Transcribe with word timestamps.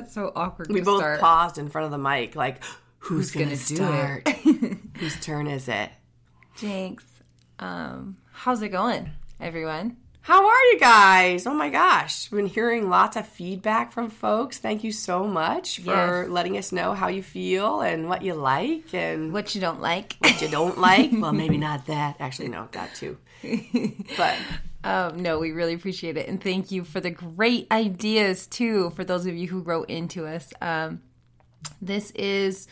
Why 0.00 0.06
is 0.06 0.14
that 0.14 0.20
so 0.20 0.32
awkward 0.34 0.70
we 0.72 0.80
both 0.80 1.00
start? 1.00 1.20
paused 1.20 1.58
in 1.58 1.68
front 1.68 1.84
of 1.86 1.90
the 1.90 1.98
mic, 1.98 2.34
like, 2.36 2.62
who's, 2.98 3.32
Who's 3.32 3.32
gonna, 3.32 3.44
gonna 3.46 3.56
do 3.56 3.76
start? 3.76 4.22
it? 4.26 4.78
Whose 4.98 5.20
turn 5.20 5.46
is 5.46 5.68
it? 5.68 5.90
Jinx. 6.56 7.04
Um, 7.58 8.16
how's 8.32 8.62
it 8.62 8.68
going, 8.70 9.10
everyone? 9.40 9.96
How 10.20 10.46
are 10.46 10.64
you 10.72 10.78
guys? 10.78 11.46
Oh 11.46 11.54
my 11.54 11.70
gosh. 11.70 12.28
Been 12.28 12.46
hearing 12.46 12.90
lots 12.90 13.16
of 13.16 13.26
feedback 13.26 13.92
from 13.92 14.10
folks. 14.10 14.58
Thank 14.58 14.84
you 14.84 14.92
so 14.92 15.26
much 15.26 15.78
for 15.80 16.22
Yes. 16.24 16.28
letting 16.28 16.58
us 16.58 16.70
know 16.70 16.92
how 16.92 17.08
you 17.08 17.22
feel 17.22 17.80
and 17.80 18.08
what 18.10 18.20
you 18.22 18.34
like 18.34 18.92
and 18.92 19.32
what 19.32 19.44
What 19.44 19.54
you 19.54 19.60
don't 19.62 19.80
like? 19.80 20.16
What 20.18 20.42
you 20.42 20.48
don't 20.48 20.76
like. 20.78 21.10
well, 21.14 21.32
maybe 21.32 21.56
not 21.56 21.86
that. 21.86 22.16
Actually, 22.20 22.48
no, 22.48 22.68
that 22.72 22.94
too. 22.94 23.16
But 24.18 24.36
Um, 24.84 25.22
no, 25.22 25.38
we 25.38 25.50
really 25.50 25.74
appreciate 25.74 26.16
it, 26.16 26.28
and 26.28 26.42
thank 26.42 26.70
you 26.70 26.84
for 26.84 27.00
the 27.00 27.10
great 27.10 27.66
ideas 27.70 28.46
too. 28.46 28.90
For 28.90 29.04
those 29.04 29.26
of 29.26 29.34
you 29.34 29.48
who 29.48 29.60
wrote 29.60 29.90
into 29.90 30.26
us, 30.26 30.52
um, 30.60 31.02
this 31.82 32.12
is 32.12 32.68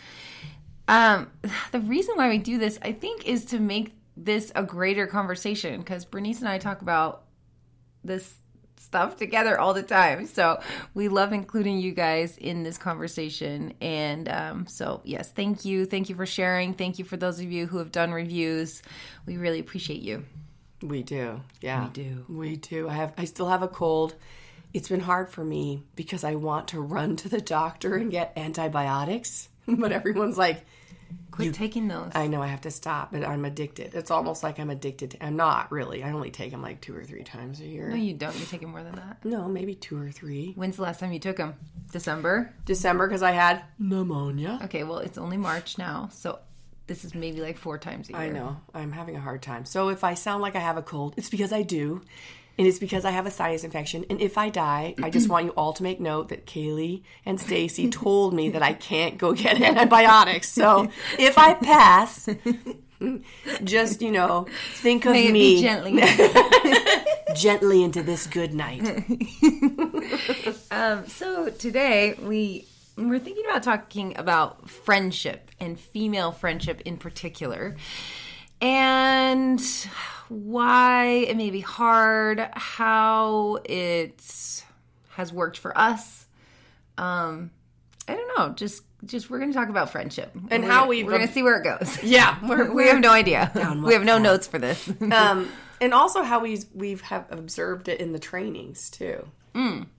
um, 0.88 1.30
the 1.72 1.80
reason 1.80 2.16
why 2.16 2.28
we 2.28 2.38
do 2.38 2.58
this. 2.58 2.78
I 2.82 2.92
think 2.92 3.26
is 3.26 3.44
to 3.46 3.58
make 3.58 3.94
this 4.16 4.50
a 4.54 4.62
greater 4.62 5.06
conversation 5.06 5.80
because 5.80 6.04
Bernice 6.04 6.40
and 6.40 6.48
I 6.48 6.58
talk 6.58 6.80
about 6.80 7.24
this 8.02 8.38
stuff 8.86 9.16
together 9.16 9.58
all 9.58 9.74
the 9.74 9.82
time. 9.82 10.26
So 10.26 10.60
we 10.94 11.08
love 11.08 11.32
including 11.32 11.80
you 11.80 11.92
guys 11.92 12.38
in 12.38 12.62
this 12.62 12.78
conversation. 12.78 13.74
And 13.80 14.28
um, 14.28 14.66
so, 14.66 15.00
yes, 15.04 15.32
thank 15.32 15.64
you. 15.64 15.86
Thank 15.86 16.08
you 16.08 16.14
for 16.14 16.26
sharing. 16.26 16.72
Thank 16.72 16.98
you 16.98 17.04
for 17.04 17.16
those 17.16 17.40
of 17.40 17.50
you 17.50 17.66
who 17.66 17.78
have 17.78 17.90
done 17.90 18.12
reviews. 18.12 18.82
We 19.26 19.36
really 19.36 19.58
appreciate 19.58 20.02
you. 20.02 20.24
We 20.82 21.02
do. 21.02 21.40
Yeah. 21.60 21.84
We 21.84 21.90
do. 21.90 22.24
We 22.28 22.56
do. 22.56 22.88
I 22.88 22.94
have 22.94 23.12
I 23.16 23.24
still 23.24 23.48
have 23.48 23.62
a 23.62 23.68
cold. 23.68 24.14
It's 24.72 24.88
been 24.88 25.00
hard 25.00 25.30
for 25.30 25.44
me 25.44 25.82
because 25.94 26.22
I 26.24 26.34
want 26.34 26.68
to 26.68 26.80
run 26.80 27.16
to 27.16 27.28
the 27.28 27.40
doctor 27.40 27.94
and 27.94 28.10
get 28.10 28.32
antibiotics, 28.36 29.48
but 29.66 29.92
everyone's 29.92 30.36
like, 30.36 30.64
Quit 31.30 31.54
taking 31.54 31.86
those. 31.88 32.12
I 32.14 32.28
know 32.28 32.40
I 32.40 32.46
have 32.46 32.62
to 32.62 32.70
stop, 32.70 33.12
but 33.12 33.22
I'm 33.22 33.44
addicted. 33.44 33.94
It's 33.94 34.10
almost 34.10 34.42
like 34.42 34.58
I'm 34.58 34.70
addicted. 34.70 35.12
To, 35.12 35.24
I'm 35.24 35.36
not 35.36 35.70
really. 35.70 36.02
I 36.02 36.12
only 36.12 36.30
take 36.30 36.50
them 36.50 36.62
like 36.62 36.80
two 36.80 36.96
or 36.96 37.04
three 37.04 37.24
times 37.24 37.60
a 37.60 37.66
year. 37.66 37.88
no, 37.90 37.96
you 37.96 38.14
don't. 38.14 38.38
You 38.38 38.46
take 38.46 38.62
them 38.62 38.70
more 38.70 38.82
than 38.82 38.96
that. 38.96 39.22
No, 39.24 39.46
maybe 39.46 39.74
two 39.74 40.00
or 40.00 40.10
three. 40.10 40.52
When's 40.54 40.76
the 40.76 40.82
last 40.82 40.98
time 40.98 41.12
you 41.12 41.18
took 41.18 41.36
them? 41.36 41.54
December? 41.92 42.54
December 42.64 43.06
because 43.06 43.22
I 43.22 43.32
had 43.32 43.62
pneumonia. 43.78 44.60
Okay, 44.64 44.82
well, 44.82 44.98
it's 44.98 45.18
only 45.18 45.36
March 45.36 45.76
now. 45.76 46.08
So 46.10 46.38
this 46.86 47.04
is 47.04 47.14
maybe 47.14 47.40
like 47.40 47.58
four 47.58 47.78
times 47.78 48.08
a 48.08 48.12
year. 48.12 48.20
I 48.20 48.28
know. 48.28 48.58
I'm 48.74 48.92
having 48.92 49.16
a 49.16 49.20
hard 49.20 49.42
time. 49.42 49.64
So 49.64 49.88
if 49.88 50.04
I 50.04 50.14
sound 50.14 50.42
like 50.42 50.56
I 50.56 50.60
have 50.60 50.76
a 50.76 50.82
cold, 50.82 51.14
it's 51.16 51.30
because 51.30 51.52
I 51.52 51.62
do. 51.62 52.02
And 52.58 52.66
it's 52.66 52.78
because 52.78 53.04
I 53.04 53.10
have 53.10 53.26
a 53.26 53.30
sinus 53.30 53.64
infection. 53.64 54.06
And 54.08 54.18
if 54.18 54.38
I 54.38 54.48
die, 54.48 54.94
I 55.02 55.10
just 55.10 55.28
want 55.28 55.44
you 55.44 55.50
all 55.52 55.74
to 55.74 55.82
make 55.82 56.00
note 56.00 56.30
that 56.30 56.46
Kaylee 56.46 57.02
and 57.26 57.38
Stacy 57.38 57.90
told 57.90 58.32
me 58.32 58.48
that 58.50 58.62
I 58.62 58.72
can't 58.72 59.18
go 59.18 59.34
get 59.34 59.60
antibiotics. 59.60 60.48
So 60.48 60.90
if 61.18 61.36
I 61.36 61.52
pass, 61.52 62.30
just, 63.62 64.00
you 64.00 64.10
know, 64.10 64.46
think 64.76 65.04
of 65.04 65.12
May 65.12 65.30
me 65.30 65.60
gently. 65.60 66.00
gently 67.36 67.82
into 67.82 68.02
this 68.02 68.26
good 68.26 68.54
night. 68.54 69.04
Um, 70.70 71.06
so 71.06 71.48
today 71.48 72.14
we 72.22 72.66
we're 72.96 73.18
thinking 73.18 73.44
about 73.48 73.62
talking 73.62 74.16
about 74.18 74.68
friendship 74.70 75.50
and 75.60 75.78
female 75.78 76.32
friendship 76.32 76.80
in 76.84 76.96
particular, 76.96 77.76
and 78.60 79.60
why 80.28 81.06
it 81.28 81.36
may 81.36 81.50
be 81.50 81.60
hard, 81.60 82.48
how 82.54 83.58
it 83.64 84.22
has 85.10 85.32
worked 85.32 85.58
for 85.58 85.76
us. 85.76 86.26
Um, 86.98 87.50
I 88.08 88.14
don't 88.14 88.38
know. 88.38 88.54
Just 88.54 88.82
just 89.04 89.28
we're 89.30 89.38
going 89.38 89.52
to 89.52 89.56
talk 89.56 89.68
about 89.68 89.90
friendship 89.90 90.32
And 90.50 90.62
We're- 90.64 90.74
how 90.74 90.86
we've- 90.88 91.04
we're 91.04 91.12
going 91.12 91.26
to 91.28 91.32
see 91.32 91.42
where 91.42 91.60
it 91.60 91.64
goes. 91.64 91.98
Yeah. 92.02 92.38
We're, 92.48 92.72
we 92.72 92.88
have 92.88 92.98
no 93.00 93.10
idea. 93.12 93.52
We 93.54 93.92
have 93.92 94.04
no 94.04 94.14
path? 94.14 94.22
notes 94.22 94.46
for 94.46 94.58
this. 94.58 94.90
um, 95.12 95.50
and 95.80 95.92
also 95.92 96.22
how 96.22 96.40
we 96.40 96.58
we've 96.74 97.02
have 97.02 97.26
observed 97.30 97.88
it 97.88 98.00
in 98.00 98.12
the 98.12 98.18
trainings 98.18 98.88
too. 98.90 99.28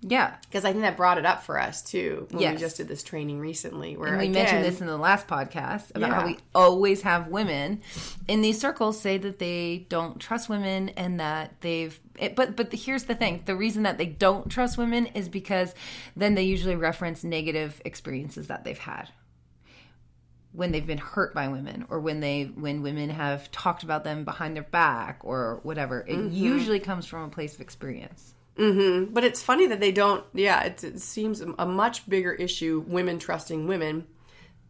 Yeah. 0.02 0.36
Because 0.42 0.66
I 0.66 0.72
think 0.72 0.84
that 0.84 0.96
brought 0.98 1.18
it 1.18 1.26
up 1.26 1.44
for 1.44 1.60
us 1.60 1.82
too 1.82 2.28
when 2.32 2.54
we 2.54 2.58
just 2.58 2.78
did 2.78 2.88
this 2.88 3.04
training 3.04 3.40
recently. 3.40 3.98
Where 3.98 4.10
And 4.10 4.18
we 4.18 4.26
again, 4.26 4.34
mentioned 4.44 4.66
this 4.66 4.82
in 4.82 4.88
the 4.88 4.98
last 4.98 5.28
podcast 5.28 5.96
about 5.96 6.12
how 6.12 6.26
we 6.26 6.38
always 6.54 7.02
have 7.02 7.28
women 7.28 7.82
in 8.28 8.42
these 8.42 8.60
circles 8.60 9.00
say 9.00 9.18
that 9.18 9.40
they 9.40 9.86
don't 9.90 10.20
trust 10.20 10.50
women 10.50 10.90
and 10.90 11.20
that 11.20 11.60
they've 11.62 12.00
it, 12.20 12.36
but 12.36 12.56
but 12.56 12.72
here's 12.74 13.04
the 13.06 13.16
thing 13.16 13.44
the 13.46 13.56
reason 13.56 13.84
that 13.84 13.98
they 13.98 14.06
don't 14.06 14.50
trust 14.50 14.78
women 14.78 15.08
is 15.08 15.30
because 15.30 15.74
then 16.16 16.36
they 16.36 16.44
usually 16.44 16.76
reference 16.76 17.24
negative 17.24 17.82
experiences 17.86 18.48
that 18.48 18.64
they've 18.64 18.78
had 18.78 19.10
when 20.52 20.72
they've 20.72 20.88
been 20.88 20.98
hurt 20.98 21.34
by 21.36 21.48
women 21.48 21.86
or 21.90 22.00
when 22.00 22.20
they 22.20 22.46
when 22.56 22.82
women 22.82 23.10
have 23.10 23.52
talked 23.52 23.84
about 23.84 24.04
them 24.04 24.24
behind 24.26 24.56
their 24.56 24.64
back 24.64 25.20
or 25.24 25.60
whatever 25.64 26.02
it 26.08 26.16
Mm-hmm. 26.18 26.34
usually 26.36 26.80
comes 26.80 27.06
from 27.06 27.24
a 27.24 27.30
place 27.30 27.54
of 27.54 27.62
experience 27.62 28.34
Mm-hmm. 28.58 29.14
But 29.14 29.24
it's 29.24 29.42
funny 29.42 29.68
that 29.68 29.80
they 29.80 29.92
don't. 29.92 30.24
Yeah, 30.34 30.64
it, 30.64 30.84
it 30.84 31.02
seems 31.02 31.42
a 31.42 31.66
much 31.66 32.10
bigger 32.10 32.34
issue 32.34 32.84
women 32.88 33.20
trusting 33.20 33.68
women 33.68 34.08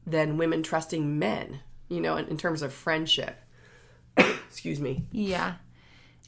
than 0.06 0.38
women 0.38 0.64
trusting 0.64 1.18
men. 1.18 1.62
You 1.90 2.02
know, 2.02 2.18
in, 2.18 2.28
in 2.28 2.38
terms 2.38 2.62
of 2.62 2.74
friendship. 2.74 3.38
Excuse 4.18 4.80
me. 4.80 5.06
Yeah. 5.12 5.56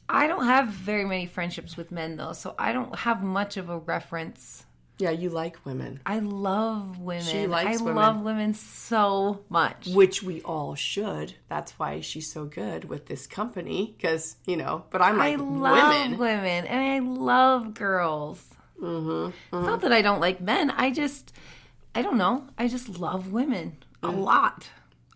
I 0.08 0.26
don't 0.26 0.46
have 0.46 0.68
very 0.68 1.04
many 1.04 1.26
friendships 1.26 1.76
with 1.76 1.92
men 1.92 2.16
though, 2.16 2.32
so 2.32 2.54
I 2.58 2.72
don't 2.72 2.94
have 2.96 3.22
much 3.22 3.56
of 3.56 3.68
a 3.68 3.78
reference. 3.78 4.64
Yeah, 5.00 5.10
you 5.10 5.30
like 5.30 5.64
women, 5.64 6.00
I 6.04 6.18
love 6.18 6.98
women. 6.98 7.24
She 7.24 7.46
likes 7.46 7.80
I 7.80 7.82
women. 7.84 7.96
love 7.96 8.20
women 8.20 8.54
so 8.54 9.44
much. 9.48 9.86
which 9.88 10.22
we 10.22 10.42
all 10.42 10.74
should. 10.74 11.34
That's 11.48 11.72
why 11.78 12.00
she's 12.00 12.30
so 12.30 12.44
good 12.44 12.84
with 12.84 13.06
this 13.06 13.26
company. 13.26 13.94
Because 13.96 14.36
you 14.46 14.56
know, 14.56 14.84
but 14.90 15.00
I'm 15.02 15.20
I 15.20 15.36
like 15.36 15.38
love 15.38 15.88
women. 15.88 16.18
women. 16.18 16.66
and 16.66 16.80
I 16.80 16.98
love 16.98 17.74
girls. 17.74 18.44
Mm-hmm, 18.80 19.30
It's 19.56 19.66
not 19.66 19.80
that 19.82 19.92
I 19.92 20.02
don't 20.02 20.20
like 20.20 20.40
men. 20.40 20.70
I 20.70 20.90
just, 20.90 21.34
I 21.94 22.02
don't 22.02 22.16
know. 22.16 22.46
I 22.56 22.66
just 22.68 22.98
love 22.98 23.30
women 23.32 23.76
a 24.02 24.08
Mm. 24.08 24.24
lot. 24.24 24.70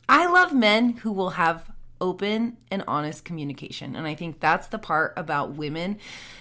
I 0.09 0.27
love 0.27 0.53
men 0.53 0.91
who 0.99 1.13
will 1.13 1.31
have 1.31 1.71
open 2.01 2.57
and 2.71 2.85
honest 2.87 3.25
communication. 3.25 3.97
And 3.97 4.07
I 4.07 4.15
think 4.15 4.41
that's 4.41 4.69
the 4.69 4.79
part 4.79 5.15
about 5.17 5.55
women 5.55 5.99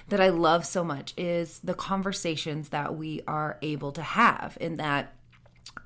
that 0.09 0.19
I 0.19 0.29
love 0.29 0.65
so 0.65 0.83
much 0.83 1.13
is 1.17 1.59
the 1.63 1.73
conversations 1.73 2.69
that 2.69 2.95
we 2.95 3.21
are 3.27 3.57
able 3.61 3.91
to 3.93 4.01
have 4.01 4.57
in 4.59 4.75
that 4.75 5.13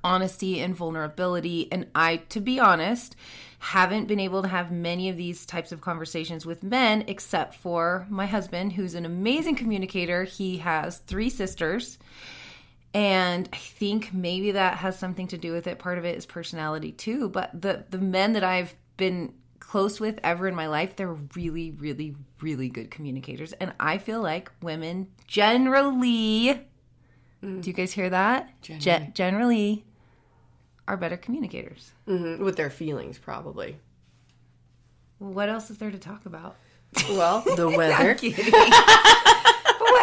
honesty 0.03 0.59
and 0.59 0.75
vulnerability. 0.75 1.71
And 1.71 1.87
I, 1.93 2.17
to 2.29 2.39
be 2.39 2.59
honest, 2.59 3.15
haven't 3.59 4.07
been 4.07 4.19
able 4.19 4.41
to 4.41 4.47
have 4.47 4.71
many 4.71 5.09
of 5.09 5.17
these 5.17 5.45
types 5.45 5.71
of 5.71 5.81
conversations 5.81 6.45
with 6.45 6.63
men 6.63 7.03
except 7.07 7.55
for 7.55 8.05
my 8.09 8.25
husband, 8.25 8.73
who's 8.73 8.95
an 8.95 9.05
amazing 9.05 9.55
communicator. 9.55 10.23
He 10.23 10.57
has 10.57 10.99
three 10.99 11.29
sisters. 11.29 11.97
And 12.93 13.49
I 13.51 13.57
think 13.57 14.13
maybe 14.13 14.51
that 14.51 14.77
has 14.77 14.97
something 14.97 15.27
to 15.27 15.37
do 15.37 15.51
with 15.51 15.67
it. 15.67 15.79
Part 15.79 15.97
of 15.97 16.05
it 16.05 16.17
is 16.17 16.25
personality 16.25 16.91
too. 16.91 17.29
But 17.29 17.61
the 17.61 17.85
the 17.89 17.97
men 17.97 18.33
that 18.33 18.43
I've 18.43 18.75
been 18.95 19.33
close 19.59 19.99
with 19.99 20.19
ever 20.23 20.47
in 20.47 20.55
my 20.55 20.67
life, 20.67 20.95
they're 20.95 21.13
really, 21.13 21.71
really, 21.71 22.15
really 22.41 22.69
good 22.69 22.89
communicators. 22.91 23.53
And 23.53 23.73
I 23.79 23.97
feel 23.97 24.21
like 24.21 24.51
women 24.61 25.07
generally 25.27 26.61
do 27.41 27.61
you 27.63 27.73
guys 27.73 27.93
hear 27.93 28.09
that? 28.09 28.49
Ge- 28.61 28.79
Generally. 28.79 29.11
generally 29.13 29.85
are 30.87 30.97
better 30.97 31.17
communicators. 31.17 31.91
Mhm, 32.07 32.39
with 32.39 32.55
their 32.55 32.69
feelings, 32.71 33.17
probably. 33.19 33.77
What 35.19 35.47
else 35.49 35.69
is 35.69 35.77
there 35.77 35.91
to 35.91 35.99
talk 35.99 36.25
about? 36.25 36.55
Well, 37.09 37.41
the 37.55 37.67
weather. 37.77 38.15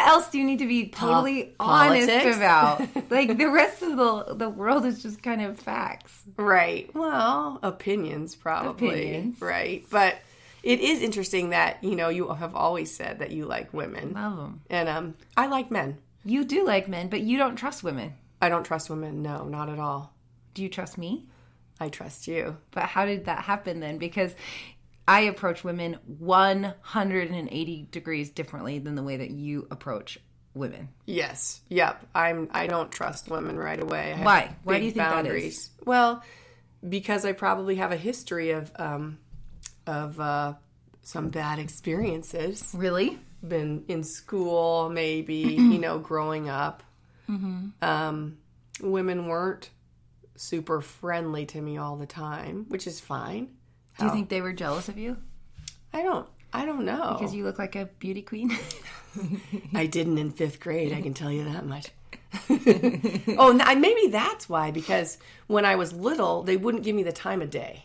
kidding. 0.04 0.12
but 0.12 0.12
what 0.12 0.22
else 0.22 0.28
do 0.30 0.38
you 0.38 0.44
need 0.44 0.58
to 0.60 0.66
be 0.66 0.88
totally 0.88 1.54
honest 1.60 2.08
politics? 2.08 2.36
about? 2.36 2.80
Like 3.10 3.36
the 3.38 3.46
rest 3.46 3.82
of 3.82 3.96
the 3.96 4.34
the 4.34 4.48
world 4.48 4.84
is 4.84 5.02
just 5.02 5.22
kind 5.22 5.42
of 5.42 5.58
facts. 5.58 6.22
Right. 6.36 6.92
Well, 6.94 7.58
opinions 7.62 8.34
probably. 8.34 8.88
Opinions. 8.88 9.40
Right. 9.40 9.84
But 9.90 10.18
it 10.62 10.80
is 10.80 11.02
interesting 11.02 11.50
that, 11.50 11.84
you 11.84 11.94
know, 11.94 12.08
you 12.08 12.28
have 12.28 12.54
always 12.54 12.94
said 12.94 13.18
that 13.18 13.30
you 13.30 13.44
like 13.44 13.72
women. 13.72 14.14
Love 14.14 14.36
them. 14.36 14.60
And 14.70 14.88
um 14.88 15.14
I 15.36 15.46
like 15.46 15.70
men. 15.70 15.98
You 16.24 16.44
do 16.44 16.64
like 16.64 16.88
men, 16.88 17.08
but 17.08 17.20
you 17.20 17.36
don't 17.38 17.56
trust 17.56 17.84
women. 17.84 18.14
I 18.40 18.48
don't 18.48 18.64
trust 18.64 18.90
women. 18.90 19.22
No, 19.22 19.44
not 19.44 19.68
at 19.68 19.78
all. 19.78 20.14
Do 20.54 20.62
you 20.62 20.68
trust 20.68 20.96
me? 20.98 21.26
I 21.80 21.88
trust 21.88 22.26
you. 22.28 22.56
But 22.70 22.84
how 22.84 23.04
did 23.04 23.26
that 23.26 23.44
happen 23.44 23.80
then? 23.80 23.98
Because 23.98 24.34
I 25.06 25.22
approach 25.22 25.64
women 25.64 25.98
180 26.18 27.88
degrees 27.90 28.30
differently 28.30 28.78
than 28.78 28.94
the 28.94 29.02
way 29.02 29.18
that 29.18 29.30
you 29.30 29.66
approach 29.70 30.18
women. 30.54 30.88
Yes. 31.04 31.60
Yep. 31.68 32.06
I'm 32.14 32.48
I 32.52 32.66
don't 32.66 32.90
trust 32.90 33.28
women 33.28 33.58
right 33.58 33.82
away. 33.82 34.14
I 34.18 34.22
Why? 34.22 34.56
Why 34.64 34.78
do 34.78 34.84
you 34.84 34.90
think 34.92 35.04
that 35.04 35.26
is? 35.26 35.70
Well, 35.84 36.22
because 36.86 37.24
I 37.24 37.32
probably 37.32 37.76
have 37.76 37.92
a 37.92 37.96
history 37.96 38.50
of 38.52 38.72
um 38.76 39.18
of 39.86 40.18
uh 40.20 40.54
some 41.02 41.28
bad 41.28 41.58
experiences. 41.58 42.72
Really? 42.74 43.18
been 43.48 43.84
in 43.88 44.02
school, 44.02 44.88
maybe, 44.88 45.34
you 45.36 45.78
know, 45.78 45.98
growing 45.98 46.48
up. 46.48 46.82
Um, 47.82 48.38
women 48.80 49.26
weren't 49.26 49.70
super 50.36 50.80
friendly 50.80 51.46
to 51.46 51.60
me 51.60 51.76
all 51.76 51.96
the 51.96 52.06
time, 52.06 52.66
which 52.68 52.86
is 52.86 53.00
fine. 53.00 53.48
Do 53.98 54.06
you 54.06 54.10
think 54.10 54.28
they 54.28 54.40
were 54.40 54.52
jealous 54.52 54.88
of 54.88 54.98
you 54.98 55.16
I 55.92 56.02
don't. 56.02 56.26
I 56.52 56.66
don't 56.66 56.84
know. 56.84 57.16
because 57.18 57.34
you 57.34 57.44
look 57.44 57.58
like 57.58 57.76
a 57.76 57.86
beauty 57.98 58.22
queen? 58.22 58.56
I 59.74 59.86
didn't 59.86 60.18
in 60.18 60.30
fifth 60.30 60.60
grade. 60.60 60.92
I 60.92 61.00
can 61.00 61.14
tell 61.14 61.30
you 61.30 61.44
that 61.44 61.66
much. 61.66 61.90
oh, 63.38 63.58
and 63.60 63.80
maybe 63.80 64.08
that's 64.08 64.48
why. 64.48 64.70
Because 64.70 65.18
when 65.46 65.64
I 65.64 65.76
was 65.76 65.92
little, 65.92 66.42
they 66.42 66.56
wouldn't 66.56 66.84
give 66.84 66.94
me 66.94 67.02
the 67.02 67.12
time 67.12 67.42
of 67.42 67.50
day. 67.50 67.84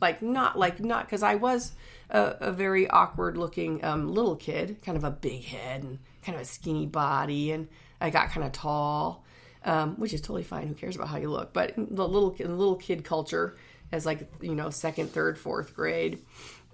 Like 0.00 0.22
not 0.22 0.58
like 0.58 0.80
not 0.80 1.06
because 1.06 1.22
I 1.22 1.36
was 1.36 1.72
a, 2.10 2.36
a 2.40 2.52
very 2.52 2.88
awkward 2.88 3.36
looking 3.36 3.84
um, 3.84 4.12
little 4.12 4.34
kid, 4.34 4.78
kind 4.84 4.96
of 4.98 5.04
a 5.04 5.10
big 5.10 5.44
head 5.44 5.84
and 5.84 5.98
kind 6.22 6.36
of 6.36 6.42
a 6.42 6.46
skinny 6.46 6.86
body, 6.86 7.52
and 7.52 7.68
I 8.00 8.10
got 8.10 8.30
kind 8.30 8.44
of 8.44 8.52
tall, 8.52 9.24
um, 9.64 9.94
which 9.96 10.12
is 10.12 10.20
totally 10.20 10.42
fine. 10.42 10.66
Who 10.66 10.74
cares 10.74 10.96
about 10.96 11.08
how 11.08 11.18
you 11.18 11.30
look? 11.30 11.52
But 11.52 11.74
the 11.76 12.08
little 12.08 12.34
in 12.38 12.48
the 12.48 12.56
little 12.56 12.76
kid 12.76 13.04
culture, 13.04 13.56
as 13.92 14.04
like 14.06 14.28
you 14.40 14.54
know 14.54 14.70
second, 14.70 15.10
third, 15.12 15.38
fourth 15.38 15.74
grade, 15.76 16.18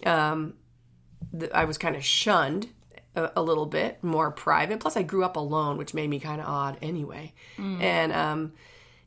um, 0.06 0.54
th- 1.38 1.50
I 1.52 1.64
was 1.64 1.76
kind 1.76 1.96
of 1.96 2.04
shunned 2.04 2.68
a, 3.16 3.32
a 3.36 3.42
little 3.42 3.66
bit, 3.66 4.02
more 4.02 4.30
private. 4.30 4.80
Plus, 4.80 4.96
I 4.96 5.02
grew 5.02 5.24
up 5.24 5.36
alone, 5.36 5.76
which 5.76 5.94
made 5.94 6.08
me 6.08 6.20
kind 6.20 6.40
of 6.40 6.46
odd 6.46 6.78
anyway. 6.80 7.32
And 7.58 8.12
um, 8.12 8.52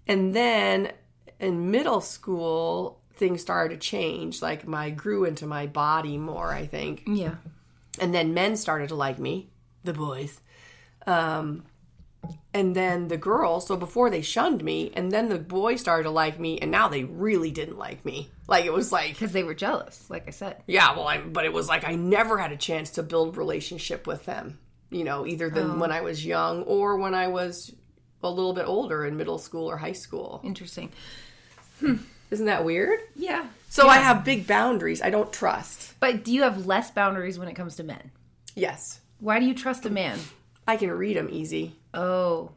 and 0.07 0.33
then 0.35 0.91
in 1.39 1.71
middle 1.71 2.01
school, 2.01 2.99
things 3.15 3.41
started 3.41 3.79
to 3.81 3.87
change. 3.87 4.41
Like 4.41 4.67
my 4.67 4.89
grew 4.89 5.23
into 5.25 5.45
my 5.47 5.67
body 5.67 6.17
more, 6.17 6.51
I 6.51 6.65
think. 6.67 7.03
yeah. 7.07 7.35
And 7.99 8.13
then 8.13 8.33
men 8.33 8.55
started 8.55 8.89
to 8.89 8.95
like 8.95 9.19
me, 9.19 9.49
the 9.83 9.93
boys. 9.93 10.39
Um, 11.05 11.65
and 12.53 12.75
then 12.75 13.07
the 13.07 13.17
girls. 13.17 13.67
So 13.67 13.75
before 13.75 14.09
they 14.09 14.21
shunned 14.21 14.63
me, 14.63 14.91
and 14.93 15.11
then 15.11 15.29
the 15.29 15.37
boys 15.37 15.81
started 15.81 16.03
to 16.03 16.09
like 16.09 16.39
me, 16.39 16.59
and 16.59 16.71
now 16.71 16.87
they 16.87 17.03
really 17.03 17.51
didn't 17.51 17.77
like 17.77 18.03
me. 18.05 18.29
Like 18.47 18.65
it 18.65 18.73
was 18.73 18.91
like 18.91 19.13
Because 19.13 19.31
they 19.31 19.43
were 19.43 19.53
jealous, 19.53 20.09
like 20.09 20.27
I 20.27 20.31
said. 20.31 20.63
yeah, 20.67 20.95
well, 20.95 21.07
I, 21.07 21.19
but 21.19 21.45
it 21.45 21.53
was 21.53 21.67
like 21.67 21.85
I 21.85 21.95
never 21.95 22.37
had 22.37 22.51
a 22.51 22.57
chance 22.57 22.91
to 22.91 23.03
build 23.03 23.37
relationship 23.37 24.05
with 24.07 24.25
them. 24.25 24.59
You 24.89 25.05
know, 25.05 25.25
either 25.25 25.49
than 25.49 25.71
oh. 25.71 25.77
when 25.77 25.91
I 25.91 26.01
was 26.01 26.25
young 26.25 26.63
or 26.63 26.97
when 26.97 27.15
I 27.15 27.27
was 27.29 27.73
a 28.23 28.29
little 28.29 28.53
bit 28.53 28.65
older 28.67 29.05
in 29.05 29.15
middle 29.15 29.37
school 29.37 29.69
or 29.69 29.77
high 29.77 29.93
school. 29.93 30.41
Interesting. 30.43 30.91
Isn't 32.29 32.45
that 32.45 32.65
weird? 32.65 32.99
Yeah. 33.15 33.47
So 33.69 33.87
I 33.87 33.97
have 33.97 34.25
big 34.25 34.45
boundaries. 34.47 35.01
I 35.01 35.09
don't 35.09 35.31
trust. 35.31 35.93
But 35.99 36.23
do 36.23 36.33
you 36.33 36.43
have 36.43 36.65
less 36.65 36.91
boundaries 36.91 37.39
when 37.39 37.47
it 37.47 37.55
comes 37.55 37.77
to 37.77 37.83
men? 37.83 38.11
Yes, 38.53 38.99
Why 39.19 39.39
do 39.39 39.45
you 39.45 39.53
trust 39.53 39.85
a 39.85 39.89
man? 39.89 40.19
I 40.67 40.75
can 40.75 40.91
read 40.91 41.15
them 41.15 41.29
easy. 41.31 41.75
Oh. 41.93 42.51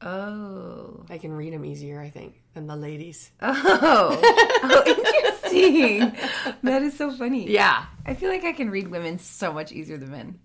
Oh. 0.00 1.04
I 1.10 1.18
can 1.18 1.32
read 1.32 1.52
them 1.52 1.64
easier, 1.64 2.00
I 2.00 2.10
think, 2.10 2.40
than 2.54 2.66
the 2.66 2.76
ladies. 2.76 3.30
Oh. 3.40 4.20
oh, 4.62 4.82
interesting. 4.86 6.12
that 6.62 6.82
is 6.82 6.96
so 6.96 7.10
funny. 7.12 7.50
Yeah, 7.50 7.84
I 8.06 8.14
feel 8.14 8.28
like 8.30 8.44
I 8.44 8.52
can 8.52 8.70
read 8.70 8.88
women 8.88 9.18
so 9.18 9.52
much 9.52 9.72
easier 9.72 9.96
than 9.96 10.10
men. 10.10 10.38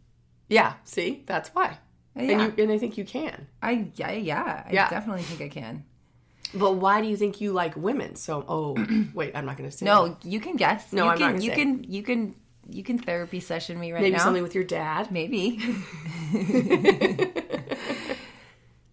yeah. 0.49 0.73
See, 0.85 1.23
that's 1.25 1.49
why. 1.49 1.77
And 2.15 2.27
Yeah. 2.29 2.45
you 2.45 2.53
and 2.63 2.71
I 2.71 2.77
think 2.77 2.97
you 2.97 3.05
can. 3.05 3.47
I 3.61 3.87
yeah, 3.95 4.11
yeah. 4.11 4.63
I 4.67 4.71
Yeah. 4.71 4.89
definitely 4.89 5.23
think 5.23 5.41
I 5.41 5.49
can. 5.49 5.83
But 6.55 6.75
why 6.75 7.01
do 7.01 7.07
you 7.07 7.17
think 7.17 7.41
you 7.41 7.51
like 7.51 7.75
women? 7.75 8.15
So, 8.15 8.45
oh, 8.47 8.75
wait, 9.15 9.35
I'm 9.35 9.45
not 9.45 9.57
going 9.57 9.69
to 9.69 9.75
say. 9.75 9.85
No, 9.85 10.15
you 10.23 10.39
can 10.39 10.55
guess. 10.55 10.93
No, 10.93 11.05
you 11.05 11.09
I'm 11.09 11.19
not 11.19 11.25
can 11.25 11.31
gonna 11.33 11.43
you 11.43 11.49
say. 11.51 11.55
can 11.55 11.83
you 11.83 12.03
can 12.03 12.35
you 12.69 12.83
can 12.83 12.97
therapy 12.99 13.39
session 13.39 13.79
me 13.79 13.91
right 13.91 14.01
maybe 14.01 14.11
now. 14.11 14.17
Maybe 14.17 14.23
something 14.23 14.43
with 14.43 14.55
your 14.55 14.63
dad. 14.63 15.11
Maybe. 15.11 15.59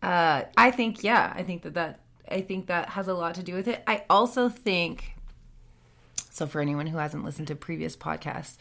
uh, 0.03 0.43
I 0.57 0.71
think 0.71 1.03
yeah. 1.03 1.33
I 1.35 1.43
think 1.43 1.63
that 1.63 1.75
that 1.75 2.01
I 2.29 2.41
think 2.41 2.67
that 2.67 2.91
has 2.91 3.09
a 3.09 3.15
lot 3.15 3.35
to 3.37 3.43
do 3.43 3.55
with 3.55 3.69
it. 3.69 3.83
I 3.87 4.05
also 4.09 4.49
think. 4.49 5.15
So 6.31 6.47
for 6.47 6.61
anyone 6.61 6.87
who 6.87 6.99
hasn't 6.99 7.25
listened 7.25 7.49
to 7.49 7.57
previous 7.57 7.97
podcasts, 7.97 8.57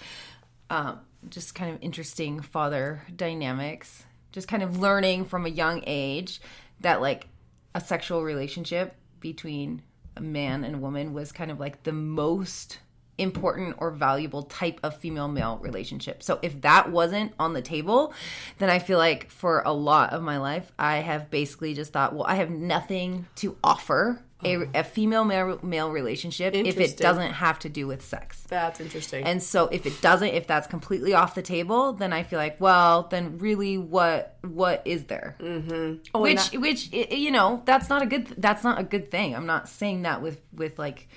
um, 0.69 0.99
just 1.29 1.55
kind 1.55 1.73
of 1.73 1.81
interesting 1.81 2.39
father 2.41 3.03
dynamics. 3.15 4.03
Just 4.31 4.47
kind 4.47 4.61
of 4.61 4.79
learning 4.79 5.25
from 5.25 5.45
a 5.45 5.49
young 5.49 5.83
age 5.87 6.41
that 6.81 7.01
like 7.01 7.27
a 7.73 7.81
sexual 7.81 8.23
relationship 8.23 8.95
between 9.19 9.81
a 10.15 10.21
man 10.21 10.63
and 10.63 10.75
a 10.75 10.77
woman 10.77 11.13
was 11.13 11.31
kind 11.31 11.51
of 11.51 11.59
like 11.59 11.83
the 11.83 11.91
most 11.91 12.79
important 13.19 13.75
or 13.79 13.91
valuable 13.91 14.43
type 14.43 14.79
of 14.83 14.95
female 14.97 15.27
male 15.27 15.57
relationship. 15.61 16.23
So 16.23 16.39
if 16.41 16.61
that 16.61 16.91
wasn't 16.91 17.33
on 17.39 17.53
the 17.53 17.61
table, 17.61 18.13
then 18.57 18.69
I 18.69 18.79
feel 18.79 18.97
like 18.97 19.29
for 19.29 19.61
a 19.65 19.73
lot 19.73 20.13
of 20.13 20.21
my 20.21 20.37
life, 20.37 20.71
I 20.77 20.97
have 20.97 21.29
basically 21.29 21.73
just 21.73 21.93
thought, 21.93 22.13
well, 22.13 22.25
I 22.25 22.35
have 22.35 22.49
nothing 22.49 23.27
to 23.37 23.57
offer 23.63 24.21
a, 24.43 24.67
a 24.73 24.83
female 24.83 25.25
male, 25.25 25.59
male 25.61 25.91
relationship 25.91 26.55
if 26.55 26.79
it 26.79 26.97
doesn't 26.97 27.33
have 27.33 27.59
to 27.59 27.69
do 27.69 27.87
with 27.87 28.01
sex. 28.05 28.43
That's 28.47 28.79
interesting. 28.79 29.25
And 29.25 29.43
so 29.43 29.67
if 29.67 29.85
it 29.85 30.01
doesn't, 30.01 30.29
if 30.29 30.47
that's 30.47 30.67
completely 30.67 31.13
off 31.13 31.35
the 31.35 31.41
table, 31.41 31.93
then 31.93 32.13
I 32.13 32.23
feel 32.23 32.39
like, 32.39 32.59
well, 32.61 33.03
then 33.03 33.37
really 33.39 33.77
what 33.77 34.37
what 34.41 34.81
is 34.85 35.05
there? 35.05 35.35
Mm-hmm. 35.39 35.95
Oh, 36.13 36.23
and 36.25 36.39
which 36.39 36.51
which 36.51 36.91
you 36.91 37.31
know, 37.31 37.61
that's 37.65 37.89
not 37.89 38.01
a 38.01 38.05
good 38.05 38.27
that's 38.37 38.63
not 38.63 38.79
a 38.79 38.83
good 38.83 39.11
thing. 39.11 39.35
I'm 39.35 39.45
not 39.45 39.67
saying 39.67 40.03
that 40.03 40.21
with 40.21 40.39
with 40.53 40.79
like 40.79 41.07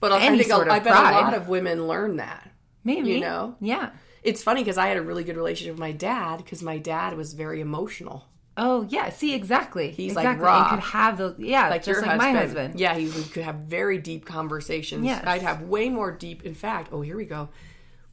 but 0.00 0.12
I 0.12 0.28
think 0.30 0.44
sort 0.44 0.66
a, 0.66 0.70
of 0.70 0.76
I 0.76 0.78
bet 0.80 0.92
pride. 0.92 1.10
a 1.12 1.20
lot 1.20 1.34
of 1.34 1.48
women 1.48 1.86
learn 1.86 2.16
that. 2.16 2.50
maybe 2.84 3.12
You 3.12 3.20
know? 3.20 3.56
Yeah. 3.60 3.90
It's 4.22 4.42
funny 4.42 4.62
because 4.62 4.76
I 4.78 4.88
had 4.88 4.96
a 4.96 5.02
really 5.02 5.24
good 5.24 5.36
relationship 5.36 5.74
with 5.74 5.80
my 5.80 5.92
dad 5.92 6.38
because 6.38 6.62
my 6.62 6.78
dad 6.78 7.16
was 7.16 7.32
very 7.34 7.60
emotional. 7.60 8.24
Oh 8.56 8.84
yeah, 8.90 9.08
see 9.10 9.32
exactly. 9.34 9.90
He's, 9.90 10.14
like, 10.14 10.38
raw. 10.40 10.62
And 10.62 10.70
could 10.82 10.90
have 10.90 11.16
those 11.16 11.36
yeah, 11.38 11.70
Like 11.70 11.82
just 11.84 12.00
your 12.00 12.02
like 12.02 12.10
husband. 12.20 12.34
my 12.34 12.40
husband. 12.40 12.80
Yeah, 12.80 12.94
he 12.94 13.06
we 13.08 13.22
could 13.24 13.44
have 13.44 13.54
very 13.56 13.96
deep 13.98 14.26
conversations. 14.26 15.04
Yes. 15.06 15.24
I'd 15.26 15.40
have 15.42 15.62
way 15.62 15.88
more 15.88 16.10
deep. 16.10 16.42
In 16.44 16.54
fact, 16.54 16.90
oh, 16.92 17.00
here 17.00 17.16
we 17.16 17.24
go. 17.24 17.48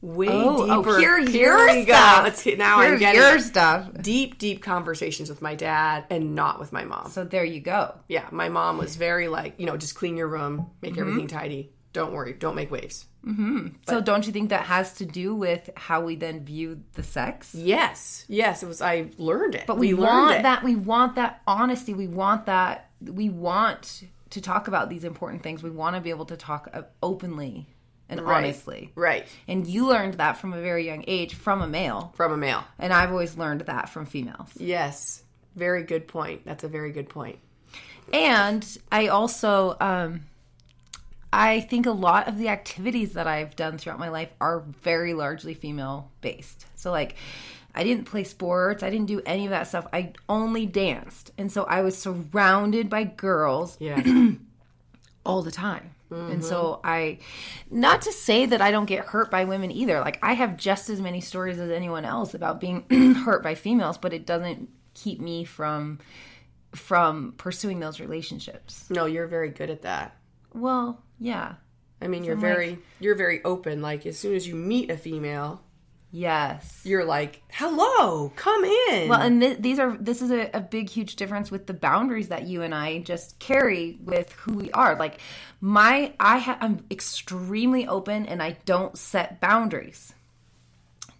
Way 0.00 0.28
Oh, 0.28 0.70
oh, 0.70 0.82
deeper. 0.82 0.98
here 1.00 1.18
Here 1.26 1.58
your 1.58 1.66
we 1.74 1.84
go. 1.84 2.20
Let's 2.22 2.40
hit 2.40 2.56
now. 2.56 2.78
Here's 2.80 2.92
I'm 2.92 2.98
getting 3.00 3.20
your 3.20 3.38
stuff. 3.40 3.90
deep, 4.00 4.38
deep 4.38 4.62
conversations 4.62 5.28
with 5.28 5.42
my 5.42 5.56
dad 5.56 6.04
and 6.08 6.36
not 6.36 6.60
with 6.60 6.72
my 6.72 6.84
mom. 6.84 7.10
So 7.10 7.24
there 7.24 7.44
you 7.44 7.60
go. 7.60 7.96
Yeah, 8.08 8.26
my 8.30 8.48
mom 8.48 8.78
was 8.78 8.94
very 8.94 9.26
like, 9.26 9.58
you 9.58 9.66
know, 9.66 9.76
just 9.76 9.96
clean 9.96 10.16
your 10.16 10.28
room, 10.28 10.70
make 10.80 10.92
Mm-hmm. 10.92 11.00
everything 11.00 11.26
tidy. 11.26 11.72
Don't 11.92 12.12
worry, 12.12 12.32
don't 12.34 12.54
make 12.54 12.70
waves. 12.70 13.06
so 13.88 14.00
don't 14.00 14.26
you 14.26 14.32
think 14.32 14.50
that 14.50 14.62
has 14.66 14.94
to 14.94 15.04
do 15.04 15.34
with 15.34 15.68
how 15.76 16.02
we 16.02 16.16
then 16.16 16.44
view 16.44 16.80
the 16.94 17.02
sex? 17.02 17.54
Yes, 17.54 18.24
yes, 18.28 18.62
it 18.62 18.66
was. 18.66 18.80
I 18.80 19.10
learned 19.18 19.54
it, 19.54 19.66
But 19.66 19.78
we, 19.78 19.92
learned 19.92 20.02
want 20.02 20.42
that 20.44 20.62
we 20.64 20.76
want 20.76 21.16
that 21.16 21.42
honesty. 21.46 21.94
We 21.94 22.06
want 22.08 22.46
that 22.46 22.90
we 23.00 23.28
want 23.28 24.04
to 24.30 24.40
talk 24.40 24.68
about 24.68 24.88
these 24.90 25.04
important 25.04 25.42
things. 25.42 25.62
We 25.62 25.70
want 25.70 25.96
to 25.96 26.00
be 26.00 26.10
able 26.10 26.26
to 26.26 26.36
talk 26.36 26.68
openly 27.02 27.66
and 28.08 28.20
Right. 28.22 28.36
honestly. 28.44 28.90
right 28.94 29.26
And 29.46 29.66
you 29.66 29.86
learned 29.88 30.14
that 30.14 30.38
from 30.38 30.52
a 30.54 30.60
very 30.62 30.86
young 30.86 31.04
age 31.06 31.34
from 31.34 31.60
a 31.62 31.66
male. 31.66 32.12
from 32.16 32.32
a 32.32 32.36
male. 32.36 32.64
And 32.78 32.92
I've 32.92 33.10
always 33.10 33.36
learned 33.36 33.62
that 33.62 33.88
from 33.90 34.06
females. 34.06 34.50
Yes, 34.56 35.22
very 35.56 35.82
good 35.82 36.08
point. 36.08 36.44
That's 36.46 36.64
a 36.64 36.68
very 36.68 36.92
good 36.92 37.08
point. 37.08 37.38
And 38.12 38.66
I 38.90 39.08
also 39.08 39.76
um 39.80 40.22
I 41.32 41.60
think 41.60 41.86
a 41.86 41.92
lot 41.92 42.28
of 42.28 42.38
the 42.38 42.48
activities 42.48 43.12
that 43.12 43.26
I've 43.26 43.54
done 43.54 43.78
throughout 43.78 43.98
my 43.98 44.08
life 44.08 44.30
are 44.40 44.60
very 44.60 45.14
largely 45.14 45.54
female 45.54 46.10
based. 46.20 46.66
So 46.74 46.90
like 46.90 47.16
I 47.74 47.84
didn't 47.84 48.04
play 48.04 48.24
sports, 48.24 48.82
I 48.82 48.90
didn't 48.90 49.06
do 49.06 49.20
any 49.26 49.44
of 49.44 49.50
that 49.50 49.68
stuff. 49.68 49.86
I 49.92 50.14
only 50.28 50.66
danced. 50.66 51.32
And 51.36 51.52
so 51.52 51.64
I 51.64 51.82
was 51.82 51.96
surrounded 51.96 52.88
by 52.88 53.04
girls 53.04 53.76
Yeah, 53.80 54.02
all 55.26 55.42
the 55.42 55.52
time. 55.52 55.90
And 56.10 56.42
so 56.42 56.80
mm-hmm. 56.82 56.86
I 56.86 57.18
not 57.70 58.02
to 58.02 58.12
say 58.12 58.46
that 58.46 58.62
I 58.62 58.70
don't 58.70 58.86
get 58.86 59.04
hurt 59.04 59.30
by 59.30 59.44
women 59.44 59.70
either. 59.70 60.00
Like 60.00 60.18
I 60.22 60.32
have 60.32 60.56
just 60.56 60.88
as 60.88 61.02
many 61.02 61.20
stories 61.20 61.58
as 61.58 61.70
anyone 61.70 62.06
else 62.06 62.32
about 62.32 62.60
being 62.60 62.84
hurt 63.14 63.42
by 63.42 63.54
females, 63.54 63.98
but 63.98 64.14
it 64.14 64.24
doesn't 64.24 64.70
keep 64.94 65.20
me 65.20 65.44
from 65.44 65.98
from 66.74 67.34
pursuing 67.36 67.80
those 67.80 68.00
relationships. 68.00 68.88
no, 68.90 69.06
you're 69.06 69.26
very 69.26 69.50
good 69.50 69.70
at 69.70 69.82
that. 69.82 70.16
Well, 70.54 71.02
yeah. 71.18 71.54
I 72.00 72.06
mean, 72.06 72.22
you're 72.24 72.34
I'm 72.34 72.40
very 72.40 72.78
you're 73.00 73.16
very 73.16 73.42
open. 73.44 73.82
Like 73.82 74.06
as 74.06 74.18
soon 74.18 74.34
as 74.36 74.46
you 74.46 74.54
meet 74.54 74.90
a 74.90 74.96
female, 74.96 75.62
Yes. 76.10 76.80
you're 76.84 77.04
like, 77.04 77.42
"Hello, 77.50 78.32
come 78.36 78.64
in." 78.64 79.08
Well, 79.08 79.20
and 79.20 79.40
th- 79.42 79.58
these 79.58 79.78
are 79.78 79.96
this 79.98 80.22
is 80.22 80.30
a, 80.30 80.48
a 80.54 80.60
big, 80.60 80.88
huge 80.88 81.16
difference 81.16 81.50
with 81.50 81.66
the 81.66 81.74
boundaries 81.74 82.28
that 82.28 82.46
you 82.46 82.62
and 82.62 82.74
I 82.74 83.00
just 83.00 83.38
carry 83.40 83.98
with 84.04 84.32
who 84.32 84.54
we 84.54 84.70
are. 84.70 84.96
Like 84.96 85.20
my, 85.60 86.14
I 86.20 86.38
ha- 86.38 86.58
I'm 86.60 86.84
extremely 86.90 87.86
open, 87.86 88.26
and 88.26 88.42
I 88.42 88.58
don't 88.64 88.96
set 88.96 89.40
boundaries. 89.40 90.14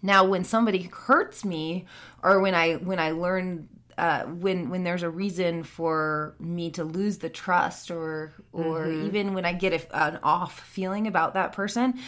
Now, 0.01 0.23
when 0.23 0.45
somebody 0.45 0.83
hurts 0.91 1.43
me, 1.43 1.85
or 2.23 2.39
when 2.39 2.55
I 2.55 2.75
when 2.75 2.99
I 2.99 3.11
learn. 3.11 3.67
Uh, 3.99 4.23
when 4.27 4.69
when 4.69 4.83
there's 4.83 5.03
a 5.03 5.09
reason 5.09 5.63
for 5.63 6.35
me 6.39 6.71
to 6.71 6.83
lose 6.83 7.17
the 7.17 7.29
trust 7.29 7.91
or 7.91 8.31
or 8.53 8.89
even 8.89 9.33
when 9.33 9.45
I 9.45 9.53
get 9.53 9.73
a, 9.73 10.07
an 10.07 10.19
off 10.23 10.61
feeling 10.61 11.05
about 11.05 11.33
that 11.33 11.51
person 11.51 11.99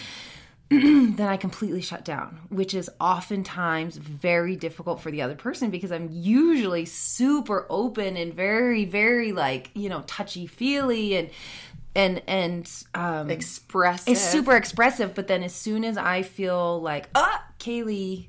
then 0.71 1.27
I 1.27 1.35
completely 1.35 1.81
shut 1.81 2.05
down, 2.05 2.39
which 2.47 2.73
is 2.73 2.89
oftentimes 2.97 3.97
very 3.97 4.55
difficult 4.55 5.01
for 5.01 5.11
the 5.11 5.21
other 5.21 5.35
person 5.35 5.69
because 5.69 5.91
I'm 5.91 6.07
usually 6.09 6.85
super 6.85 7.65
open 7.69 8.15
and 8.15 8.33
very, 8.33 8.85
very 8.85 9.33
like, 9.33 9.71
you 9.73 9.89
know, 9.89 10.01
touchy 10.07 10.47
feely 10.47 11.17
and 11.17 11.29
and 11.93 12.21
and 12.25 12.71
um 12.95 13.29
Expressive. 13.29 14.13
it's 14.13 14.21
super 14.21 14.55
expressive, 14.55 15.13
but 15.13 15.27
then 15.27 15.43
as 15.43 15.53
soon 15.53 15.83
as 15.83 15.97
I 15.97 16.21
feel 16.21 16.81
like, 16.81 17.09
ah, 17.15 17.43
Kaylee, 17.59 18.27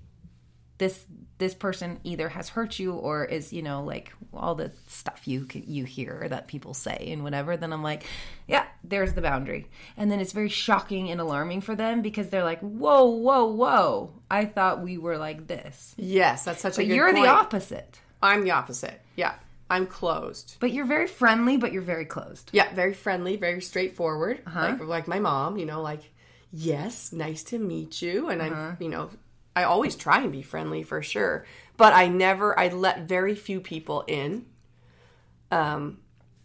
this 0.78 1.06
this 1.42 1.54
person 1.54 1.98
either 2.04 2.28
has 2.28 2.48
hurt 2.50 2.78
you 2.78 2.92
or 2.94 3.24
is 3.24 3.52
you 3.52 3.62
know 3.62 3.82
like 3.82 4.12
all 4.32 4.54
the 4.54 4.70
stuff 4.86 5.20
you 5.26 5.46
you 5.52 5.84
hear 5.84 6.26
that 6.30 6.46
people 6.46 6.72
say 6.74 7.08
and 7.12 7.22
whatever 7.24 7.56
then 7.56 7.72
i'm 7.72 7.82
like 7.82 8.04
yeah 8.46 8.64
there's 8.84 9.12
the 9.14 9.20
boundary 9.20 9.66
and 9.96 10.10
then 10.10 10.20
it's 10.20 10.32
very 10.32 10.48
shocking 10.48 11.10
and 11.10 11.20
alarming 11.20 11.60
for 11.60 11.74
them 11.74 12.00
because 12.00 12.28
they're 12.28 12.44
like 12.52 12.60
whoa 12.60 13.04
whoa 13.06 13.44
whoa 13.46 14.10
i 14.30 14.44
thought 14.44 14.82
we 14.82 14.96
were 14.96 15.18
like 15.18 15.46
this 15.48 15.94
Yes, 15.98 16.44
that's 16.44 16.60
such 16.62 16.78
a 16.78 16.84
good 16.84 16.94
you're 16.96 17.12
point. 17.12 17.24
the 17.26 17.30
opposite 17.30 17.98
I'm 18.22 18.44
the 18.44 18.52
opposite. 18.52 19.00
Yeah. 19.16 19.34
I'm 19.68 19.86
closed. 19.86 20.56
but 20.60 20.70
you're 20.72 20.84
very 20.96 21.08
friendly 21.08 21.56
but 21.56 21.72
you're 21.72 21.82
very 21.94 22.04
closed 22.04 22.50
Yeah, 22.52 22.72
very 22.74 22.94
friendly, 22.94 23.36
very 23.36 23.60
straightforward. 23.60 24.36
Uh-huh. 24.46 24.60
Like 24.78 24.80
like 24.96 25.08
my 25.08 25.18
mom, 25.18 25.56
you 25.56 25.66
know, 25.66 25.82
like, 25.82 26.02
yes, 26.52 27.12
nice 27.12 27.42
to 27.50 27.58
meet 27.58 28.00
you. 28.02 28.28
And 28.28 28.40
Uh-huh. 28.42 28.54
I'm, 28.54 28.76
you 28.80 28.88
know, 28.90 29.10
I 29.54 29.64
always 29.64 29.96
try 29.96 30.20
and 30.22 30.32
be 30.32 30.42
friendly 30.42 30.82
for 30.82 31.02
sure. 31.02 31.44
But 31.76 31.92
I 31.92 32.08
never 32.08 32.58
I 32.58 32.68
let 32.68 33.02
very 33.08 33.34
few 33.34 33.60
people 33.60 34.04
in. 34.06 34.46
Um, 35.50 35.98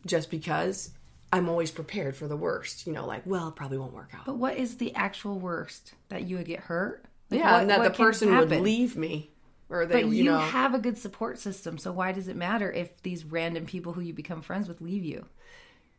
just 0.05 0.29
because 0.29 0.91
I'm 1.31 1.49
always 1.49 1.71
prepared 1.71 2.15
for 2.15 2.27
the 2.27 2.35
worst. 2.37 2.87
You 2.87 2.93
know, 2.93 3.05
like, 3.05 3.23
well, 3.25 3.49
it 3.49 3.55
probably 3.55 3.77
won't 3.77 3.93
work 3.93 4.11
out. 4.13 4.25
but 4.25 4.37
what 4.37 4.57
is 4.57 4.77
the 4.77 4.93
actual 4.95 5.39
worst 5.39 5.93
that 6.09 6.23
you 6.27 6.37
would 6.37 6.45
get 6.45 6.61
hurt 6.61 7.05
Like, 7.29 7.39
yeah, 7.39 7.51
what- 7.53 7.61
and 7.61 7.69
that 7.69 7.83
the 7.83 7.89
person 7.91 8.35
would 8.35 8.51
leave 8.51 8.95
me. 8.95 9.31
Or 9.69 9.85
they, 9.85 10.01
But 10.03 10.11
you, 10.11 10.23
you, 10.23 10.23
know, 10.23 10.37
have 10.37 10.73
a 10.73 10.79
good 10.79 10.97
support 10.97 11.39
system, 11.39 11.77
so 11.77 11.91
why 11.91 12.13
does 12.13 12.29
it 12.29 12.37
matter 12.37 12.71
if 12.71 13.01
these 13.03 13.25
random 13.25 13.65
people 13.65 13.91
who 13.91 13.99
you 13.99 14.13
become 14.13 14.41
friends 14.41 14.69
with 14.69 14.79
leave 14.79 15.03
you? 15.03 15.25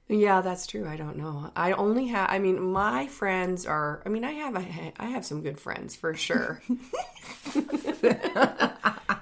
Yeah, 0.09 0.41
that's 0.41 0.67
true. 0.67 0.89
I 0.89 0.97
don't 0.97 1.17
know. 1.19 1.51
I 1.55 1.73
only 1.73 2.07
have. 2.07 2.31
I 2.31 2.39
mean, 2.39 2.61
my 2.73 3.07
friends 3.09 3.67
are. 3.67 4.03
I 4.07 4.09
mean, 4.09 4.25
I 4.25 4.33
have. 4.33 4.57
A, 4.57 4.93
I 4.99 5.07
have 5.11 5.27
some 5.27 5.43
good 5.43 5.61
friends 5.61 5.95
for 5.97 6.15
sure. 6.15 6.63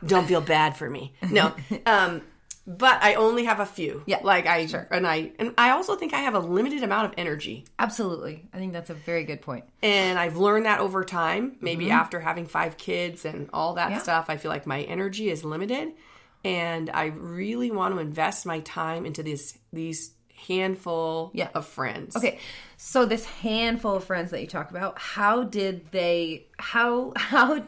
don't 0.07 0.27
feel 0.27 0.41
bad 0.41 0.77
for 0.77 0.89
me. 0.89 1.13
No. 1.31 1.55
Um, 1.85 2.23
but 2.69 3.01
I 3.03 3.15
only 3.15 3.45
have 3.45 3.61
a 3.61 3.67
few. 3.67 4.03
Yeah, 4.07 4.21
Like 4.25 4.47
I 4.47 4.67
sure. 4.67 4.89
and 4.91 5.07
I 5.07 5.31
and 5.39 5.55
I 5.57 5.71
also 5.71 5.95
think 5.97 6.13
I 6.13 6.19
have 6.19 6.35
a 6.35 6.41
limited 6.41 6.83
amount 6.83 7.07
of 7.07 7.15
energy, 7.17 7.65
Absolutely. 7.79 8.45
I 8.53 8.59
think 8.59 8.73
that's 8.73 8.91
a 8.91 8.95
very 8.95 9.23
good 9.25 9.41
point. 9.41 9.65
and 9.83 10.19
I've 10.19 10.37
learned 10.37 10.67
that 10.67 10.81
over 10.81 11.05
time. 11.05 11.57
Maybe 11.61 11.91
after 11.91 12.19
having 12.19 12.47
five 12.47 12.77
kids 12.77 13.25
and 13.25 13.49
all 13.53 13.75
that 13.75 13.87
Mm-hmm. 13.87 13.93
Yeah. 13.95 14.03
stuff, 14.03 14.27
I 14.29 14.37
feel 14.37 14.51
like 14.51 14.67
my 14.67 14.83
energy 14.83 15.31
is 15.31 15.45
limited, 15.45 15.93
and 16.45 16.91
I 16.91 17.07
really 17.07 17.71
want 17.71 17.95
to 17.95 18.01
invest 18.01 18.47
my 18.47 18.59
time 18.61 19.07
into 19.07 19.23
these 19.23 19.57
these 19.73 20.11
handful 20.47 21.31
Yeah. 21.35 21.49
of 21.55 21.67
friends. 21.67 22.17
Okay, 22.17 22.39
so 22.77 23.05
this 23.07 23.25
handful 23.25 23.95
of 23.97 24.05
friends 24.05 24.31
that 24.31 24.41
you 24.41 24.47
talk 24.47 24.71
about, 24.71 24.99
how 24.99 25.43
did 25.45 25.91
they? 25.93 26.47
How 26.59 27.13
how 27.17 27.61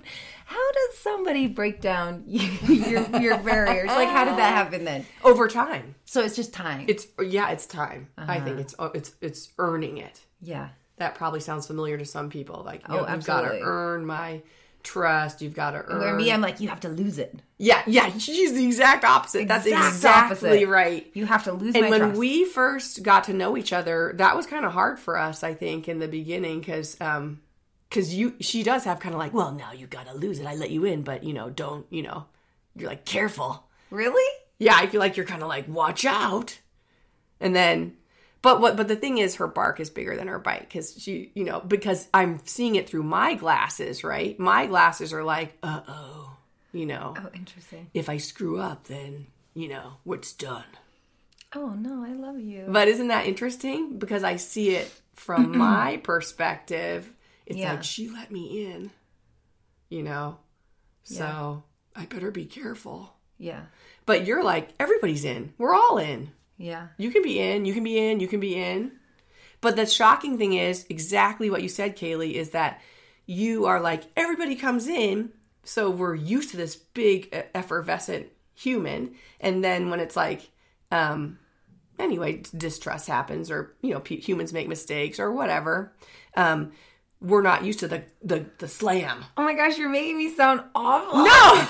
how 0.45 0.73
does 0.73 0.99
somebody 0.99 1.47
break 1.47 1.81
down 1.81 2.25
your 2.27 3.03
your 3.21 3.39
barriers? 3.39 3.89
Like, 3.89 4.09
how 4.09 4.25
did 4.25 4.37
that 4.37 4.55
happen 4.55 4.85
then? 4.85 5.05
over 5.25 5.49
time. 5.49 5.95
So 6.05 6.23
it's 6.23 6.37
just 6.37 6.53
time. 6.53 6.87
It's 6.89 7.07
yeah, 7.23 7.51
it's 7.51 7.67
time. 7.67 8.09
I 8.17 8.37
Uh-huh. 8.37 8.45
think 8.45 8.61
it's 8.61 8.75
oh, 8.79 8.87
it's 8.95 9.13
it's 9.21 9.51
earning 9.59 9.99
it. 9.99 10.21
yeah. 10.41 10.69
That 10.99 11.15
probably 11.15 11.39
sounds 11.39 11.67
familiar 11.69 11.97
to 11.97 12.05
some 12.05 12.29
people. 12.29 12.63
Like 12.67 12.81
you 12.89 12.95
Oh, 12.97 13.05
know, 13.07 13.15
you've 13.15 13.25
got 13.25 13.43
to 13.43 13.61
earn 13.63 14.05
my 14.05 14.43
trust. 14.83 15.41
You've 15.41 15.55
got 15.55 15.71
to 15.73 15.79
earn. 15.87 16.01
Where 16.01 16.15
me, 16.17 16.33
I'm 16.33 16.41
like, 16.41 16.59
you 16.61 16.69
have 16.71 16.81
to 16.81 16.89
lose 16.89 17.19
it. 17.19 17.41
Yeah, 17.59 17.83
yeah. 17.87 18.17
She's 18.19 18.55
the 18.55 18.65
exact 18.65 19.05
opposite. 19.05 19.49
That's 19.49 19.67
exactly 19.67 20.09
opposite. 20.09 20.69
right. 20.69 21.11
You 21.15 21.27
have 21.27 21.45
to 21.45 21.53
lose 21.53 21.75
And 21.75 21.91
when 21.91 22.01
trust. 22.01 22.19
we 22.19 22.45
first 22.45 23.03
got 23.03 23.25
to 23.25 23.33
know 23.33 23.57
each 23.57 23.73
other, 23.73 24.13
that 24.17 24.37
was 24.37 24.47
kind 24.47 24.65
of 24.65 24.73
hard 24.73 24.99
for 24.99 25.19
us. 25.19 25.43
I 25.43 25.55
think 25.55 25.89
in 25.89 25.99
the 25.99 26.09
beginning 26.09 26.61
because 26.61 26.99
um 27.01 27.41
because 27.89 28.15
you 28.15 28.35
she 28.41 28.63
does 28.63 28.85
have 28.85 29.01
kind 29.01 29.15
of 29.15 29.19
like 29.19 29.35
well 29.35 29.53
now 29.53 29.73
you 29.73 29.87
got 29.87 30.07
to 30.07 30.15
lose 30.15 30.39
it. 30.39 30.47
I 30.47 30.55
let 30.55 30.71
you 30.71 30.85
in, 30.85 31.03
but 31.03 31.25
you 31.25 31.33
know 31.35 31.51
don't 31.51 31.87
you 31.91 32.03
know 32.03 32.27
you're 32.77 32.89
like 32.89 33.05
careful. 33.05 33.65
really? 33.91 34.33
yeah, 34.61 34.75
I 34.77 34.87
feel 34.87 35.01
like 35.01 35.17
you're 35.17 35.27
kind 35.27 35.43
of 35.43 35.49
like, 35.49 35.69
watch 35.69 36.05
out. 36.05 36.59
And 37.41 37.55
then, 37.55 37.97
but 38.43 38.61
what, 38.61 38.77
but 38.77 38.89
the 38.89 38.97
thing 38.97 39.19
is, 39.19 39.37
her 39.37 39.47
bark 39.47 39.79
is 39.81 39.89
bigger 39.91 40.17
than 40.17 40.27
her 40.29 40.39
bite 40.41 40.61
because 40.61 40.95
she, 41.01 41.31
you 41.35 41.45
know, 41.45 41.61
because 41.61 42.09
I'm 42.13 42.41
seeing 42.45 42.75
it 42.75 42.89
through 42.89 43.05
my 43.05 43.35
glasses, 43.35 44.03
right? 44.03 44.39
My 44.39 44.67
glasses 44.67 45.13
are 45.13 45.23
like, 45.25 45.57
uh 45.63 45.81
oh, 45.89 46.37
you 46.73 46.87
know, 46.87 47.15
Oh, 47.17 47.29
interesting. 47.35 47.91
if 47.95 48.09
I 48.09 48.17
screw 48.19 48.59
up, 48.61 48.85
then, 48.85 49.27
you 49.55 49.69
know, 49.69 49.95
what's 50.05 50.33
done. 50.33 50.65
Oh 51.55 51.71
no, 51.71 52.05
I 52.05 52.13
love 52.13 52.39
you. 52.41 52.67
But 52.69 52.89
isn't 52.89 53.09
that 53.09 53.27
interesting? 53.27 53.99
Because 53.99 54.23
I 54.25 54.37
see 54.37 54.71
it 54.71 54.93
from 55.15 55.57
my 55.59 55.97
perspective. 55.99 57.11
It's 57.47 57.59
Yeah. 57.59 57.73
like, 57.73 57.85
she 57.85 58.09
let 58.09 58.31
me 58.31 58.67
in, 58.67 58.91
you 59.89 60.03
know, 60.03 60.39
so 61.05 61.63
I 61.97 62.05
better 62.05 62.31
be 62.31 62.45
careful. 62.45 63.15
Yeah. 63.39 63.63
But 64.05 64.27
you're 64.27 64.45
like, 64.45 64.71
everybody's 64.79 65.25
in. 65.25 65.55
We're 65.59 65.75
all 65.75 65.97
in. 65.99 66.33
Yeah. 66.59 66.89
You 66.99 67.11
can 67.11 67.23
be 67.23 67.39
in, 67.39 67.65
you 67.65 67.73
can 67.73 67.85
be 67.85 67.97
in, 67.99 68.21
you 68.21 68.29
can 68.29 68.41
be 68.41 68.55
in. 68.61 68.93
But 69.61 69.77
the 69.77 69.87
shocking 69.87 70.37
thing 70.39 70.53
is 70.53 70.85
exactly 70.91 71.49
what 71.51 71.63
you 71.63 71.69
said, 71.69 71.97
Kaylee, 71.97 72.33
is 72.35 72.51
that 72.51 72.81
you 73.27 73.67
are 73.67 73.81
like, 73.81 74.05
everybody 74.17 74.55
comes 74.57 74.87
in. 74.89 75.31
So 75.69 75.91
we're 75.91 76.15
used 76.15 76.51
to 76.53 76.57
this 76.57 76.77
big 76.77 77.29
effervescent 77.55 78.29
human. 78.55 79.15
And 79.39 79.63
then 79.63 79.91
when 79.91 80.01
it's 80.01 80.17
like, 80.17 80.51
um, 80.91 81.39
anyway, 81.99 82.43
distrust 82.57 83.07
happens 83.07 83.51
or, 83.51 83.75
you 83.83 83.91
know, 83.93 84.01
pe- 84.01 84.17
humans 84.19 84.55
make 84.55 84.67
mistakes 84.67 85.21
or 85.21 85.31
whatever. 85.31 85.93
Um, 86.37 86.73
we're 87.21 87.43
not 87.43 87.65
used 87.65 87.81
to 87.81 87.89
the, 87.89 88.05
the, 88.23 88.47
the 88.59 88.67
slam. 88.69 89.25
Oh 89.37 89.43
my 89.45 89.53
gosh, 89.53 89.77
you're 89.77 89.91
making 89.91 90.17
me 90.17 90.31
sound 90.35 90.63
awful. 90.75 91.25
No! 91.25 91.67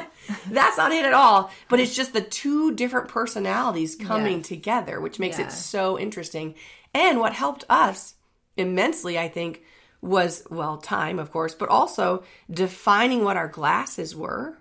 That's 0.50 0.78
not 0.78 0.92
it 0.92 1.04
at 1.04 1.12
all. 1.12 1.50
But 1.68 1.80
it's 1.80 1.94
just 1.94 2.14
the 2.14 2.22
two 2.22 2.74
different 2.74 3.08
personalities 3.08 3.94
coming 3.94 4.38
Yes. 4.38 4.48
together, 4.48 5.00
which 5.00 5.18
makes 5.18 5.38
Yeah. 5.38 5.46
it 5.46 5.52
so 5.52 5.98
interesting. 5.98 6.54
And 6.94 7.20
what 7.20 7.34
helped 7.34 7.64
us 7.68 8.14
immensely, 8.56 9.18
I 9.18 9.28
think, 9.28 9.62
was, 10.00 10.44
well, 10.50 10.76
time, 10.78 11.18
of 11.18 11.30
course, 11.32 11.54
but 11.54 11.68
also 11.68 12.22
defining 12.50 13.24
what 13.24 13.36
our 13.36 13.48
glasses 13.48 14.14
were. 14.14 14.56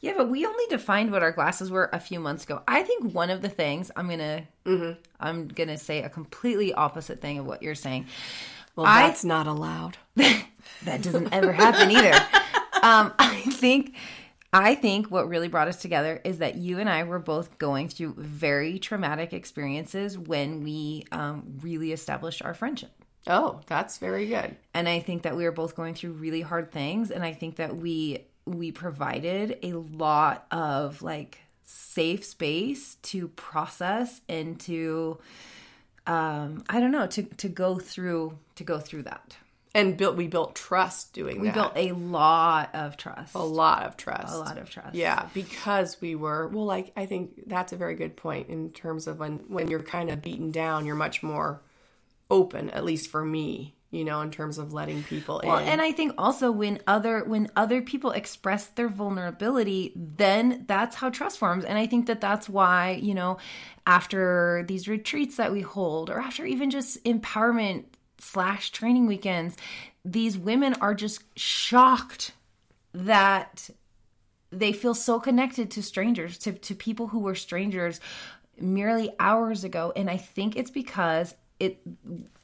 Yeah, 0.00 0.14
but 0.16 0.28
we 0.28 0.46
only 0.46 0.64
defined 0.68 1.10
what 1.10 1.22
our 1.24 1.32
glasses 1.32 1.70
were 1.70 1.90
a 1.92 1.98
few 1.98 2.20
months 2.20 2.44
ago. 2.44 2.62
I 2.68 2.82
think 2.84 3.12
one 3.14 3.30
of 3.30 3.42
the 3.42 3.48
things 3.48 3.90
I'm 3.96 4.08
gonna 4.08 4.42
I'm 5.18 5.48
gonna 5.48 5.76
say 5.78 6.02
a 6.02 6.08
completely 6.08 6.72
opposite 6.72 7.20
thing 7.20 7.38
of 7.38 7.46
what 7.46 7.62
you're 7.64 7.74
saying. 7.74 8.06
Well, 8.76 8.86
I- 8.86 9.08
that's 9.08 9.24
not 9.24 9.46
allowed. 9.46 9.96
That 10.84 11.02
doesn't 11.02 11.32
ever 11.32 11.52
happen 11.52 11.90
either. 11.90 12.12
Um, 12.80 13.12
I 13.18 13.40
think 13.40 13.96
I 14.52 14.76
think 14.76 15.10
what 15.10 15.28
really 15.28 15.48
brought 15.48 15.66
us 15.66 15.80
together 15.82 16.20
is 16.22 16.38
that 16.38 16.54
you 16.54 16.78
and 16.78 16.88
I 16.88 17.02
were 17.02 17.18
both 17.18 17.58
going 17.58 17.88
through 17.88 18.14
very 18.16 18.78
traumatic 18.78 19.32
experiences 19.32 20.16
when 20.16 20.62
we 20.62 21.04
um, 21.10 21.58
really 21.60 21.90
established 21.90 22.40
our 22.44 22.54
friendship. 22.54 22.92
Oh, 23.28 23.60
that's 23.66 23.98
very 23.98 24.26
good. 24.26 24.56
and 24.74 24.88
i 24.88 25.00
think 25.00 25.22
that 25.22 25.36
we 25.36 25.44
were 25.44 25.52
both 25.52 25.76
going 25.76 25.94
through 25.94 26.12
really 26.12 26.40
hard 26.40 26.70
things 26.72 27.10
and 27.10 27.22
i 27.24 27.32
think 27.32 27.56
that 27.56 27.76
we 27.76 28.24
we 28.46 28.72
provided 28.72 29.58
a 29.62 29.72
lot 29.74 30.46
of 30.50 31.02
like 31.02 31.38
safe 31.64 32.24
space 32.24 32.96
to 33.02 33.28
process 33.28 34.20
and 34.28 34.58
to 34.60 35.18
um 36.06 36.64
i 36.68 36.80
don't 36.80 36.90
know 36.92 37.06
to 37.06 37.22
to 37.22 37.48
go 37.48 37.78
through 37.78 38.36
to 38.54 38.64
go 38.64 38.78
through 38.78 39.02
that 39.02 39.36
And 39.74 39.96
built 39.98 40.16
we 40.16 40.26
built 40.28 40.54
trust 40.54 41.12
doing 41.12 41.40
we 41.40 41.48
that. 41.48 41.54
built 41.54 41.72
a 41.76 41.92
lot 41.92 42.70
of 42.74 42.96
trust 42.96 43.34
a 43.34 43.38
lot 43.42 43.84
of 43.84 43.96
trust. 43.98 44.32
a 44.34 44.38
lot 44.38 44.56
of 44.56 44.70
trust 44.70 44.94
Yeah, 44.94 45.28
because 45.34 46.00
we 46.00 46.14
were 46.14 46.48
well. 46.48 46.64
Like 46.64 46.92
I 46.96 47.04
think 47.06 47.42
that's 47.46 47.72
a 47.74 47.76
very 47.76 47.94
good 47.94 48.16
point 48.16 48.48
in 48.48 48.70
terms 48.72 49.06
of 49.06 49.18
when 49.18 49.40
when 49.48 49.68
you're 49.68 49.82
kind 49.82 50.08
of 50.10 50.22
beaten 50.22 50.50
down, 50.50 50.86
you're 50.86 50.96
much 50.96 51.22
more 51.22 51.60
open. 52.30 52.70
At 52.70 52.84
least 52.84 53.10
for 53.10 53.24
me, 53.24 53.74
you 53.90 54.04
know, 54.04 54.20
in 54.20 54.30
terms 54.30 54.58
of 54.58 54.72
letting 54.72 55.02
people 55.02 55.40
Well, 55.42 55.58
in. 55.58 55.68
and 55.68 55.80
I 55.80 55.92
think 55.92 56.12
also 56.18 56.50
when 56.50 56.80
other 56.86 57.24
when 57.24 57.48
other 57.56 57.80
people 57.82 58.10
express 58.10 58.66
their 58.66 58.88
vulnerability, 58.88 59.92
then 59.96 60.64
that's 60.66 60.96
how 60.96 61.10
trust 61.10 61.38
forms. 61.38 61.64
And 61.64 61.78
I 61.78 61.86
think 61.86 62.06
that 62.06 62.20
that's 62.20 62.48
why 62.48 62.98
you 63.02 63.14
know, 63.14 63.38
after 63.86 64.64
these 64.68 64.88
retreats 64.88 65.36
that 65.36 65.52
we 65.52 65.62
hold, 65.62 66.10
or 66.10 66.20
after 66.20 66.44
even 66.44 66.70
just 66.70 67.02
empowerment 67.04 67.84
slash 68.18 68.70
training 68.70 69.06
weekends, 69.06 69.56
these 70.04 70.36
women 70.36 70.74
are 70.80 70.94
just 70.94 71.22
shocked 71.38 72.32
that 72.92 73.70
they 74.50 74.72
feel 74.72 74.94
so 74.94 75.20
connected 75.20 75.70
to 75.72 75.82
strangers, 75.82 76.36
to 76.38 76.52
to 76.52 76.74
people 76.74 77.06
who 77.08 77.20
were 77.20 77.34
strangers 77.34 78.00
merely 78.60 79.10
hours 79.18 79.64
ago. 79.64 79.92
And 79.94 80.10
I 80.10 80.16
think 80.16 80.56
it's 80.56 80.70
because 80.70 81.34
it 81.60 81.80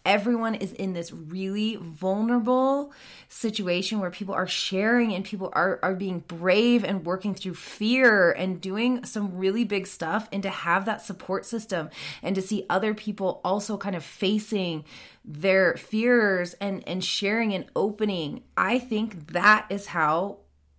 everyone 0.05 0.55
is 0.55 0.73
in 0.73 0.93
this 0.93 1.13
really 1.13 1.77
vulnerable 1.77 2.93
situation 3.29 4.01
where 4.01 4.11
people 4.11 4.35
are 4.35 4.47
sharing 4.47 5.15
and 5.15 5.25
people 5.25 5.51
are, 5.55 5.79
are 5.83 5.95
being 5.95 6.19
brave 6.21 6.85
and 6.85 7.07
working 7.07 7.35
through 7.35 7.55
fear 7.55 8.31
and 8.33 8.61
doing 8.61 9.03
some 9.05 9.37
really 9.39 9.65
big 9.65 9.87
stuff 9.87 10.29
and 10.31 10.43
to 10.43 10.51
have 10.51 10.85
that 10.85 11.01
support 11.01 11.47
system 11.47 11.89
and 12.23 12.35
to 12.35 12.43
see 12.43 12.67
other 12.69 12.93
people 12.93 13.41
also 13.45 13.79
kind 13.79 13.97
of 13.97 14.05
facing 14.05 14.85
their 15.25 15.75
fears 15.77 16.55
and 16.55 16.87
and 16.87 17.03
sharing 17.03 17.55
and 17.55 17.65
opening 17.75 18.43
i 18.59 18.79
think 18.79 19.29
that 19.29 19.65
is 19.71 19.87
how 19.87 20.37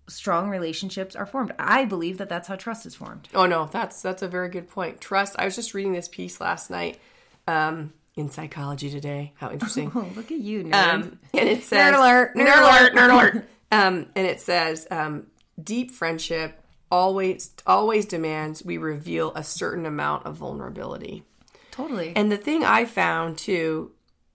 strong 0.08 0.50
relationships 0.50 1.16
are 1.16 1.26
formed 1.26 1.52
i 1.58 1.84
believe 1.84 2.20
that 2.20 2.30
that's 2.30 2.48
how 2.48 2.56
trust 2.56 2.86
is 2.86 2.94
formed 2.94 3.28
Oh 3.34 3.48
no, 3.48 3.68
that's 3.72 4.04
that's 4.04 4.22
a 4.22 4.28
very 4.28 4.50
good 4.50 4.70
point. 4.70 5.02
Trust. 5.02 5.36
I 5.40 5.46
was 5.46 5.56
just 5.56 5.74
reading 5.74 5.94
this 5.94 6.08
piece 6.08 6.40
last 6.40 6.70
night 6.70 7.00
um, 7.48 7.94
in 8.16 8.30
Psychology 8.30 8.90
Today. 8.90 9.34
How 9.36 9.52
interesting. 9.52 9.92
oh 9.96 10.08
look 10.16 10.32
at 10.32 10.40
you 10.40 10.64
nerd. 10.64 10.74
Um, 10.74 11.20
and 11.34 11.50
it 11.50 11.64
says 11.64 11.94
Nerd 11.94 11.98
alert, 11.98 12.36
nerd 12.36 12.48
nerd 12.48 12.62
alert, 12.62 12.94
nerd 12.94 13.14
alert. 13.14 13.50
Um, 13.72 14.08
and 14.16 14.28
it 14.28 14.40
says 14.40 14.88
um, 14.92 15.28
deep 15.62 15.92
friendship 15.92 16.62
always 16.92 17.52
always 17.66 18.06
demands 18.06 18.64
we 18.64 18.78
reveal 18.78 19.34
a 19.36 19.44
certain 19.44 19.86
amount 19.86 20.26
of 20.26 20.36
vulnerability. 20.36 21.24
totally 21.72 22.14
And 22.16 22.32
the 22.32 22.38
thing 22.38 22.64
I 22.64 22.86
found 22.86 23.38
too, 23.38 23.92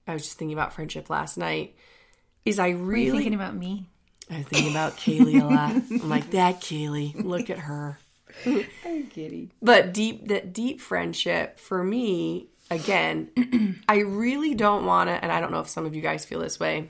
I 0.07 0.13
was 0.13 0.23
just 0.23 0.39
thinking 0.39 0.57
about 0.57 0.73
friendship 0.73 1.09
last 1.09 1.39
night, 1.39 1.77
is 2.45 2.59
I 2.59 2.71
really 2.71 3.19
thinking 3.19 3.35
about 3.35 3.55
me 3.55 3.87
I 4.31 4.39
was 4.39 4.47
thinking 4.47 4.71
about 4.71 4.97
Kaylee 4.97 5.43
a 5.43 5.45
lot. 5.45 5.71
I'm 6.03 6.09
like 6.09 6.31
that 6.31 6.61
Kaylee, 6.61 7.25
look 7.25 7.51
at 7.51 7.59
her. 7.59 7.99
i'm 8.47 9.09
kidding 9.09 9.51
But 9.61 9.93
deep 9.93 10.29
that 10.29 10.53
deep 10.53 10.81
friendship 10.81 11.59
for 11.59 11.83
me, 11.83 12.49
again, 12.71 13.83
I 13.89 13.99
really 13.99 14.55
don't 14.55 14.85
want 14.87 15.09
to, 15.09 15.15
and 15.23 15.31
I 15.33 15.41
don't 15.41 15.51
know 15.53 15.61
if 15.61 15.69
some 15.69 15.87
of 15.87 15.95
you 15.95 16.03
guys 16.03 16.25
feel 16.25 16.41
this 16.41 16.59
way. 16.61 16.89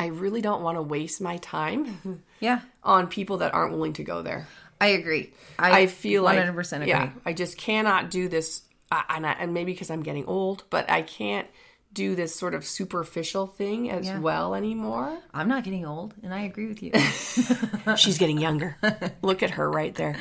I 0.00 0.06
really 0.06 0.40
don't 0.40 0.62
want 0.62 0.78
to 0.78 0.82
waste 0.82 1.20
my 1.20 1.36
time 1.38 2.22
yeah 2.40 2.60
on 2.82 3.06
people 3.06 3.36
that 3.38 3.54
aren't 3.54 3.72
willing 3.72 3.92
to 3.94 4.02
go 4.04 4.22
there. 4.22 4.48
i 4.80 4.88
agree 4.88 5.32
I 5.58 5.86
feel 5.86 6.24
like 6.24 6.38
100% 6.38 6.76
agree 6.78 6.86
Yeah, 6.88 7.10
I 7.24 7.32
just 7.34 7.56
cannot 7.56 8.10
do 8.10 8.28
this, 8.28 8.62
uh, 8.90 9.02
and, 9.08 9.24
I, 9.24 9.32
and 9.32 9.54
maybe 9.54 9.72
because 9.72 9.90
I'm 9.90 10.02
getting 10.02 10.24
old, 10.26 10.64
but 10.70 10.90
I 10.90 11.02
can't 11.02 11.46
do 11.92 12.16
this 12.16 12.34
sort 12.34 12.54
of 12.54 12.64
superficial 12.66 13.46
thing 13.46 13.90
as 13.90 14.06
Yeah. 14.06 14.18
well 14.18 14.54
anymore. 14.54 15.18
i'm 15.34 15.46
not 15.46 15.62
getting 15.62 15.84
old 15.86 16.14
and 16.22 16.32
i 16.34 16.40
agree 16.40 16.66
with 16.66 16.82
you 16.82 16.90
She's 17.96 18.16
getting 18.18 18.38
younger. 18.38 18.76
Look 19.22 19.42
at 19.42 19.50
her 19.50 19.70
right 19.70 19.94
there. 19.94 20.16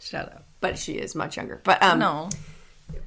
shut 0.00 0.26
up 0.32 0.46
But 0.60 0.78
she 0.78 0.92
is 0.94 1.14
much 1.14 1.36
younger. 1.36 1.60
But 1.64 1.82
um, 1.82 1.98
no 1.98 2.28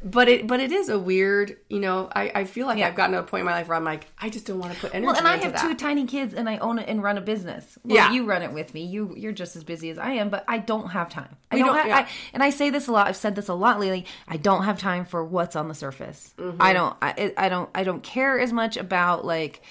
but 0.03 0.27
it 0.27 0.45
but 0.47 0.59
it 0.59 0.71
is 0.71 0.89
a 0.89 0.97
weird 0.99 1.57
you 1.69 1.79
know 1.79 2.09
i, 2.13 2.31
I 2.35 2.43
feel 2.45 2.67
like 2.67 2.77
Yeah. 2.77 2.87
i've 2.87 2.95
gotten 2.95 3.13
to 3.13 3.19
a 3.19 3.23
point 3.23 3.41
in 3.41 3.45
my 3.45 3.53
life 3.53 3.67
where 3.67 3.77
i'm 3.77 3.83
like 3.83 4.07
i 4.19 4.29
just 4.29 4.45
don't 4.45 4.59
want 4.59 4.73
to 4.73 4.79
put 4.79 4.93
energy 4.93 5.07
Well, 5.07 5.15
and 5.17 5.27
I 5.27 5.37
have 5.37 5.53
that 5.53 5.61
two 5.61 5.75
tiny 5.75 6.05
kids, 6.05 6.33
and 6.33 6.49
I 6.49 6.57
own 6.57 6.79
it 6.79 6.87
and 6.89 7.01
run 7.03 7.17
a 7.17 7.21
business. 7.21 7.77
Well, 7.83 7.95
Yeah. 7.95 8.11
you 8.11 8.25
run 8.25 8.41
it 8.41 8.51
with 8.51 8.73
me. 8.73 8.83
You 8.85 9.13
you're 9.15 9.31
just 9.31 9.55
as 9.55 9.63
busy 9.63 9.89
as 9.89 9.97
I 9.97 10.11
am, 10.11 10.29
but 10.29 10.43
I 10.47 10.57
don't 10.57 10.89
have 10.89 11.09
time. 11.09 11.35
I 11.51 11.55
We 11.55 11.63
don't. 11.63 11.75
have, 11.75 11.87
yeah. 11.87 11.97
I, 11.99 12.07
and 12.33 12.43
I 12.43 12.49
say 12.49 12.69
this 12.69 12.87
a 12.87 12.91
lot. 12.91 13.07
I've 13.07 13.15
said 13.15 13.35
this 13.35 13.47
a 13.47 13.53
lot 13.53 13.79
lately. 13.79 14.05
I 14.27 14.37
don't 14.37 14.63
have 14.63 14.79
time 14.79 15.05
for 15.05 15.23
what's 15.23 15.55
on 15.55 15.67
the 15.69 15.73
surface. 15.75 16.33
Mm-hmm. 16.37 16.61
I 16.61 16.73
don't. 16.73 16.95
I, 17.01 17.33
I 17.37 17.49
don't. 17.49 17.69
I 17.73 17.83
don't 17.83 18.03
care 18.03 18.39
as 18.39 18.51
much 18.53 18.75
about 18.77 19.25
like 19.25 19.61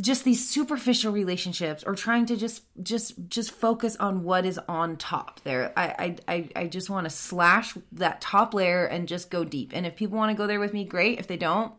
just 0.00 0.24
these 0.24 0.48
superficial 0.48 1.12
relationships 1.12 1.84
or 1.86 1.94
trying 1.94 2.26
to 2.26 2.36
just 2.36 2.64
just 2.82 3.14
just 3.28 3.52
focus 3.52 3.96
on 3.96 4.24
what 4.24 4.44
is 4.44 4.58
on 4.68 4.96
top 4.96 5.40
there. 5.44 5.72
I 5.76 6.16
i 6.28 6.48
i, 6.56 6.66
just 6.66 6.90
want 6.90 7.04
to 7.04 7.10
slash 7.10 7.76
that 7.92 8.20
top 8.20 8.52
layer 8.52 8.84
and 8.84 9.06
just 9.06 9.30
go 9.30 9.44
deep. 9.44 9.70
And 9.74 9.86
if 9.86 9.94
people 9.96 10.18
want 10.18 10.30
to 10.30 10.36
go 10.36 10.46
there 10.46 10.60
with 10.60 10.72
me 10.72 10.84
great. 10.84 11.18
If 11.18 11.28
they 11.28 11.36
don't 11.36 11.72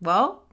well 0.00 0.44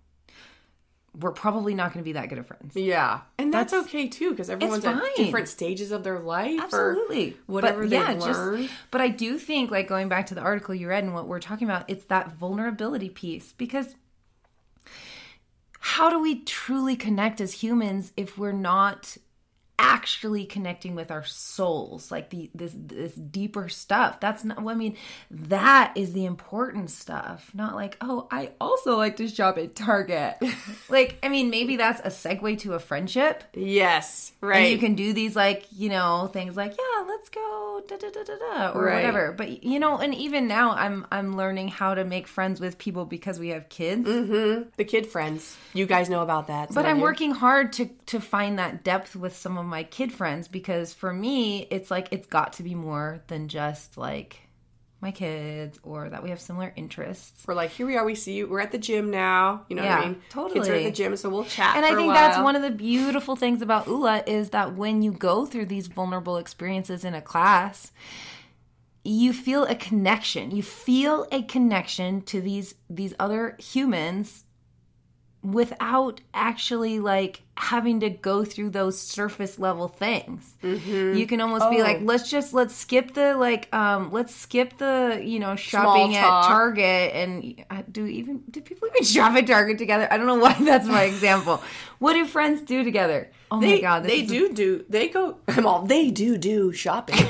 we're 1.20 1.32
probably 1.32 1.74
not 1.74 1.94
going 1.94 2.04
to 2.04 2.08
be 2.08 2.14
that 2.14 2.30
good 2.30 2.38
of 2.38 2.46
friends. 2.46 2.76
Yeah. 2.76 3.22
And 3.40 3.52
that's, 3.52 3.72
That's- 3.72 3.88
okay 3.88 4.08
too 4.08 4.32
because 4.32 4.50
everyone's 4.50 4.86
at 4.86 5.02
different 5.16 5.48
stages 5.48 5.92
of 5.92 6.04
their 6.04 6.20
life 6.20 6.60
or 6.60 6.64
absolutely. 6.92 7.38
Whatever 7.48 7.82
but, 7.82 7.90
yeah, 7.90 8.14
just- 8.16 8.72
but 8.92 9.02
i 9.02 9.10
do 9.10 9.38
think 9.38 9.72
like 9.72 9.88
going 9.88 10.10
back 10.10 10.28
to 10.28 10.36
the 10.36 10.42
article 10.42 10.76
you 10.76 10.88
read 10.88 11.04
and 11.04 11.14
what 11.14 11.28
we're 11.28 11.40
talking 11.40 11.68
about 11.68 11.86
it's 11.88 12.06
that 12.06 12.34
vulnerability 12.34 13.10
piece 13.10 13.54
because 13.54 13.96
how 15.88 16.10
do 16.10 16.20
we 16.20 16.42
truly 16.44 16.98
connect 16.98 17.40
as 17.40 17.54
humans 17.54 18.12
if 18.18 18.38
we're 18.38 18.52
not 18.52 19.16
actually 19.80 20.46
connecting 20.46 20.96
with 20.96 21.12
our 21.12 21.24
souls 21.24 22.12
like 22.12 22.30
the 22.32 22.50
this 22.56 22.74
this 22.76 23.14
deeper 23.14 23.70
stuff. 23.70 24.20
That's 24.20 24.44
not 24.44 24.58
i 24.60 24.74
mean 24.74 24.96
that 25.30 25.94
is 25.96 26.14
the 26.14 26.26
important 26.26 26.90
stuff 26.90 27.52
not 27.54 27.76
like 27.76 27.96
oh 28.02 28.28
i 28.32 28.52
also 28.60 28.98
like 28.98 29.18
to 29.18 29.28
shop 29.28 29.58
at 29.58 29.76
target. 29.76 30.36
Like 30.90 31.18
i 31.24 31.30
mean 31.30 31.50
maybe 31.50 31.76
that's 31.78 32.00
a 32.02 32.10
segue 32.10 32.60
to 32.60 32.74
a 32.74 32.80
friendship. 32.80 33.44
Yes 33.54 34.32
right 34.42 34.58
and 34.58 34.70
you 34.72 34.78
can 34.78 34.96
do 34.96 35.14
these 35.14 35.36
like 35.36 35.66
you 35.72 35.90
know 35.90 36.30
things 36.34 36.56
like 36.56 36.72
yeah 36.78 37.04
let's 37.08 37.30
go 37.30 37.82
da 37.88 37.98
da 37.98 38.10
da 38.10 38.24
da 38.24 38.36
da 38.38 38.72
or 38.72 38.86
Right. 38.86 38.96
whatever. 38.96 39.32
But 39.34 39.64
you 39.64 39.80
know 39.80 39.98
and 39.98 40.14
even 40.16 40.48
now 40.48 40.72
i'm 40.72 41.06
i'm 41.12 41.36
learning 41.38 41.68
how 41.68 41.94
to 41.94 42.04
make 42.04 42.28
friends 42.28 42.60
with 42.60 42.78
people 42.78 43.06
because 43.06 43.40
we 43.40 43.50
have 43.50 43.70
kids. 43.70 44.08
Mm-hmm. 44.08 44.70
The 44.78 44.86
kid 44.86 45.06
friends. 45.08 45.56
You 45.74 45.86
guys 45.86 46.10
know 46.10 46.22
about 46.22 46.48
that. 46.48 46.74
But 46.74 46.86
i'm 46.86 46.98
you. 46.98 47.04
working 47.04 47.32
hard 47.32 47.74
to 47.74 47.86
to 48.08 48.20
find 48.20 48.58
that 48.60 48.84
depth 48.84 49.16
with 49.16 49.36
some 49.36 49.58
of 49.68 49.72
my 49.72 49.84
kid 49.84 50.12
friends 50.12 50.48
because 50.48 50.94
for 50.94 51.14
me 51.14 51.68
it's 51.70 51.92
like 51.92 52.08
it's 52.12 52.28
got 52.28 52.54
to 52.54 52.64
be 52.64 52.74
more 52.76 53.22
than 53.28 53.48
just 53.48 53.98
like 53.98 54.40
my 55.00 55.12
kids 55.12 55.78
or 55.84 56.10
that 56.10 56.24
we 56.24 56.30
have 56.32 56.40
similar 56.40 56.74
interests 56.76 57.44
we're 57.48 57.54
like 57.54 57.70
here 57.70 57.86
we 57.86 57.96
are 57.96 58.04
we 58.04 58.16
see 58.16 58.34
you 58.34 58.48
we're 58.48 58.60
at 58.60 58.72
the 58.72 58.78
gym 58.80 59.12
now 59.12 59.64
you 59.70 59.76
know 59.76 59.84
what 59.84 59.92
i 59.92 60.00
Yeah, 60.02 60.06
mean 60.08 60.16
kids 60.16 60.34
are 60.36 60.50
totally. 60.50 60.70
at 60.72 60.84
the 60.86 60.92
gym 60.92 61.16
so 61.18 61.30
we'll 61.30 61.44
chat 61.46 61.76
and 61.76 61.86
I 61.86 61.94
think 61.96 62.14
that's 62.14 62.40
one 62.40 62.56
of 62.56 62.64
the 62.64 62.72
beautiful 62.72 63.36
things 63.36 63.62
about 63.62 63.86
ULA 63.88 64.24
is 64.26 64.50
that 64.50 64.74
when 64.76 65.04
you 65.04 65.12
go 65.12 65.46
through 65.46 65.68
these 65.68 65.86
vulnerable 65.88 66.38
experiences 66.38 67.06
in 67.06 67.14
a 67.14 67.22
class, 67.22 67.92
you 69.04 69.32
feel 69.34 69.64
a 69.66 69.76
connection. 69.76 70.52
You 70.52 70.64
feel 70.64 71.28
a 71.32 71.44
connection 71.44 72.22
to 72.24 72.42
these 72.42 72.74
these 72.90 73.14
other 73.20 73.56
humans 73.60 74.44
without 75.52 76.20
actually 76.34 77.00
like 77.00 77.42
having 77.56 78.02
to 78.02 78.10
go 78.10 78.44
through 78.44 78.70
those 78.70 79.00
surface 79.00 79.58
level 79.58 79.88
things. 79.88 80.54
You 80.62 81.26
can 81.26 81.40
almost 81.40 81.70
be 81.70 81.78
Oh. 81.80 81.84
like, 81.84 82.00
let's 82.02 82.30
just 82.30 82.54
let's 82.54 82.76
skip 82.76 83.14
the 83.14 83.34
like 83.36 83.74
um 83.74 84.12
let's 84.12 84.36
skip 84.36 84.78
the 84.78 85.22
you 85.24 85.40
know 85.40 85.56
shopping 85.56 86.16
at. 86.18 86.28
Target 86.48 87.14
and 87.16 87.66
uh, 87.70 87.82
do 87.90 88.06
even 88.06 88.44
do 88.52 88.60
people 88.62 88.90
even 88.90 89.04
shop 89.16 89.34
at 89.36 89.48
Target 89.48 89.78
together? 89.78 90.08
I 90.12 90.18
don't 90.18 90.28
know 90.28 90.36
why 90.36 90.54
that's 90.60 90.88
my 90.88 91.04
example. 91.14 91.62
What 92.00 92.14
do 92.14 92.26
friends 92.26 92.62
do 92.62 92.84
together? 92.84 93.32
Oh 93.50 93.62
they, 93.62 93.76
my 93.76 93.82
god, 93.82 94.04
they 94.04 94.24
do 94.24 94.52
do 94.54 94.84
they 94.90 95.08
go 95.08 95.38
all 95.64 95.82
they 95.86 96.12
do 96.12 96.38
do 96.38 96.74
shopping 96.74 97.26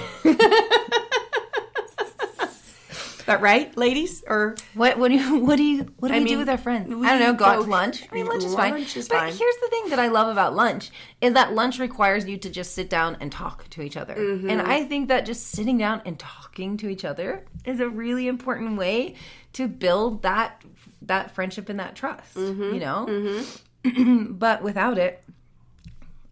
that 3.28 3.42
right 3.42 3.76
ladies 3.78 4.24
or 4.28 4.56
What 4.74 4.98
what 4.98 5.10
do 5.10 5.16
you 5.16 5.38
what 5.46 5.56
do 5.58 5.64
you 5.64 5.94
what 6.00 6.08
do 6.10 6.16
I 6.16 6.20
we 6.20 6.26
do 6.26 6.38
with 6.40 6.50
our 6.50 6.58
friends? 6.58 6.88
I 6.92 7.10
don't 7.12 7.20
know. 7.20 7.34
Go 7.34 7.46
out 7.46 7.64
to 7.64 7.70
lunch. 7.70 8.04
I 8.12 8.16
mean, 8.16 8.26
lunch 8.26 8.44
is 8.44 8.56
fine. 8.56 8.72
Lunch 8.74 8.98
is 8.98 9.08
but 9.08 9.18
fine. 9.20 9.28
here's 9.34 9.56
the 9.62 9.68
thing 9.70 9.90
that 9.90 10.00
I 10.00 10.08
love 10.08 10.28
about 10.30 10.56
lunch 10.56 10.90
is 11.22 11.34
that 11.34 11.54
lunch 11.54 11.80
requires 11.80 12.26
you 12.26 12.38
to 12.38 12.50
just 12.50 12.74
sit 12.74 12.90
down 12.90 13.18
and 13.22 13.32
talk 13.32 13.70
to 13.70 13.82
each 13.82 13.96
other, 13.98 14.16
Mm-hmm. 14.16 14.50
and 14.50 14.62
I 14.62 14.84
think 14.86 15.08
that 15.10 15.26
just 15.26 15.48
sitting 15.48 15.78
down 15.78 16.02
and 16.06 16.18
talking 16.18 16.76
to 16.78 16.90
each 16.90 17.06
other 17.06 17.46
is 17.66 17.80
a 17.80 17.88
really 17.90 18.28
important 18.28 18.78
way 18.78 19.16
to 19.54 19.68
build 19.68 20.24
that 20.24 20.62
that 21.04 21.32
friendship 21.32 21.70
and 21.70 21.80
that 21.80 21.96
trust. 21.96 22.36
Mm-hmm. 22.36 22.74
You 22.74 22.80
know, 22.80 23.44
but 24.32 24.64
without 24.64 24.98
it, 24.98 25.24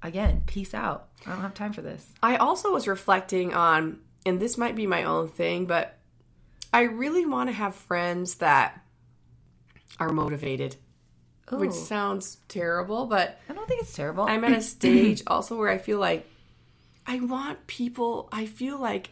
again, 0.02 0.42
peace 0.46 0.74
out. 0.74 1.08
I 1.26 1.32
don't 1.32 1.42
have 1.42 1.54
time 1.54 1.74
for 1.74 1.82
this. 1.82 2.06
I 2.22 2.38
also 2.38 2.72
was 2.72 2.88
reflecting 2.88 3.54
on, 3.54 4.00
and 4.26 4.40
this 4.40 4.58
might 4.58 4.76
be 4.76 4.86
my 4.88 5.04
own 5.04 5.28
thing, 5.28 5.66
but 5.66 5.98
I 6.76 6.82
really 6.82 7.26
want 7.26 7.48
to 7.48 7.54
have 7.54 7.74
friends 7.74 8.36
that 8.36 8.82
are 9.98 10.10
motivated, 10.10 10.76
which 11.50 11.72
sounds 11.72 12.38
terrible, 12.50 13.06
but 13.06 13.40
I 13.48 13.54
don't 13.54 13.66
think 13.66 13.82
it's 13.82 13.94
terrible. 13.94 14.26
I'm 14.26 14.44
at 14.44 14.52
a 14.52 14.62
stage 14.78 15.24
also 15.26 15.58
where 15.58 15.70
I 15.70 15.78
feel 15.78 16.00
like 16.00 16.30
I 17.08 17.22
want 17.22 17.66
people, 17.66 18.28
I 18.30 18.46
feel 18.46 18.78
like 18.78 19.12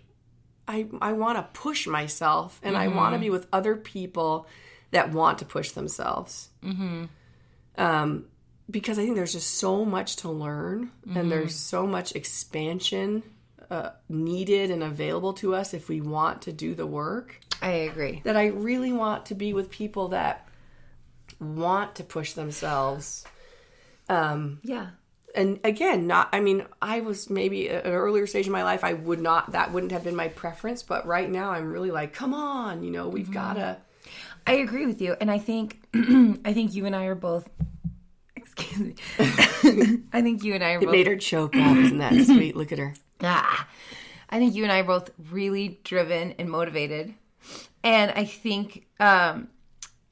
I, 0.67 0.87
I 1.01 1.13
want 1.13 1.37
to 1.37 1.57
push 1.57 1.87
myself 1.87 2.59
and 2.63 2.75
I 2.75 2.89
want 2.89 3.13
to 3.13 3.19
be 3.19 3.29
with 3.29 3.47
other 3.53 3.77
people 3.77 4.45
that 4.91 5.13
want 5.13 5.39
to 5.39 5.45
push 5.45 5.71
themselves. 5.71 6.49
Mm-hmm. 6.65 7.05
Um, 7.77 8.25
because 8.69 8.99
I 8.99 9.03
think 9.03 9.15
there's 9.15 9.31
just 9.31 9.57
so 9.57 9.85
much 9.85 10.17
to 10.17 10.29
learn 10.29 10.91
and 11.15 11.31
there's 11.31 11.55
so 11.55 11.87
much 11.87 12.13
expansion 12.13 13.23
uh, 13.73 13.91
needed 14.09 14.69
and 14.69 14.83
available 14.83 15.33
to 15.33 15.55
us 15.55 15.73
if 15.73 15.89
we 15.89 15.99
want 15.99 16.43
to 16.43 16.51
do 16.51 16.75
the 16.75 16.85
work 16.85 17.39
I 17.63 17.69
agree. 17.71 18.21
that 18.25 18.35
I 18.37 18.47
really 18.47 18.91
want 18.93 19.25
to 19.27 19.35
be 19.35 19.53
with 19.53 19.69
people 19.71 20.09
that 20.09 20.47
want 21.39 21.95
to 21.95 22.03
push 22.03 22.33
themselves. 22.33 23.25
Um, 24.09 24.59
Yeah. 24.63 24.87
and 25.35 25.59
again, 25.63 26.05
not, 26.07 26.29
I 26.33 26.39
mean, 26.41 26.65
I 26.81 26.99
was 26.99 27.29
maybe 27.29 27.69
at 27.69 27.85
an 27.85 27.91
earlier 27.93 28.27
stage 28.27 28.45
in 28.45 28.51
my 28.51 28.63
life, 28.63 28.83
I 28.83 28.93
would 28.93 29.19
not, 29.21 29.53
that 29.53 29.71
wouldn't 29.71 29.91
have 29.93 30.03
been 30.03 30.15
my 30.15 30.27
preference. 30.27 30.83
But 30.83 31.07
right 31.07 31.29
now, 31.29 31.51
I'm 31.51 31.71
really 31.71 31.89
like, 31.91 32.13
come 32.13 32.33
on, 32.33 32.83
you 32.83 32.91
know, 32.91 33.07
we've 33.07 33.31
got 33.31 33.53
to. 33.53 33.77
I 34.45 34.53
agree 34.55 34.85
with 34.85 35.01
you, 35.01 35.15
and 35.21 35.31
I 35.31 35.39
think 35.39 35.79
I 35.95 36.51
think 36.53 36.73
you 36.75 36.85
and 36.85 36.93
I 36.95 37.05
are 37.05 37.15
both. 37.15 37.47
Excuse 38.35 38.77
me. 38.77 38.95
I 40.11 40.21
think 40.21 40.43
you 40.43 40.53
and 40.53 40.63
I 40.63 40.77
both. 40.77 40.91
made 40.91 41.07
her 41.07 41.15
choke 41.15 41.55
up. 41.55 41.77
Isn't 41.77 41.99
that 41.99 42.13
sweet? 42.25 42.55
Look 42.55 42.71
at 42.73 42.77
her. 42.79 42.93
Ah, 43.25 43.67
I 44.29 44.39
think 44.39 44.53
you 44.53 44.63
and 44.63 44.71
I 44.71 44.79
are 44.79 44.83
both 44.83 45.09
really 45.31 45.79
driven 45.85 46.33
and 46.37 46.49
motivated, 46.49 47.13
and 47.83 48.11
I 48.11 48.25
think 48.25 48.87
um, 48.99 49.49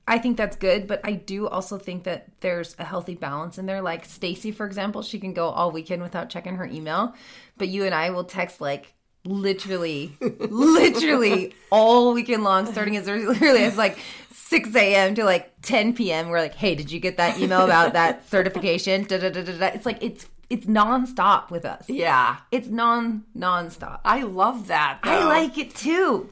I 0.07 0.17
think 0.17 0.37
that's 0.37 0.55
good. 0.57 0.87
But 0.87 1.01
I 1.03 1.13
do 1.13 1.47
also 1.47 1.77
think 1.77 2.03
that 2.03 2.27
there's 2.41 2.75
a 2.79 2.83
healthy 2.83 3.15
balance 3.15 3.57
in 3.57 3.65
there. 3.65 3.81
Like 3.81 4.05
Stacy, 4.05 4.51
for 4.51 4.65
example, 4.65 5.01
she 5.01 5.19
can 5.19 5.33
go 5.33 5.49
all 5.49 5.71
weekend 5.71 6.01
without 6.01 6.29
checking 6.29 6.55
her 6.55 6.65
email, 6.65 7.13
but 7.57 7.67
you 7.69 7.85
and 7.85 7.95
I 7.95 8.09
will 8.09 8.25
text 8.25 8.61
like 8.61 8.93
literally, 9.23 10.17
literally 10.21 11.53
all 11.69 12.13
weekend 12.13 12.43
long, 12.43 12.65
starting 12.71 12.97
as 12.97 13.07
early 13.07 13.63
as 13.63 13.77
like. 13.77 13.97
6 14.51 14.75
a.m. 14.75 15.15
to 15.15 15.23
like 15.23 15.49
10 15.61 15.95
p.m. 15.95 16.27
We're 16.27 16.41
like, 16.41 16.55
hey, 16.55 16.75
did 16.75 16.91
you 16.91 16.99
get 16.99 17.15
that 17.15 17.39
email 17.39 17.61
about 17.63 17.93
that 17.93 18.27
certification? 18.29 19.03
Da, 19.03 19.17
da, 19.17 19.29
da, 19.29 19.43
da, 19.43 19.57
da. 19.57 19.67
It's 19.67 19.85
like 19.85 20.03
it's 20.03 20.27
it's 20.51 20.65
nonstop 20.65 21.49
with 21.49 21.63
us. 21.63 21.89
Yeah. 21.89 22.35
It's 22.51 22.67
non 22.67 23.23
nonstop. 23.35 24.01
I 24.03 24.23
love 24.23 24.67
that. 24.67 24.99
I 25.03 25.23
like 25.23 25.57
it 25.57 25.73
too. 25.73 26.29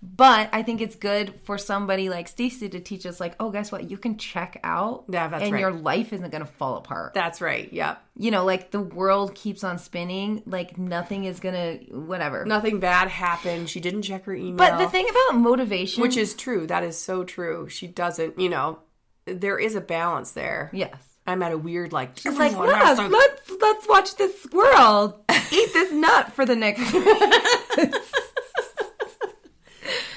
But 0.00 0.50
I 0.52 0.62
think 0.62 0.80
it's 0.80 0.94
good 0.94 1.34
for 1.42 1.58
somebody 1.58 2.08
like 2.08 2.28
Stacey 2.28 2.68
to 2.68 2.78
teach 2.78 3.04
us, 3.04 3.18
like, 3.18 3.34
oh, 3.40 3.50
guess 3.50 3.72
what? 3.72 3.90
You 3.90 3.98
can 3.98 4.16
check 4.16 4.60
out, 4.62 5.04
Yeah, 5.08 5.26
that's 5.26 5.42
and 5.42 5.52
right. 5.52 5.60
your 5.60 5.72
life 5.72 6.12
isn't 6.12 6.30
going 6.30 6.44
to 6.44 6.50
fall 6.50 6.76
apart. 6.76 7.14
That's 7.14 7.40
right. 7.40 7.72
Yep. 7.72 8.00
you 8.16 8.30
know, 8.30 8.44
like 8.44 8.70
the 8.70 8.80
world 8.80 9.34
keeps 9.34 9.64
on 9.64 9.78
spinning, 9.78 10.42
like 10.46 10.78
nothing 10.78 11.24
is 11.24 11.40
going 11.40 11.54
to, 11.54 11.96
whatever. 11.96 12.44
Nothing 12.44 12.78
bad 12.78 13.08
happened. 13.08 13.68
She 13.68 13.80
didn't 13.80 14.02
check 14.02 14.24
her 14.26 14.34
email. 14.34 14.56
But 14.56 14.78
the 14.78 14.88
thing 14.88 15.06
about 15.10 15.38
motivation, 15.40 16.00
which 16.02 16.16
is 16.16 16.34
true. 16.34 16.66
That 16.68 16.84
is 16.84 16.96
so 16.96 17.24
true. 17.24 17.68
She 17.68 17.88
doesn't, 17.88 18.38
you 18.38 18.48
know, 18.48 18.78
there 19.26 19.58
is 19.58 19.74
a 19.74 19.80
balance 19.80 20.30
there. 20.30 20.70
yes, 20.72 20.96
I'm 21.26 21.42
at 21.42 21.52
a 21.52 21.58
weird 21.58 21.92
like. 21.92 22.12
it's 22.24 22.24
like 22.38 22.52
has 22.52 22.98
let's 22.98 23.50
let's 23.60 23.86
watch 23.88 24.16
this 24.16 24.40
squirrel 24.42 25.22
eat 25.52 25.72
this 25.74 25.92
nut 25.92 26.32
for 26.32 26.46
the 26.46 26.56
next. 26.56 26.82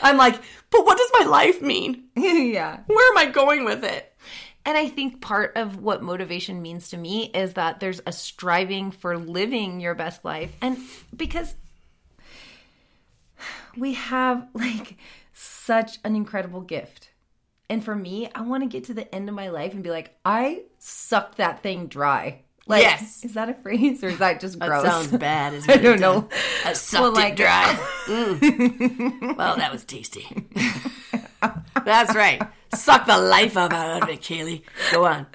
I'm 0.01 0.17
like, 0.17 0.41
but 0.69 0.85
what 0.85 0.97
does 0.97 1.11
my 1.19 1.25
life 1.25 1.61
mean? 1.61 2.05
yeah. 2.15 2.79
Where 2.87 3.11
am 3.11 3.17
I 3.17 3.31
going 3.31 3.65
with 3.65 3.83
it? 3.83 4.13
And 4.65 4.77
I 4.77 4.87
think 4.87 5.21
part 5.21 5.57
of 5.57 5.81
what 5.81 6.03
motivation 6.03 6.61
means 6.61 6.89
to 6.89 6.97
me 6.97 7.31
is 7.33 7.53
that 7.53 7.79
there's 7.79 8.01
a 8.05 8.11
striving 8.11 8.91
for 8.91 9.17
living 9.17 9.79
your 9.79 9.95
best 9.95 10.23
life. 10.23 10.51
And 10.61 10.77
because 11.15 11.55
we 13.75 13.93
have 13.93 14.47
like 14.53 14.97
such 15.33 15.97
an 16.03 16.15
incredible 16.15 16.61
gift. 16.61 17.09
And 17.69 17.83
for 17.83 17.95
me, 17.95 18.29
I 18.35 18.41
want 18.41 18.63
to 18.63 18.69
get 18.69 18.83
to 18.85 18.93
the 18.93 19.13
end 19.15 19.29
of 19.29 19.35
my 19.35 19.49
life 19.49 19.73
and 19.73 19.83
be 19.83 19.89
like, 19.89 20.17
I 20.25 20.63
sucked 20.77 21.37
that 21.37 21.63
thing 21.63 21.87
dry. 21.87 22.41
Like, 22.67 22.83
Yes. 22.83 23.25
Is 23.25 23.33
that 23.33 23.49
a 23.49 23.53
phrase 23.55 24.03
or 24.03 24.07
is 24.09 24.19
that 24.19 24.39
just 24.39 24.59
gross? 24.59 24.83
Sounds 24.83 25.07
bad. 25.17 25.53
Isn't 25.55 25.69
I 25.69 25.77
don't 25.77 25.99
know. 25.99 26.29
I 26.65 26.73
sucked 26.73 27.01
Well, 27.01 27.11
like- 27.13 27.33
it 27.33 27.37
dry. 27.37 27.87
Mm. 28.05 29.37
Well, 29.37 29.55
that 29.57 29.71
was 29.71 29.83
tasty. 29.85 30.27
That's 31.85 32.15
right. 32.15 32.41
Suck 32.73 33.05
the 33.05 33.17
life 33.17 33.55
out 33.57 33.73
of 33.73 34.09
it, 34.09 34.21
Kaylee. 34.21 34.63
Go 34.91 35.05
on. 35.05 35.27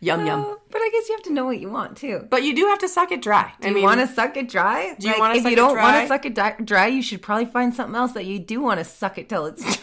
Yum 0.00 0.26
yum. 0.26 0.40
Oh, 0.46 0.60
but 0.70 0.78
I 0.80 0.90
guess 0.92 1.08
you 1.08 1.14
have 1.14 1.22
to 1.24 1.32
know 1.32 1.44
what 1.44 1.58
you 1.60 1.70
want 1.70 1.96
too. 1.96 2.26
But 2.30 2.42
you 2.42 2.54
do 2.56 2.66
have 2.66 2.78
to 2.80 2.88
suck 2.88 3.12
it 3.12 3.22
dry. 3.22 3.52
I 3.58 3.62
Do 3.62 3.68
you 3.68 3.74
mean, 3.74 3.84
want 3.84 4.00
to 4.00 4.06
suck 4.08 4.36
it 4.36 4.48
dry? 4.48 4.94
Do 4.98 5.08
you 5.08 5.14
wanna 5.18 5.34
if 5.34 5.44
you 5.44 5.54
don't 5.56 5.76
want 5.76 6.02
to 6.02 6.08
suck 6.08 6.24
it 6.26 6.34
di- 6.34 6.56
dry, 6.64 6.86
you 6.88 7.02
should 7.02 7.22
probably 7.22 7.46
find 7.46 7.72
something 7.74 7.94
else 7.94 8.12
that 8.12 8.24
you 8.24 8.38
do 8.38 8.60
want 8.60 8.78
to 8.80 8.84
suck 8.84 9.16
it 9.18 9.28
till 9.28 9.46
it's. 9.46 9.78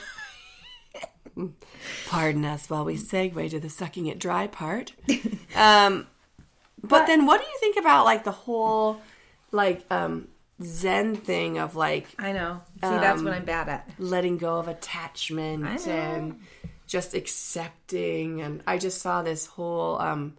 Pardon 2.08 2.46
us 2.46 2.70
while 2.70 2.86
we 2.86 2.96
segue 2.96 3.50
to 3.52 3.60
the 3.60 3.70
sucking 3.70 4.06
it 4.08 4.20
dry 4.20 4.48
part. 4.48 4.94
Um, 5.56 6.06
but 6.84 7.08
then, 7.08 7.26
what 7.26 7.42
do 7.42 7.48
you 7.48 7.58
think 7.60 7.78
about 7.78 8.06
like 8.06 8.24
the 8.24 8.32
whole 8.32 9.02
like 9.52 9.84
um, 9.92 10.28
Zen 10.64 11.16
thing 11.16 11.58
of 11.58 11.76
like 11.76 12.08
I 12.20 12.32
know. 12.34 12.62
See, 12.76 12.80
that's 12.82 13.20
Um, 13.20 13.26
what 13.26 13.34
I'm 13.34 13.46
bad 13.46 13.68
at. 13.68 13.90
letting 13.98 14.38
go 14.38 14.58
of 14.58 14.68
attachment 14.68 15.66
and 15.88 16.40
just 16.88 17.14
accepting? 17.16 18.42
And 18.42 18.62
I 18.68 18.78
just 18.78 19.02
saw 19.02 19.24
this 19.24 19.48
whole 19.48 20.00
um, 20.00 20.36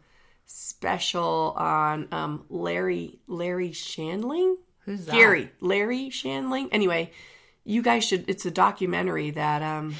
special 0.47 1.55
on 1.57 2.09
um, 2.13 2.45
Larry 2.49 3.19
Larry 3.27 3.71
Shandling. 3.71 4.57
Who's 4.85 5.07
that? 5.07 5.15
Garry 5.15 5.51
Larry 5.61 6.09
Shandling. 6.11 6.69
Anyway, 6.73 7.11
you 7.65 7.83
guys 7.83 8.05
should. 8.05 8.25
It's 8.29 8.47
a 8.47 8.51
documentary 8.51 9.31
that 9.33 9.63
um, 9.63 9.95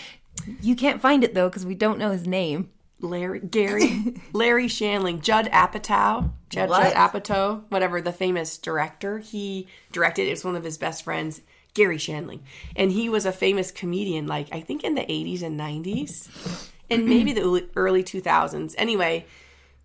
You 0.61 0.77
can't 0.77 1.01
find 1.01 1.25
it 1.25 1.35
though 1.35 1.49
because 1.49 1.67
we 1.67 1.75
don't 1.75 1.99
know 1.99 2.11
his 2.11 2.27
name. 2.27 2.71
Larry 3.01 3.41
Garry 3.41 4.21
Larry 4.33 4.67
Shandling, 4.67 5.23
Judd 5.23 5.47
Apatow, 5.53 6.33
Judd, 6.51 6.69
What? 6.69 6.93
Judd 6.93 6.95
Apatow, 6.95 7.63
whatever 7.71 8.01
the 8.03 8.13
famous 8.13 8.59
director. 8.59 9.19
He 9.19 9.69
directed. 9.93 10.27
It 10.29 10.33
was 10.33 10.45
one 10.45 10.57
of 10.57 10.65
his 10.65 10.77
best 10.77 11.03
friends, 11.05 11.41
Garry 11.73 11.97
Shandling, 11.97 12.41
and 12.77 12.93
he 12.93 13.09
was 13.09 13.25
a 13.25 13.33
famous 13.33 13.71
comedian. 13.71 14.27
Like 14.27 14.49
I 14.53 14.61
think 14.61 14.85
in 14.85 14.95
the 14.97 15.01
'80s 15.03 15.43
and 15.43 15.59
'90s, 15.59 16.71
and 16.91 17.07
maybe 17.09 17.33
the 17.33 17.41
early- 17.43 17.69
early 17.75 18.05
2000s. 18.05 18.75
Anyway, 18.77 19.25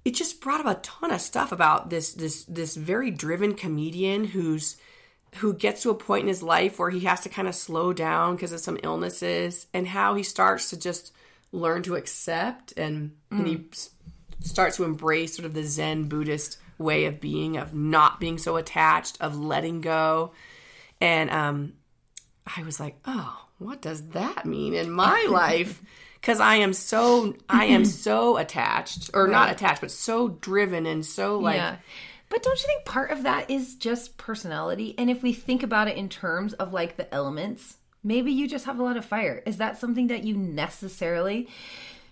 it 0.04 0.12
just 0.14 0.42
brought 0.42 0.66
up 0.66 0.78
a 0.78 0.82
ton 0.82 1.12
of 1.12 1.22
stuff 1.22 1.54
about 1.54 1.90
this 1.90 2.12
this 2.14 2.44
this 2.46 2.76
very 2.76 3.12
driven 3.12 3.54
comedian 3.54 4.26
who's 4.26 4.76
who 5.36 5.54
gets 5.54 5.82
to 5.84 5.90
a 5.90 5.96
point 5.96 6.22
in 6.24 6.28
his 6.28 6.42
life 6.44 6.80
where 6.80 6.90
he 6.90 7.02
has 7.02 7.22
to 7.22 7.30
kind 7.30 7.48
of 7.48 7.56
slow 7.56 7.92
down 7.94 8.36
because 8.36 8.52
of 8.52 8.60
some 8.60 8.80
illnesses 8.84 9.68
and 9.74 9.88
how 9.88 10.16
he 10.16 10.24
starts 10.24 10.70
to 10.70 10.80
just 10.80 11.14
learn 11.52 11.84
to 11.84 11.96
accept 11.96 12.74
and, 12.78 13.12
and 13.32 13.48
he 13.48 13.66
s- 13.72 13.90
starts 14.42 14.78
to 14.78 14.84
embrace 14.84 15.36
sort 15.36 15.46
of 15.46 15.54
the 15.54 15.64
zen 15.64 16.08
buddhist 16.08 16.58
way 16.78 17.06
of 17.06 17.20
being 17.22 17.58
of 17.58 17.74
not 17.74 18.20
being 18.20 18.38
so 18.38 18.56
attached 18.58 19.18
of 19.22 19.38
letting 19.38 19.82
go. 19.82 20.32
And 21.02 21.30
um 21.30 21.74
i 22.58 22.64
was 22.64 22.80
like 22.80 22.96
oh 23.06 23.42
what 23.58 23.82
does 23.82 24.10
that 24.10 24.46
mean 24.46 24.74
in 24.74 24.92
my 24.92 25.28
life? 25.30 25.82
Because 26.16 26.40
i 26.40 26.56
am 26.56 26.74
so 26.74 27.36
i 27.50 27.66
am 27.66 27.86
so 28.08 28.38
attached 28.38 29.12
or 29.14 29.28
not 29.28 29.52
attached 29.52 29.82
but 29.82 29.92
so 29.92 30.30
driven 30.30 30.86
and 30.86 31.06
so 31.06 31.40
like 31.40 31.58
yeah. 31.58 31.76
But 32.30 32.44
don't 32.44 32.62
you 32.62 32.68
think 32.68 32.86
part 32.86 33.12
of 33.12 33.24
that 33.24 33.50
is 33.50 33.76
just 33.76 34.18
personality? 34.18 34.96
And 34.98 35.10
if 35.10 35.22
we 35.22 35.34
think 35.34 35.64
about 35.64 35.88
it 35.88 35.98
in 35.98 36.10
terms 36.10 36.54
of 36.54 36.74
like 36.74 36.98
the 36.98 37.14
elements, 37.14 37.78
maybe 38.04 38.32
you 38.32 38.48
just 38.48 38.66
have 38.66 38.80
a 38.80 38.84
lot 38.84 38.98
of 38.98 39.06
fire. 39.06 39.44
Is 39.46 39.58
that 39.58 39.78
something 39.78 40.08
that 40.08 40.24
you 40.24 40.36
necessarily 40.36 41.48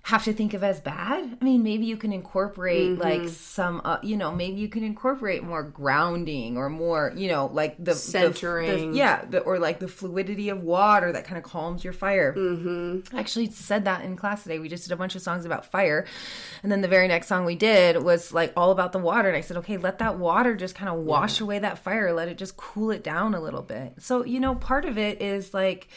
have 0.06 0.26
to 0.26 0.34
think 0.34 0.54
of 0.54 0.66
as 0.66 0.82
bad? 0.82 1.38
I 1.42 1.44
mean, 1.46 1.64
maybe 1.64 1.86
you 1.86 1.96
can 1.96 2.12
incorporate 2.12 2.90
Mm-hmm. 3.00 3.02
like 3.02 3.30
some, 3.30 3.80
uh, 3.86 4.00
you 4.04 4.18
know, 4.18 4.34
maybe 4.34 4.60
you 4.60 4.68
can 4.68 4.84
incorporate 4.84 5.44
more 5.44 5.64
grounding 5.64 6.58
or 6.58 6.70
more, 6.70 7.14
you 7.16 7.30
know, 7.30 7.46
like 7.54 7.78
the 7.78 7.86
the- 7.86 7.96
Centering. 7.96 8.92
the, 8.92 8.98
yeah, 8.98 9.24
the, 9.24 9.40
or 9.40 9.60
like 9.60 9.80
the 9.80 9.88
fluidity 9.88 10.50
of 10.50 10.62
water 10.62 11.14
that 11.14 11.24
kind 11.24 11.38
of 11.38 11.46
calms 11.46 11.86
your 11.86 11.94
fire. 11.94 12.34
Mm-hmm. 12.36 13.16
I 13.16 13.20
actually 13.22 13.50
said 13.52 13.86
that 13.86 14.04
in 14.04 14.18
class 14.18 14.44
today. 14.44 14.60
We 14.60 14.68
just 14.68 14.84
did 14.84 14.92
a 14.92 14.98
bunch 14.98 15.16
of 15.16 15.22
songs 15.22 15.46
about 15.46 15.66
fire, 15.68 16.06
and 16.64 16.70
then 16.72 16.82
the 16.82 16.90
very 16.90 17.08
next 17.08 17.28
song 17.28 17.46
we 17.46 17.56
did 17.56 18.04
was 18.04 18.34
like 18.34 18.52
all 18.58 18.72
about 18.72 18.92
the 18.92 19.00
water. 19.00 19.30
And 19.30 19.38
I 19.38 19.42
said, 19.42 19.56
okay, 19.58 19.78
let 19.78 20.00
that 20.00 20.18
water 20.20 20.54
just 20.58 20.76
kind 20.76 20.90
of 20.90 21.00
wash 21.00 21.40
away 21.40 21.60
that 21.60 21.80
fire. 21.80 22.12
Let 22.12 22.28
it 22.28 22.38
just 22.38 22.58
cool 22.58 22.92
it 22.92 23.04
down 23.06 23.36
a 23.36 23.40
little 23.40 23.62
bit. 23.62 23.94
So 24.00 24.26
you 24.26 24.42
know, 24.42 24.54
part 24.56 24.84
of 24.84 24.98
it 24.98 25.22
is 25.22 25.54
like 25.54 25.88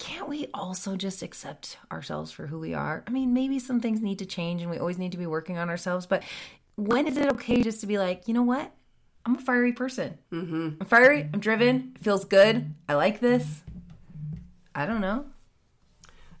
can't 0.00 0.28
we 0.28 0.48
also 0.54 0.96
just 0.96 1.22
accept 1.22 1.76
ourselves 1.92 2.32
for 2.32 2.46
who 2.46 2.58
we 2.58 2.72
are? 2.72 3.04
I 3.06 3.10
mean, 3.10 3.34
maybe 3.34 3.58
some 3.58 3.80
things 3.80 4.00
need 4.00 4.18
to 4.20 4.26
change 4.26 4.62
and 4.62 4.70
we 4.70 4.78
always 4.78 4.98
need 4.98 5.12
to 5.12 5.18
be 5.18 5.26
working 5.26 5.58
on 5.58 5.68
ourselves, 5.68 6.06
but 6.06 6.24
when 6.76 7.06
is 7.06 7.18
it 7.18 7.28
okay 7.34 7.62
just 7.62 7.82
to 7.82 7.86
be 7.86 7.98
like, 7.98 8.26
you 8.26 8.32
know 8.32 8.42
what? 8.42 8.72
I'm 9.26 9.36
a 9.36 9.40
fiery 9.40 9.74
person. 9.74 10.16
Mm-hmm. 10.32 10.68
I'm 10.80 10.86
fiery, 10.86 11.28
I'm 11.32 11.38
driven, 11.40 11.92
it 11.94 12.02
feels 12.02 12.24
good, 12.24 12.74
I 12.88 12.94
like 12.94 13.20
this. 13.20 13.62
I 14.74 14.86
don't 14.86 15.02
know. 15.02 15.26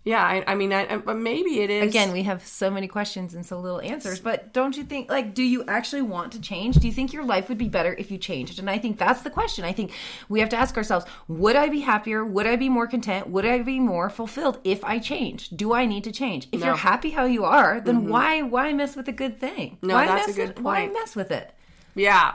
Yeah 0.04 0.24
i, 0.24 0.44
I 0.46 0.54
mean 0.54 0.72
I, 0.72 0.94
I, 0.94 0.96
but 0.96 1.16
maybe 1.16 1.60
it 1.60 1.70
is 1.70 1.90
Again, 1.90 2.12
we 2.12 2.22
have 2.22 2.46
so 2.46 2.70
many 2.70 2.86
questions 2.86 3.34
and 3.34 3.44
so 3.44 3.58
little 3.58 3.80
answers, 3.80 4.20
but 4.20 4.52
don't 4.52 4.76
you 4.76 4.84
think, 4.84 5.10
like, 5.10 5.34
do 5.34 5.42
you 5.42 5.64
actually 5.66 6.02
want 6.02 6.32
to 6.32 6.40
change? 6.40 6.76
Do 6.76 6.86
you 6.86 6.92
think 6.92 7.12
your 7.12 7.24
life 7.24 7.48
would 7.48 7.58
be 7.58 7.68
better 7.68 7.94
if 7.98 8.10
you 8.10 8.18
changed? 8.18 8.58
And 8.58 8.70
I 8.70 8.78
think 8.78 8.98
that's 8.98 9.22
the 9.22 9.30
question. 9.30 9.64
I 9.64 9.72
think 9.72 9.92
we 10.28 10.40
have 10.40 10.48
to 10.50 10.56
ask 10.56 10.76
ourselves 10.76 11.04
would 11.28 11.56
I 11.56 11.68
be 11.68 11.80
happier? 11.80 12.24
Would 12.24 12.46
I 12.46 12.56
be 12.56 12.68
more 12.68 12.86
content? 12.86 13.28
Would 13.28 13.44
I 13.44 13.62
be 13.62 13.80
more 13.80 14.08
fulfilled 14.08 14.58
if 14.64 14.84
I 14.84 14.98
changed? 14.98 15.56
Do 15.56 15.72
I 15.72 15.86
need 15.86 16.04
to 16.04 16.12
change? 16.12 16.48
If 16.52 16.62
you're 16.64 16.76
happy 16.76 17.10
how 17.10 17.24
you 17.24 17.44
are, 17.44 17.80
then 17.80 18.02
mm-hmm. 18.02 18.10
why 18.10 18.42
why 18.42 18.72
mess 18.72 18.96
with 18.96 19.08
a 19.08 19.12
good 19.12 19.40
thing? 19.40 19.78
No, 19.82 19.94
why 19.94 20.06
that's 20.06 20.28
a 20.28 20.32
good 20.32 20.56
with, 20.56 20.60
Why 20.60 20.86
mess 20.86 21.16
with 21.16 21.30
it? 21.30 21.52
yeah 21.94 22.34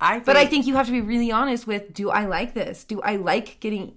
i 0.00 0.14
think, 0.14 0.26
But 0.26 0.36
I 0.36 0.46
think 0.46 0.66
you 0.66 0.74
have 0.74 0.86
to 0.86 0.92
be 0.92 1.00
really 1.00 1.30
honest 1.30 1.66
with 1.66 1.94
do 1.94 2.10
I 2.10 2.26
like 2.26 2.54
this? 2.54 2.84
Do 2.84 3.00
I 3.00 3.16
like 3.16 3.60
getting 3.60 3.94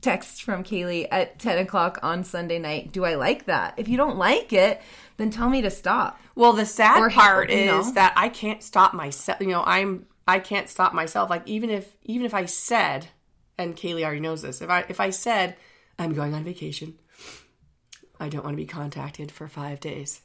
texts 0.00 0.40
from 0.40 0.64
Kaylee 0.64 1.08
at 1.10 1.38
10 1.38 1.58
o'clock 1.58 1.98
on 2.02 2.24
Sunday 2.24 2.58
night? 2.58 2.92
Do 2.92 3.04
I 3.04 3.14
like 3.14 3.46
that? 3.46 3.74
If 3.76 3.88
you 3.88 3.96
don't 3.96 4.16
like 4.16 4.52
it, 4.52 4.80
then 5.16 5.30
tell 5.30 5.48
me 5.48 5.62
to 5.62 5.70
stop. 5.70 6.20
well 6.34 6.52
the 6.52 6.66
sad 6.66 7.00
or, 7.00 7.10
part 7.10 7.50
you 7.50 7.56
is 7.56 7.92
that 7.92 8.12
i 8.16 8.28
can't 8.28 8.62
stop 8.62 8.92
myself 8.94 9.40
you 9.40 9.46
know 9.46 9.62
i'm 9.64 10.04
i 10.26 10.38
can't 10.40 10.68
stop 10.68 10.94
myself 10.94 11.30
like 11.30 11.46
even 11.46 11.70
if 11.70 11.96
even 12.02 12.26
if 12.26 12.34
i 12.34 12.44
said 12.44 13.06
and 13.58 13.76
kaylee 13.76 14.02
already 14.02 14.18
knows 14.18 14.42
this 14.42 14.60
if 14.62 14.70
i 14.70 14.84
if 14.88 14.98
i 14.98 15.10
said 15.10 15.54
I'm 15.98 16.14
going 16.14 16.34
on 16.34 16.44
vacation. 16.44 16.98
I 18.18 18.28
don't 18.28 18.44
want 18.44 18.54
to 18.54 18.62
be 18.62 18.66
contacted 18.66 19.30
for 19.30 19.48
five 19.48 19.80
days. 19.80 20.22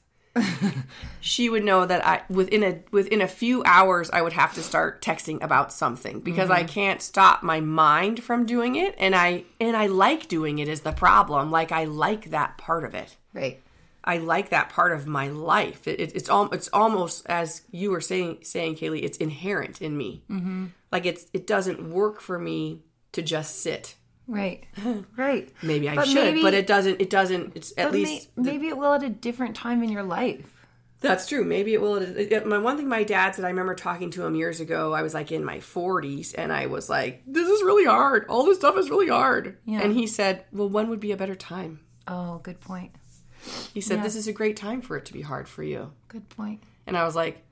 She 1.20 1.50
would 1.50 1.64
know 1.64 1.86
that 1.86 2.06
I 2.06 2.22
within 2.30 2.64
a 2.64 2.80
within 2.92 3.22
a 3.22 3.28
few 3.28 3.64
hours 3.66 4.10
I 4.12 4.22
would 4.22 4.34
have 4.34 4.54
to 4.56 4.64
start 4.64 5.02
texting 5.02 5.42
about 5.44 5.72
something 5.72 6.20
because 6.20 6.50
I 6.50 6.64
can't 6.64 7.02
stop 7.02 7.44
my 7.44 7.60
mind 7.60 8.24
from 8.24 8.46
doing 8.46 8.76
it 8.76 8.96
and 8.98 9.16
I 9.16 9.44
and 9.60 9.76
I 9.76 9.88
like 9.88 10.28
doing 10.28 10.60
it 10.60 10.68
is 10.68 10.82
the 10.82 10.92
problem. 10.92 11.52
Like 11.52 11.72
I 11.72 11.86
like 11.86 12.32
that 12.32 12.58
part 12.58 12.84
of 12.84 12.94
it. 12.96 13.16
Right. 13.34 13.62
I 14.04 14.20
like 14.20 14.50
that 14.50 14.70
part 14.70 14.94
of 14.94 15.06
my 15.06 15.28
life. 15.28 15.86
It, 15.86 16.00
it, 16.00 16.16
it's 16.16 16.30
all 16.30 16.50
it's 16.54 16.70
almost 16.72 17.26
as 17.28 17.64
you 17.72 17.92
were 17.92 18.02
saying 18.02 18.40
saying 18.42 18.76
Kaylee. 18.78 19.04
It's 19.04 19.18
inherent 19.18 19.82
in 19.82 19.98
me. 19.98 20.24
Mm-hmm. 20.30 20.68
Like 20.92 21.06
it's 21.06 21.28
it 21.34 21.46
doesn't 21.46 21.92
work 21.92 22.22
for 22.22 22.40
me 22.40 22.84
to 23.12 23.22
just 23.22 23.62
sit. 23.62 23.96
Right. 24.28 24.66
Right. 25.18 25.52
Maybe 25.64 25.90
I 25.90 25.96
But 25.96 26.08
should, 26.08 26.16
maybe- 26.16 26.42
but 26.42 26.54
it 26.54 26.68
doesn't. 26.68 27.02
It 27.02 27.10
doesn't. 27.10 27.56
It's 27.56 27.72
at 27.78 27.86
But 27.86 27.94
may- 27.94 28.00
least 28.06 28.30
maybe 28.36 28.68
it 28.68 28.78
will 28.78 28.94
at 28.94 29.04
a 29.04 29.10
different 29.10 29.56
time 29.56 29.82
in 29.84 29.90
your 29.90 30.04
life. 30.04 30.54
That's 31.00 31.28
true. 31.28 31.44
Maybe 31.46 31.74
it 31.74 31.82
will. 31.82 31.96
It, 31.98 32.32
it- 32.32 32.46
my 32.48 32.58
one 32.58 32.76
thing 32.78 32.88
my 32.90 33.04
dad 33.04 33.36
said. 33.36 33.46
I 33.46 33.50
remember 33.50 33.76
talking 33.76 34.10
to 34.12 34.24
him 34.26 34.36
years 34.36 34.60
ago. 34.60 34.94
I 34.94 35.02
was 35.04 35.14
like 35.14 35.32
in 35.32 35.44
my 35.46 35.58
40s, 35.60 36.34
and 36.38 36.52
I 36.52 36.66
was 36.68 36.90
like, 36.90 37.22
"This 37.28 37.48
is 37.48 37.62
really 37.64 37.86
hard. 37.86 38.26
All 38.30 38.44
this 38.46 38.58
stuff 38.58 38.78
is 38.78 38.90
really 38.90 39.08
hard." 39.10 39.58
Yeah. 39.66 39.82
And 39.82 39.94
he 39.94 40.08
said, 40.08 40.44
"Well, 40.52 40.70
when 40.70 40.90
would 40.90 41.00
be 41.00 41.12
a 41.12 41.18
better 41.18 41.36
time?" 41.36 41.82
Oh, 42.08 42.40
good 42.40 42.60
point. 42.60 42.92
He 43.74 43.80
said, 43.82 43.98
Yeah. 43.98 44.04
"This 44.04 44.16
is 44.16 44.28
a 44.28 44.34
great 44.34 44.58
time 44.58 44.82
for 44.82 44.98
it 44.98 45.06
to 45.06 45.14
be 45.14 45.22
hard 45.22 45.48
for 45.48 45.62
you." 45.64 45.92
Good 46.08 46.28
point. 46.30 46.64
And 46.88 46.98
I 46.98 47.04
was 47.06 47.16
like, 47.16 47.44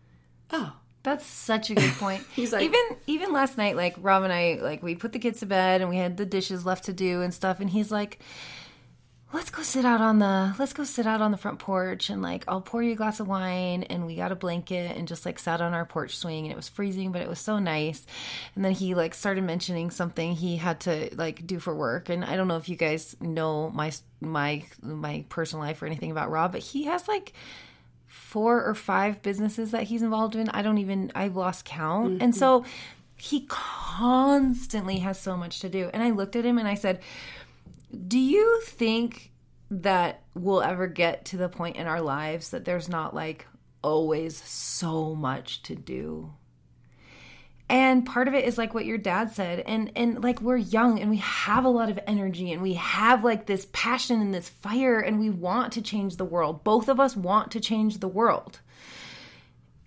"Oh, 0.51 0.73
That's 1.05 1.25
such 1.25 1.69
a 1.69 1.75
good 1.75 1.91
point. 1.99 2.23
He's 2.35 2.51
like- 2.51 2.63
even 2.63 2.81
even 3.07 3.31
last 3.31 3.57
night, 3.57 3.75
like 3.77 3.95
Rob 4.01 4.23
and 4.23 4.33
I, 4.33 4.59
like 4.61 4.83
we 4.83 4.95
put 4.95 5.13
the 5.13 5.19
kids 5.19 5.39
to 5.39 5.45
bed 5.45 5.79
and 5.81 5.89
we 5.89 5.97
had 5.97 6.17
the 6.17 6.25
dishes 6.25 6.65
left 6.65 6.83
to 6.85 6.93
do 6.93 7.21
and 7.21 7.33
stuff, 7.33 7.59
and 7.59 7.69
he's 7.69 7.91
like, 7.91 8.19
"Let's 9.31 9.49
go 9.51 9.61
sit 9.61 9.85
out 9.85 10.01
on 10.01 10.19
the 10.19 10.55
let's 10.57 10.73
go 10.73 10.83
sit 10.83 11.05
out 11.05 11.21
on 11.21 11.31
the 11.31 11.37
front 11.37 11.59
porch 11.59 12.09
and 12.09 12.21
like 12.21 12.43
I'll 12.47 12.61
pour 12.61 12.81
you 12.81 12.93
a 12.93 12.95
glass 12.95 13.19
of 13.19 13.27
wine." 13.27 13.83
And 13.83 14.05
we 14.05 14.15
got 14.15 14.31
a 14.31 14.35
blanket 14.35 14.97
and 14.97 15.07
just 15.07 15.25
like 15.25 15.37
sat 15.39 15.61
on 15.61 15.73
our 15.73 15.85
porch 15.85 16.17
swing, 16.17 16.45
and 16.45 16.51
it 16.51 16.55
was 16.55 16.69
freezing, 16.69 17.11
but 17.11 17.21
it 17.21 17.29
was 17.29 17.39
so 17.39 17.59
nice. 17.59 18.05
And 18.55 18.65
then 18.65 18.71
he 18.71 18.95
like 18.95 19.13
started 19.13 19.43
mentioning 19.43 19.91
something 19.91 20.33
he 20.33 20.57
had 20.57 20.79
to 20.81 21.09
like 21.15 21.45
do 21.45 21.59
for 21.59 21.75
work, 21.75 22.09
and 22.09 22.25
I 22.25 22.35
don't 22.35 22.47
know 22.47 22.57
if 22.57 22.67
you 22.67 22.75
guys 22.75 23.15
know 23.21 23.69
my 23.69 23.91
my 24.21 24.63
my 24.81 25.23
personal 25.29 25.63
life 25.63 25.81
or 25.81 25.85
anything 25.85 26.11
about 26.11 26.31
Rob, 26.31 26.51
but 26.51 26.61
he 26.61 26.85
has 26.85 27.07
like 27.07 27.33
four 28.15 28.63
or 28.63 28.73
five 28.73 29.21
businesses 29.21 29.71
that 29.71 29.83
he's 29.83 30.01
involved 30.01 30.35
in. 30.35 30.49
I 30.49 30.61
don't 30.61 30.77
even 30.77 31.11
I've 31.13 31.35
lost 31.35 31.65
count. 31.65 32.21
And 32.21 32.31
mm-hmm. 32.31 32.39
so 32.39 32.65
he 33.17 33.45
constantly 33.47 34.99
has 34.99 35.19
so 35.19 35.35
much 35.35 35.59
to 35.59 35.69
do. 35.69 35.89
And 35.93 36.01
I 36.01 36.11
looked 36.11 36.35
at 36.35 36.45
him 36.45 36.57
and 36.57 36.67
I 36.67 36.75
said, 36.75 37.01
"Do 38.07 38.17
you 38.17 38.61
think 38.63 39.31
that 39.69 40.23
we'll 40.33 40.61
ever 40.61 40.87
get 40.87 41.25
to 41.25 41.37
the 41.37 41.49
point 41.49 41.75
in 41.75 41.87
our 41.87 42.01
lives 42.01 42.49
that 42.49 42.63
there's 42.63 42.87
not 42.87 43.13
like 43.13 43.47
always 43.83 44.41
so 44.43 45.13
much 45.13 45.61
to 45.63 45.75
do?" 45.75 46.33
And 47.67 48.05
part 48.05 48.27
of 48.27 48.35
it 48.35 48.45
is 48.45 48.57
like 48.57 48.73
what 48.73 48.85
your 48.85 48.99
dad 48.99 49.31
said 49.31 49.61
and 49.61 49.91
and 49.95 50.23
like 50.23 50.39
we're 50.39 50.57
young 50.57 50.99
and 50.99 51.09
we 51.09 51.17
have 51.17 51.65
a 51.65 51.69
lot 51.69 51.89
of 51.89 51.99
energy 52.05 52.51
and 52.51 52.61
we 52.61 52.75
have 52.75 53.23
like 53.23 53.47
this 53.47 53.67
passion 53.73 54.21
and 54.21 54.33
this 54.33 54.49
fire 54.49 54.99
and 54.99 55.19
we 55.19 55.31
want 55.31 55.73
to 55.73 55.81
change 55.81 56.17
the 56.17 56.25
world. 56.25 56.63
Both 56.63 56.89
of 56.89 56.99
us 56.99 57.17
want 57.17 57.51
to 57.51 57.59
change 57.59 57.99
the 57.99 58.07
world 58.07 58.59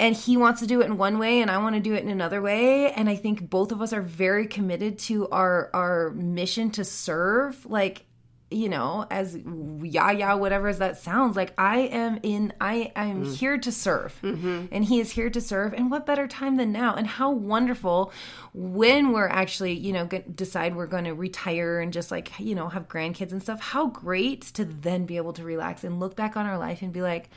and 0.00 0.14
he 0.14 0.36
wants 0.36 0.60
to 0.60 0.66
do 0.66 0.80
it 0.80 0.86
in 0.86 0.96
one 0.96 1.18
way 1.18 1.40
and 1.40 1.50
I 1.50 1.58
want 1.58 1.74
to 1.74 1.80
do 1.80 1.94
it 1.94 2.04
in 2.04 2.10
another 2.10 2.40
way 2.40 2.92
and 2.92 3.08
I 3.08 3.16
think 3.16 3.48
both 3.48 3.72
of 3.72 3.82
us 3.82 3.92
are 3.92 4.02
very 4.02 4.46
committed 4.46 4.98
to 5.00 5.28
our 5.28 5.70
our 5.74 6.10
mission 6.10 6.70
to 6.72 6.84
serve 6.84 7.64
like 7.66 8.04
you 8.50 8.68
know 8.68 9.06
as 9.10 9.36
yeah 9.82 10.10
yeah 10.10 10.32
whatever 10.32 10.68
as 10.68 10.78
that 10.78 10.96
sounds 10.98 11.36
like 11.36 11.52
I 11.58 11.80
am 11.80 12.18
in 12.22 12.52
I 12.60 12.92
am 12.96 13.24
mm. 13.24 13.36
here 13.36 13.58
to 13.58 13.70
serve. 13.70 14.18
Mm-hmm. 14.22 14.66
And 14.72 14.84
he 14.84 15.00
is 15.00 15.10
here 15.10 15.28
to 15.28 15.40
serve 15.40 15.74
and 15.74 15.90
what 15.90 16.06
better 16.06 16.26
time 16.26 16.56
than 16.56 16.72
now? 16.72 16.94
And 16.94 17.06
how 17.06 17.30
wonderful 17.30 18.12
when 18.54 19.12
we're 19.12 19.28
actually 19.28 19.74
you 19.74 19.92
know 19.92 20.06
g- 20.06 20.24
decide 20.34 20.74
we're 20.74 20.86
going 20.86 21.04
to 21.04 21.14
retire 21.14 21.80
and 21.80 21.92
just 21.92 22.10
like 22.10 22.38
you 22.38 22.54
know 22.54 22.68
have 22.68 22.88
grandkids 22.88 23.32
and 23.32 23.42
stuff 23.42 23.60
how 23.60 23.86
great 23.86 24.42
to 24.54 24.64
then 24.64 25.04
be 25.04 25.18
able 25.18 25.34
to 25.34 25.44
relax 25.44 25.84
and 25.84 26.00
look 26.00 26.16
back 26.16 26.36
on 26.36 26.46
our 26.46 26.58
life 26.58 26.80
and 26.80 26.92
be 26.92 27.02
like 27.02 27.28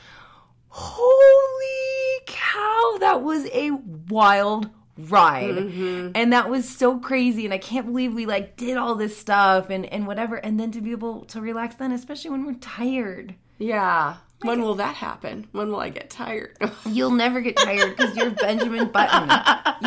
holy 0.69 2.21
cow 2.25 2.97
that 2.99 3.21
was 3.21 3.45
a 3.47 3.71
wild 4.09 4.69
ride 4.97 5.55
mm-hmm. 5.55 6.11
and 6.15 6.33
that 6.33 6.49
was 6.49 6.67
so 6.67 6.99
crazy 6.99 7.45
and 7.45 7.53
i 7.53 7.57
can't 7.57 7.85
believe 7.87 8.13
we 8.13 8.25
like 8.25 8.57
did 8.57 8.77
all 8.77 8.95
this 8.95 9.17
stuff 9.17 9.69
and 9.69 9.85
and 9.85 10.05
whatever 10.05 10.35
and 10.35 10.59
then 10.59 10.71
to 10.71 10.81
be 10.81 10.91
able 10.91 11.23
to 11.25 11.39
relax 11.41 11.75
then 11.75 11.91
especially 11.91 12.29
when 12.29 12.45
we're 12.45 12.53
tired 12.55 13.35
yeah." 13.57 14.15
When 14.43 14.61
will 14.63 14.73
that 14.75 14.95
happen? 14.95 15.47
When 15.51 15.69
will 15.69 15.79
I 15.79 15.89
get 15.89 16.09
tired? 16.09 16.57
you'll 16.87 17.11
never 17.11 17.41
get 17.41 17.57
tired 17.57 17.95
because 17.95 18.15
you're 18.15 18.31
benjamin 18.31 18.87
button 18.87 19.29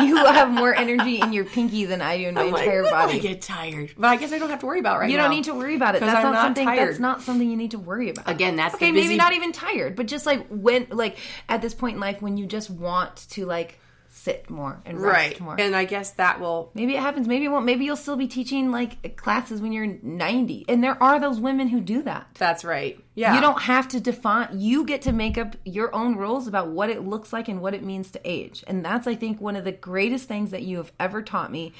you 0.05 0.15
have 0.15 0.49
more 0.49 0.73
energy 0.73 1.19
in 1.19 1.33
your 1.33 1.45
pinky 1.45 1.85
than 1.85 2.01
i 2.01 2.17
do 2.17 2.27
in 2.29 2.35
my 2.35 2.41
I'm 2.41 2.47
entire 2.47 2.83
"When 2.83 2.91
will 2.91 2.97
I 2.97 3.05
body 3.07 3.19
get 3.19 3.41
tired, 3.41 3.93
but 3.97 4.07
I 4.07 4.15
guess 4.15 4.31
I 4.31 4.39
don't 4.39 4.49
have 4.49 4.59
to 4.59 4.65
worry 4.65 4.79
about 4.79 4.95
it 4.95 4.99
right 4.99 5.09
you 5.09 5.17
now. 5.17 5.23
You 5.23 5.27
don't 5.27 5.35
need 5.35 5.43
to 5.45 5.55
worry 5.55 5.75
about 5.75 5.95
it. 5.95 6.01
that's 6.01 6.25
I'm 6.25 6.31
not, 6.31 6.41
something 6.45 6.65
tired. 6.65 6.87
that's 6.87 6.99
not 6.99 7.21
something 7.21 7.49
you 7.49 7.57
need 7.57 7.71
to 7.71 7.79
worry 7.79 8.09
about 8.09 8.29
Again, 8.29 8.55
that's 8.55 8.75
okay 8.75 8.91
the 8.91 9.01
maybe 9.01 9.17
not 9.17 9.33
even 9.33 9.51
tired 9.51 9.95
but 9.95 10.07
just 10.07 10.25
like 10.25 10.47
when 10.47 10.87
like 10.89 11.17
at 11.49 11.61
this 11.61 11.73
point 11.73 11.95
in 11.95 11.99
life 11.99 12.21
when 12.21 12.37
you 12.37 12.45
just 12.45 12.69
want 12.69 13.27
to 13.31 13.45
like 13.45 13.79
sit 14.25 14.49
more 14.49 14.81
and 14.85 14.99
rest 14.99 15.13
right. 15.13 15.39
more. 15.39 15.55
And 15.59 15.75
I 15.75 15.85
guess 15.85 16.11
that 16.11 16.39
will 16.39 16.71
maybe 16.73 16.95
it 16.95 16.99
happens. 16.99 17.27
Maybe 17.27 17.45
it 17.45 17.49
won't. 17.49 17.65
Maybe 17.65 17.85
you'll 17.85 17.95
still 17.95 18.15
be 18.15 18.27
teaching 18.27 18.71
like 18.71 19.15
classes 19.15 19.61
when 19.61 19.71
you're 19.71 19.85
90 19.85 20.65
and 20.67 20.83
there 20.83 21.01
are 21.01 21.19
those 21.19 21.39
women 21.39 21.67
who 21.67 21.79
do 21.79 22.01
that. 22.01 22.27
That's 22.33 22.65
right. 22.65 22.99
Yeah. 23.13 23.35
you 23.35 23.41
don't 23.41 23.61
have 23.61 23.87
to 23.89 24.01
define 24.01 24.49
you 24.59 24.83
get 24.83 25.03
to 25.03 25.13
make 25.13 25.37
up 25.37 25.55
your 25.63 25.93
own 25.95 26.17
rules 26.17 26.47
about 26.47 26.69
what 26.69 26.89
it 26.89 27.05
looks 27.05 27.31
like 27.31 27.47
and 27.47 27.61
what 27.61 27.73
it 27.73 27.83
means 27.83 28.11
to 28.11 28.21
age. 28.25 28.63
And 28.67 28.83
that's 28.83 29.07
i 29.07 29.15
think 29.15 29.39
one 29.39 29.55
of 29.55 29.63
the 29.63 29.71
greatest 29.71 30.27
things 30.27 30.51
that 30.51 30.63
you 30.63 30.77
have 30.77 30.91
ever 30.99 31.21
taught 31.21 31.51
me. 31.51 31.73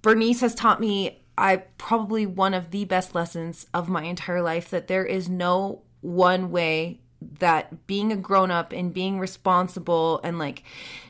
Bernice 0.00 0.40
has 0.40 0.54
taught 0.54 0.80
me 0.80 1.20
i 1.36 1.56
probably 1.78 2.26
one 2.26 2.54
of 2.54 2.70
the 2.70 2.84
best 2.86 3.14
lessons 3.14 3.66
of 3.72 3.88
my 3.88 4.04
entire 4.04 4.42
life 4.42 4.70
that 4.70 4.88
there 4.88 5.04
is 5.04 5.28
no 5.28 5.82
one 6.00 6.50
way 6.50 7.00
that 7.38 7.86
being 7.86 8.12
a 8.12 8.16
grown 8.16 8.50
up 8.50 8.72
and 8.72 8.92
being 8.92 9.18
responsible 9.18 10.20
and 10.22 10.38
like 10.38 10.62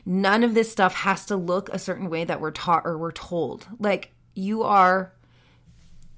none 0.05 0.43
of 0.43 0.53
this 0.53 0.71
stuff 0.71 0.93
has 0.93 1.25
to 1.25 1.35
look 1.35 1.69
a 1.69 1.79
certain 1.79 2.09
way 2.09 2.23
that 2.23 2.41
we're 2.41 2.51
taught 2.51 2.83
or 2.85 2.97
we're 2.97 3.11
told 3.11 3.67
like 3.79 4.11
you 4.33 4.63
are 4.63 5.13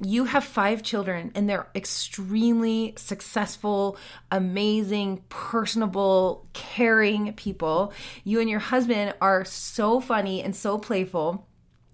you 0.01 0.25
have 0.25 0.43
five 0.43 0.83
children 0.83 1.31
and 1.35 1.49
they're 1.49 1.67
extremely 1.73 2.93
successful, 2.97 3.97
amazing, 4.29 5.23
personable, 5.29 6.47
caring 6.53 7.33
people. 7.33 7.93
You 8.23 8.41
and 8.41 8.49
your 8.49 8.59
husband 8.59 9.13
are 9.21 9.45
so 9.45 10.01
funny 10.01 10.43
and 10.43 10.55
so 10.55 10.77
playful. 10.77 11.47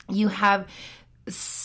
You 0.09 0.29
have 0.29 0.67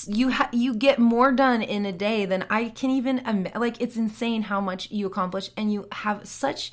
you 0.06 0.30
ha- 0.30 0.50
you 0.52 0.74
get 0.74 0.98
more 0.98 1.32
done 1.32 1.62
in 1.62 1.86
a 1.86 1.92
day 1.92 2.26
than 2.26 2.44
I 2.50 2.68
can 2.68 2.90
even 2.90 3.18
im- 3.18 3.48
like 3.54 3.80
it's 3.80 3.96
insane 3.96 4.42
how 4.42 4.60
much 4.60 4.90
you 4.90 5.06
accomplish 5.06 5.50
and 5.56 5.72
you 5.72 5.88
have 5.92 6.28
such 6.28 6.72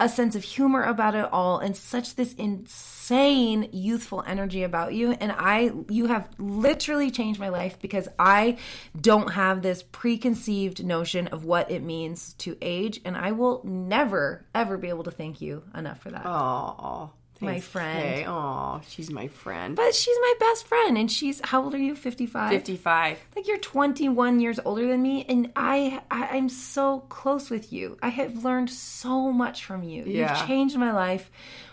a 0.00 0.08
sense 0.08 0.34
of 0.34 0.42
humor 0.42 0.82
about 0.82 1.14
it 1.14 1.26
all 1.32 1.60
and 1.60 1.76
such 1.76 2.16
this 2.16 2.34
insane 2.34 3.68
youthful 3.72 4.24
energy 4.26 4.64
about 4.64 4.92
you 4.92 5.12
and 5.12 5.32
I 5.32 5.70
you 5.88 6.06
have 6.06 6.28
literally 6.36 7.10
changed 7.10 7.40
my 7.40 7.48
life 7.48 7.78
because 7.80 8.08
I 8.18 8.58
don't 9.00 9.32
have 9.32 9.62
this 9.62 9.82
preconceived 9.82 10.84
notion 10.84 11.28
of 11.28 11.44
what 11.44 11.70
it 11.70 11.82
means 11.82 12.34
to 12.34 12.56
age 12.60 13.00
and 13.04 13.16
I 13.16 13.32
will 13.32 13.62
never 13.64 14.44
ever 14.54 14.76
be 14.76 14.88
able 14.88 15.04
to 15.04 15.10
thank 15.10 15.40
you 15.40 15.62
enough 15.74 16.00
for 16.00 16.10
that. 16.10 16.26
Oh, 16.26 17.12
My 17.40 17.60
friend. 17.60 18.24
Oh, 18.28 18.80
she's 18.88 19.10
my 19.10 19.28
friend. 19.28 19.76
But 19.76 19.94
she's 19.94 20.16
my 20.20 20.34
best 20.40 20.66
friend 20.66 20.96
and 20.96 21.10
she's 21.10 21.40
how 21.44 21.62
old 21.62 21.74
are 21.74 21.78
you? 21.78 21.94
55. 21.94 22.50
55. 22.50 23.18
like 23.36 23.46
you're 23.48 23.58
21 23.58 24.40
years 24.40 24.58
older 24.64 24.86
than 24.86 25.02
me 25.02 25.24
and 25.28 25.50
I, 25.56 26.00
I 26.10 26.28
i'm 26.36 26.48
so 26.48 27.00
close 27.08 27.50
with 27.50 27.72
you 27.72 27.98
i 28.02 28.08
have 28.08 28.44
learned 28.44 28.70
so 28.70 29.30
much 29.32 29.64
from 29.64 29.82
you 29.82 30.04
Yeah. 30.06 30.38
you've 30.38 30.46
changed 30.48 30.76
my 30.76 30.92
life 30.92 31.30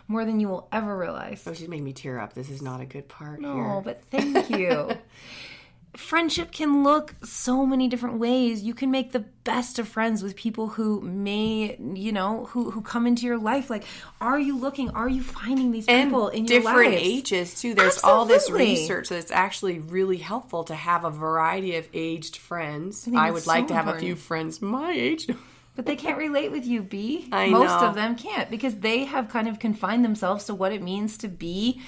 more 0.08 0.26
than 0.26 0.40
you 0.40 0.48
will 0.50 0.68
ever 0.72 0.98
realize 0.98 1.44
Oh, 1.48 1.54
she's 1.54 1.70
made 1.70 1.84
me 1.84 1.94
tear 1.94 2.20
up. 2.20 2.34
This 2.34 2.50
is 2.50 2.62
not 2.62 2.82
a 2.82 2.86
good 2.86 3.08
part 3.08 3.40
oh 3.44 3.54
here. 3.54 3.82
but 3.84 4.02
thank 4.12 4.50
you 4.50 4.92
friendship 5.96 6.52
can 6.52 6.84
look 6.84 7.16
so 7.24 7.66
many 7.66 7.88
different 7.88 8.18
ways 8.18 8.64
you 8.64 8.74
can 8.74 8.90
make 8.90 9.12
the 9.12 9.20
best 9.44 9.78
of 9.78 9.88
friends 9.88 10.24
with 10.24 10.36
people 10.36 10.70
who 10.70 11.02
may 11.02 11.76
you 11.94 12.14
know 12.14 12.46
who 12.46 12.72
who 12.72 12.82
come 12.82 13.06
into 13.06 13.26
your 13.26 13.38
life 13.38 13.70
like 13.70 13.84
are 14.22 14.40
you 14.40 14.58
looking 14.58 14.90
are 14.92 15.10
you 15.10 15.22
finding 15.22 15.72
these 15.72 15.86
and 15.88 16.10
people 16.10 16.30
in 16.30 16.46
your 16.46 16.62
different 16.62 16.94
ages 16.94 17.60
too. 17.60 17.74
There's 17.74 18.04
all 18.04 18.26
this 18.26 18.44
Absolutely. 18.44 18.72
research 18.72 19.10
that's 19.10 19.32
actually 19.32 19.80
really 19.80 20.18
helpful 20.18 20.64
to 20.66 20.76
have 20.76 21.04
a 21.04 21.10
variety 21.10 21.76
of 21.76 21.88
aged 21.94 22.38
friends. 22.38 23.08
I, 23.08 23.12
think 23.12 23.34
would 23.34 23.38
it's 23.40 23.48
like 23.48 23.66
so 23.66 23.68
to 23.70 23.74
have 23.76 23.88
a 23.88 24.00
few 24.00 24.16
friends 24.16 24.62
my 24.62 24.92
age. 24.92 25.28
But 25.74 25.86
they 25.86 25.96
can't 25.96 26.18
relate 26.18 26.52
with 26.52 26.66
you, 26.66 26.82
B. 26.82 27.30
I 27.32 27.48
Most 27.48 27.80
know. 27.80 27.88
of 27.88 27.96
them 27.96 28.18
can't 28.18 28.52
because 28.52 28.76
they 28.76 29.06
have 29.06 29.30
kind 29.30 29.48
of 29.48 29.58
confined 29.58 30.04
themselves 30.04 30.44
to 30.46 30.54
what 30.54 30.74
it 30.74 30.82
means 30.82 31.18
to 31.20 31.30
be 31.30 31.82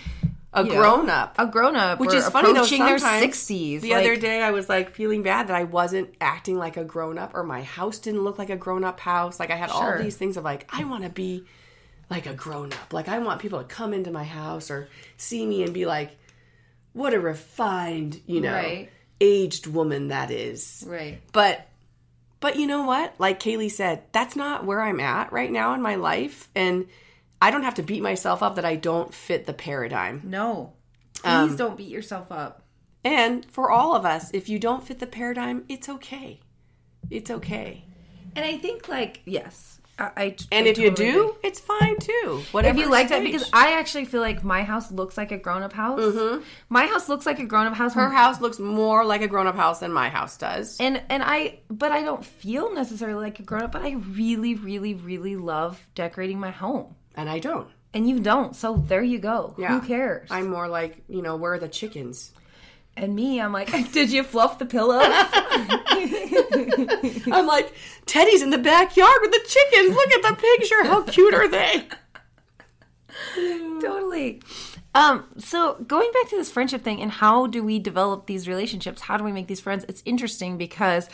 a 0.54 0.64
know, 0.64 0.72
grown 0.76 1.10
up. 1.10 1.36
a 1.40 1.48
grown 1.48 1.76
up, 1.76 2.00
Which 2.00 2.14
is 2.14 2.28
funny 2.30 2.48
though. 2.48 2.60
approaching 2.60 2.86
their 2.86 3.00
sometimes 3.00 3.22
sixties. 3.22 3.82
The 3.82 3.94
other 3.96 4.16
day, 4.16 4.42
I 4.42 4.52
was 4.52 4.70
like 4.70 4.92
feeling 4.92 5.24
bad 5.24 5.48
that 5.48 5.56
I 5.56 5.64
wasn't 5.64 6.14
acting 6.22 6.58
like 6.58 6.78
a 6.78 6.84
grown 6.84 7.18
up, 7.18 7.34
or 7.36 7.44
my 7.44 7.64
house 7.64 8.00
didn't 8.00 8.24
look 8.24 8.38
like 8.38 8.50
a 8.50 8.56
grown 8.58 8.84
up 8.84 9.00
house. 9.00 9.40
Like 9.40 9.50
I 9.52 9.56
had 9.56 9.70
all 9.70 9.98
these 9.98 10.16
things 10.16 10.38
of 10.38 10.44
like, 10.44 10.68
I 10.72 10.84
want 10.84 11.04
to 11.04 11.10
be 11.10 11.46
like 12.10 12.26
a 12.28 12.34
grown 12.34 12.72
up. 12.74 12.94
Like 12.94 13.08
I 13.08 13.20
want 13.20 13.42
people 13.42 13.60
to 13.60 13.66
come 13.66 13.94
into 13.94 14.12
my 14.12 14.24
house 14.24 14.70
or 14.70 14.88
see 15.18 15.46
me 15.46 15.64
and 15.64 15.74
be 15.74 15.86
like, 15.86 16.12
what 16.94 17.14
a 17.14 17.20
refined, 17.20 18.22
you 18.28 18.42
know, 18.42 18.54
Right. 18.54 18.90
aged 19.20 19.66
woman 19.68 20.10
that 20.10 20.30
is. 20.30 20.84
right? 20.88 21.20
But 21.32 21.68
but 22.40 22.58
you 22.58 22.68
know 22.68 22.84
what? 22.84 23.16
Like 23.20 23.40
Kaylee 23.40 23.72
said, 23.72 24.04
that's 24.12 24.36
not 24.36 24.66
where 24.66 24.82
I'm 24.82 25.00
at 25.00 25.32
right 25.32 25.50
now 25.52 25.74
in 25.74 25.82
my 25.82 25.96
life 25.96 26.50
and 26.54 26.86
I 27.44 27.52
don't 27.52 27.64
have 27.64 27.76
to 27.76 27.84
beat 27.84 28.02
myself 28.02 28.42
up 28.42 28.56
that 28.56 28.66
I 28.66 28.76
don't 28.78 29.14
fit 29.14 29.46
the 29.46 29.54
paradigm. 29.54 30.22
No, 30.24 30.74
please 31.22 31.52
Um, 31.52 31.56
don't 31.58 31.78
beat 31.78 31.90
yourself 31.90 32.32
up. 32.32 32.62
And 33.04 33.46
for 33.52 33.70
all 33.70 33.96
of 33.96 34.06
us, 34.06 34.32
if 34.34 34.48
you 34.48 34.60
don't 34.60 34.86
fit 34.88 35.00
the 35.00 35.08
paradigm, 35.08 35.66
it's 35.68 35.90
okay. 35.90 36.40
It's 37.10 37.30
okay. 37.30 37.84
And 38.36 38.46
I 38.46 38.58
think 38.58 38.88
like 38.88 39.22
yes, 39.26 39.80
I. 40.00 40.10
I 40.16 40.36
And 40.52 40.66
I 40.66 40.70
if 40.70 40.78
you 40.78 40.90
do, 40.90 41.10
agree. 41.30 41.40
it's 41.50 41.60
fine 41.60 41.98
too. 42.00 42.42
if 42.54 42.78
you 42.78 42.90
like 42.90 43.10
that, 43.10 43.22
because 43.24 43.50
I 43.52 43.74
actually 43.74 44.06
feel 44.06 44.22
like 44.22 44.44
my 44.44 44.64
house 44.64 44.92
looks 44.92 45.18
like 45.18 45.32
a 45.32 45.38
grown 45.38 45.64
up 45.64 45.74
house. 45.74 46.02
My 46.70 46.86
house 46.88 47.10
looks 47.10 47.26
like 47.26 47.40
a 47.40 47.46
grown 47.46 47.68
up 47.68 47.74
house. 47.76 47.92
Mm-hmm. 47.92 48.00
her 48.00 48.10
house 48.10 48.40
looks 48.42 48.58
more 48.58 49.04
like 49.06 49.22
a 49.22 49.28
grown-up 49.28 49.56
house 49.56 49.80
than 49.82 49.92
my 49.92 50.10
house 50.10 50.38
does. 50.38 50.80
and 50.80 51.02
and 51.10 51.22
I 51.24 51.60
but 51.70 51.92
I 51.92 52.02
don't 52.04 52.26
feel 52.26 52.74
necessarily 52.74 53.22
like 53.22 53.40
a 53.40 53.44
grown 53.44 53.64
up, 53.64 53.72
but 53.74 53.82
I 53.84 53.92
really, 54.24 54.56
really, 54.56 54.94
really 54.94 55.36
love 55.36 55.86
decorating 55.94 56.40
my 56.40 56.52
home. 56.52 56.96
And 57.16 57.30
I 57.30 57.40
don't. 57.40 57.68
And 57.94 58.10
you 58.10 58.20
don't, 58.20 58.56
so 58.56 58.84
there 58.88 59.04
you 59.04 59.20
go. 59.20 59.54
Yeah. 59.58 59.80
Who 59.80 59.86
cares? 59.86 60.28
I'm 60.32 60.50
more 60.50 60.68
like, 60.68 61.04
you 61.08 61.22
know, 61.22 61.36
where 61.36 61.54
are 61.54 61.60
the 61.60 61.68
chickens? 61.68 62.32
and 62.96 63.16
me, 63.16 63.42
I'm 63.42 63.52
like, 63.52 63.72
did 63.92 64.12
you 64.12 64.24
fluff 64.24 64.60
the 64.60 64.66
pillows? 64.66 65.04
I'm 67.32 67.48
like, 67.48 67.74
Teddy's 68.06 68.42
in 68.42 68.50
the 68.50 68.58
backyard 68.58 69.18
with 69.22 69.32
the 69.32 69.42
chickens. 69.48 69.96
Look 69.96 70.12
at 70.12 70.24
the 70.24 70.36
picture. 70.36 70.84
How 70.84 71.04
cute 71.04 71.34
are 71.34 71.48
they? 71.48 71.88
totally. 73.82 74.42
Um, 74.96 75.26
so 75.40 75.76
going 75.88 76.12
back 76.14 76.30
to 76.30 76.36
this 76.36 76.52
friendship 76.52 76.84
thing 76.84 77.02
and 77.02 77.10
how 77.10 77.48
do 77.48 77.64
we 77.64 77.80
develop 77.80 78.28
these 78.28 78.48
relationships? 78.48 79.02
How 79.02 79.18
do 79.18 79.24
we 79.24 79.32
make 79.32 79.48
these 79.48 79.60
friends? 79.60 79.86
It's 79.88 80.04
interesting 80.06 80.58
because 80.58 81.10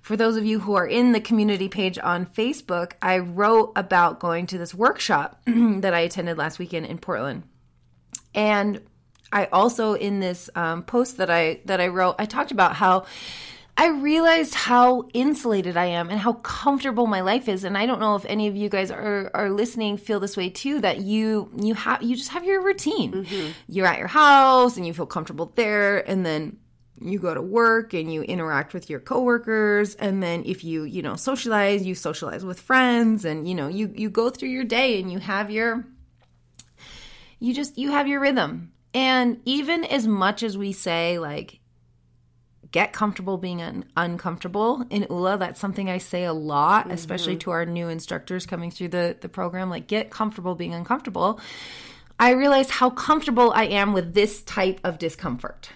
for 0.00 0.16
those 0.16 0.36
of 0.36 0.44
you 0.44 0.60
who 0.60 0.74
are 0.74 0.86
in 0.86 1.12
the 1.12 1.20
community 1.20 1.68
page 1.68 1.98
on 1.98 2.26
Facebook, 2.26 2.92
I 3.02 3.18
wrote 3.18 3.72
about 3.74 4.20
going 4.20 4.46
to 4.46 4.58
this 4.58 4.74
workshop 4.74 5.40
that 5.46 5.92
I 5.92 6.00
attended 6.00 6.38
last 6.38 6.58
weekend 6.58 6.86
in 6.86 6.98
Portland. 6.98 7.42
And 8.32 8.80
I 9.32 9.46
also 9.46 9.94
in 9.94 10.20
this 10.20 10.48
um, 10.54 10.84
post 10.84 11.16
that 11.16 11.30
I 11.30 11.60
that 11.64 11.80
I 11.80 11.88
wrote, 11.88 12.14
I 12.18 12.26
talked 12.26 12.52
about 12.52 12.76
how 12.76 13.06
I 13.78 13.88
realized 13.88 14.54
how 14.54 15.06
insulated 15.12 15.76
I 15.76 15.86
am 15.86 16.08
and 16.08 16.18
how 16.18 16.34
comfortable 16.34 17.06
my 17.06 17.20
life 17.20 17.46
is. 17.46 17.62
And 17.62 17.76
I 17.76 17.84
don't 17.84 18.00
know 18.00 18.16
if 18.16 18.24
any 18.24 18.46
of 18.48 18.56
you 18.56 18.70
guys 18.70 18.90
are, 18.90 19.30
are 19.34 19.50
listening 19.50 19.98
feel 19.98 20.18
this 20.18 20.36
way 20.36 20.48
too, 20.48 20.80
that 20.80 21.00
you 21.00 21.50
you 21.54 21.74
have 21.74 22.02
you 22.02 22.16
just 22.16 22.30
have 22.30 22.44
your 22.44 22.62
routine. 22.62 23.12
Mm-hmm. 23.12 23.50
You're 23.68 23.86
at 23.86 23.98
your 23.98 24.08
house 24.08 24.78
and 24.78 24.86
you 24.86 24.94
feel 24.94 25.06
comfortable 25.06 25.52
there 25.56 26.08
and 26.08 26.24
then 26.24 26.56
you 27.00 27.18
go 27.18 27.34
to 27.34 27.42
work 27.42 27.92
and 27.92 28.12
you 28.12 28.22
interact 28.22 28.72
with 28.72 28.88
your 28.88 29.00
coworkers 29.00 29.94
and 29.96 30.22
then 30.22 30.42
if 30.46 30.64
you 30.64 30.84
you 30.84 31.02
know 31.02 31.14
socialize 31.14 31.84
you 31.84 31.94
socialize 31.94 32.44
with 32.44 32.58
friends 32.58 33.26
and 33.26 33.46
you 33.46 33.54
know 33.54 33.68
you 33.68 33.92
you 33.94 34.08
go 34.08 34.30
through 34.30 34.48
your 34.48 34.64
day 34.64 34.98
and 34.98 35.12
you 35.12 35.18
have 35.18 35.50
your 35.50 35.84
you 37.38 37.52
just 37.52 37.76
you 37.76 37.90
have 37.90 38.08
your 38.08 38.20
rhythm 38.20 38.72
and 38.94 39.40
even 39.44 39.84
as 39.84 40.06
much 40.06 40.42
as 40.42 40.56
we 40.56 40.72
say 40.72 41.18
like 41.18 41.60
get 42.76 42.92
comfortable 42.92 43.38
being 43.38 43.62
un- 43.62 43.86
uncomfortable 43.96 44.84
in 44.90 45.06
ula 45.08 45.38
that's 45.38 45.58
something 45.58 45.88
i 45.88 45.96
say 45.96 46.24
a 46.24 46.32
lot 46.34 46.92
especially 46.92 47.32
mm-hmm. 47.32 47.38
to 47.38 47.50
our 47.50 47.64
new 47.64 47.88
instructors 47.88 48.44
coming 48.44 48.70
through 48.70 48.88
the 48.88 49.16
the 49.22 49.30
program 49.30 49.70
like 49.70 49.86
get 49.86 50.10
comfortable 50.10 50.54
being 50.54 50.74
uncomfortable 50.74 51.40
i 52.20 52.32
realized 52.32 52.68
how 52.70 52.90
comfortable 52.90 53.50
i 53.54 53.64
am 53.64 53.94
with 53.94 54.12
this 54.12 54.42
type 54.42 54.78
of 54.84 54.98
discomfort 54.98 55.70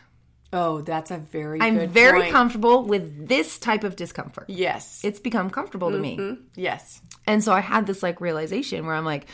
Oh, 0.53 0.81
that's 0.83 1.11
a 1.11 1.17
very 1.17 1.59
i'm 1.63 1.89
very 1.89 2.23
point. 2.23 2.33
comfortable 2.33 2.83
with 2.83 3.29
this 3.29 3.59
type 3.59 3.83
of 3.83 3.97
discomfort 3.97 4.45
Yes. 4.49 5.01
it's 5.03 5.21
become 5.21 5.49
comfortable 5.49 5.91
to 5.93 5.99
me 5.99 6.19
mm-hmm. 6.19 6.43
yes. 6.55 7.01
and 7.27 7.43
so 7.43 7.53
I 7.55 7.61
had 7.61 7.87
this 7.87 8.03
like 8.03 8.21
realization 8.21 8.85
where 8.85 8.95
I'm 8.97 9.07
like, 9.07 9.27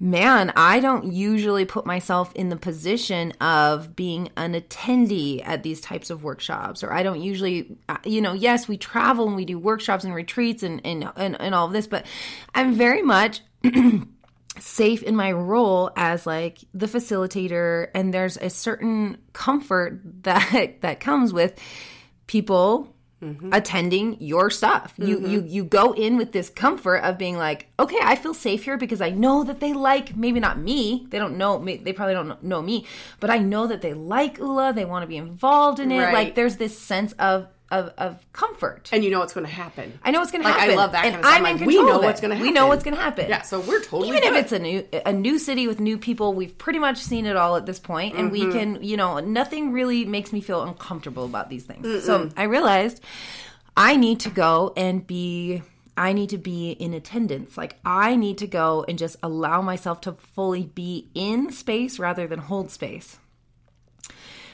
man, 0.00 0.52
I 0.54 0.80
don't 0.80 1.12
usually 1.12 1.64
put 1.64 1.84
myself 1.84 2.32
in 2.34 2.48
the 2.48 2.56
position 2.56 3.32
of 3.40 3.96
being 3.96 4.30
an 4.36 4.54
attendee 4.54 5.42
at 5.44 5.62
these 5.62 5.80
types 5.80 6.10
of 6.10 6.22
workshops, 6.22 6.84
or 6.84 6.92
I 6.92 7.02
don't 7.02 7.20
usually, 7.20 7.76
uh, 7.88 7.98
you 8.04 8.20
know, 8.20 8.32
yes, 8.32 8.68
we 8.68 8.76
travel 8.76 9.26
and 9.26 9.36
we 9.36 9.44
do 9.44 9.58
workshops 9.58 10.04
and 10.04 10.14
retreats 10.14 10.62
and 10.62 10.80
and 10.84 11.10
and, 11.16 11.40
and 11.40 11.54
all 11.54 11.66
of 11.66 11.72
this, 11.72 11.86
but 11.86 12.06
I'm 12.54 12.74
very 12.74 13.02
much 13.02 13.40
safe 14.60 15.02
in 15.02 15.16
my 15.16 15.32
role 15.32 15.90
as 15.96 16.26
like 16.26 16.58
the 16.74 16.86
facilitator 16.86 17.88
and 17.94 18.12
there's 18.12 18.36
a 18.36 18.50
certain 18.50 19.18
comfort 19.32 20.00
that 20.22 20.80
that 20.82 21.00
comes 21.00 21.32
with 21.32 21.58
people 22.26 22.94
Mm-hmm. 23.20 23.52
attending 23.52 24.16
your 24.20 24.48
stuff. 24.48 24.94
You 24.96 25.16
mm-hmm. 25.16 25.26
you 25.26 25.44
you 25.44 25.64
go 25.64 25.92
in 25.92 26.16
with 26.16 26.30
this 26.30 26.48
comfort 26.48 26.98
of 26.98 27.18
being 27.18 27.36
like, 27.36 27.66
okay, 27.76 27.98
I 28.00 28.14
feel 28.14 28.32
safe 28.32 28.62
here 28.62 28.76
because 28.76 29.00
I 29.00 29.10
know 29.10 29.42
that 29.42 29.58
they 29.58 29.72
like 29.72 30.16
maybe 30.16 30.38
not 30.38 30.56
me. 30.60 31.04
They 31.10 31.18
don't 31.18 31.36
know 31.36 31.58
me. 31.58 31.78
They 31.78 31.92
probably 31.92 32.14
don't 32.14 32.44
know 32.44 32.62
me, 32.62 32.86
but 33.18 33.28
I 33.28 33.38
know 33.38 33.66
that 33.66 33.82
they 33.82 33.92
like 33.92 34.38
Ula. 34.38 34.72
They 34.72 34.84
want 34.84 35.02
to 35.02 35.08
be 35.08 35.16
involved 35.16 35.80
in 35.80 35.90
it. 35.90 35.98
Right. 35.98 36.14
Like 36.14 36.34
there's 36.36 36.58
this 36.58 36.78
sense 36.78 37.12
of 37.14 37.48
of 37.70 37.92
of 37.98 38.24
comfort. 38.32 38.88
And 38.92 39.04
you 39.04 39.10
know 39.10 39.18
what's 39.20 39.32
going 39.34 39.46
to 39.46 39.52
happen. 39.52 39.98
I 40.02 40.10
know 40.10 40.20
what's 40.20 40.32
going 40.32 40.42
to 40.42 40.48
Like, 40.48 40.70
I 40.70 40.74
love 40.74 40.92
that 40.92 41.04
and 41.04 41.14
kind 41.14 41.24
of. 41.26 41.30
I'm 41.32 41.42
Like, 41.42 41.60
in 41.60 41.66
we 41.66 41.76
know 41.76 41.98
what's 41.98 42.20
gonna 42.20 42.34
happen. 42.34 42.46
We 42.48 42.52
know 42.52 42.66
what's 42.66 42.82
going 42.84 42.96
to 42.96 43.02
happen. 43.02 43.28
Yeah, 43.28 43.42
so 43.42 43.60
we're 43.60 43.80
totally 43.82 44.08
even 44.08 44.22
good. 44.22 44.32
if 44.34 44.42
it's 44.44 44.52
a 44.52 44.58
new 44.58 44.86
a 45.04 45.12
new 45.12 45.38
city 45.38 45.66
with 45.66 45.80
new 45.80 45.98
people. 45.98 46.34
We've 46.34 46.56
pretty 46.56 46.78
much 46.78 46.98
seen 46.98 47.26
it 47.26 47.36
all 47.36 47.56
at 47.56 47.66
this 47.66 47.78
point, 47.78 48.16
and 48.16 48.30
Mm-hmm. 48.32 48.46
we 48.46 48.52
can 48.52 48.82
you 48.82 48.96
know 48.96 49.18
nothing 49.20 49.72
really 49.72 50.04
makes 50.04 50.32
me 50.32 50.40
feel 50.40 50.62
uncomfortable 50.62 51.24
about 51.24 51.50
these 51.50 51.64
things. 51.64 52.04
So 52.04 52.30
I 52.36 52.44
realized 52.44 53.02
I 53.76 53.96
need 53.96 54.20
to 54.20 54.30
go 54.30 54.72
and 54.76 55.06
be. 55.06 55.62
I 55.96 56.12
need 56.12 56.30
to 56.30 56.38
be 56.38 56.70
in 56.70 56.94
attendance. 56.94 57.56
Like 57.56 57.76
I 57.84 58.14
need 58.14 58.38
to 58.38 58.46
go 58.46 58.84
and 58.88 58.96
just 58.96 59.16
allow 59.22 59.60
myself 59.62 60.00
to 60.02 60.12
fully 60.12 60.66
be 60.66 61.08
in 61.12 61.50
space 61.50 61.98
rather 61.98 62.28
than 62.28 62.38
hold 62.38 62.70
space. 62.70 63.18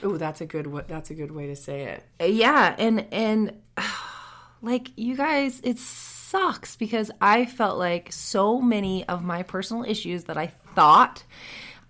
Oh, 0.05 0.19
that's 0.19 0.43
a 0.43 0.47
good 0.47 0.67
wa- 0.67 0.85
that's 0.87 1.11
a 1.11 1.15
good 1.15 1.31
way 1.31 1.47
to 1.47 1.57
say 1.57 1.85
it. 2.21 2.31
yeah 2.31 2.77
and 2.79 3.07
and 3.11 3.53
like 4.63 4.91
you 4.97 5.17
guys 5.17 5.61
it 5.65 5.79
sucks 5.79 6.77
because 6.77 7.11
i 7.21 7.47
felt 7.47 7.79
like 7.79 8.13
so 8.13 8.61
many 8.61 9.07
of 9.09 9.25
my 9.25 9.43
personal 9.43 9.83
issues 9.85 10.25
that 10.25 10.37
i 10.37 10.49
thought 10.75 11.25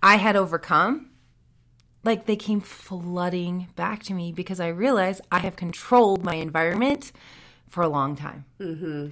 i 0.01 0.15
had 0.15 0.35
overcome 0.35 1.09
like 2.03 2.25
they 2.25 2.35
came 2.35 2.61
flooding 2.61 3.67
back 3.75 4.03
to 4.03 4.13
me 4.13 4.31
because 4.31 4.59
i 4.59 4.67
realized 4.67 5.21
i 5.31 5.39
have 5.39 5.55
controlled 5.55 6.23
my 6.23 6.35
environment 6.35 7.11
for 7.69 7.81
a 7.81 7.89
long 7.89 8.15
time 8.15 8.45
mm-hmm. 8.59 9.07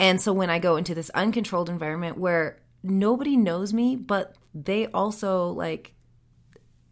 and 0.00 0.20
so 0.20 0.32
when 0.32 0.50
i 0.50 0.58
go 0.58 0.76
into 0.76 0.94
this 0.94 1.10
uncontrolled 1.10 1.68
environment 1.68 2.16
where 2.18 2.58
nobody 2.82 3.36
knows 3.36 3.72
me 3.72 3.94
but 3.94 4.34
they 4.54 4.86
also 4.86 5.50
like 5.50 5.92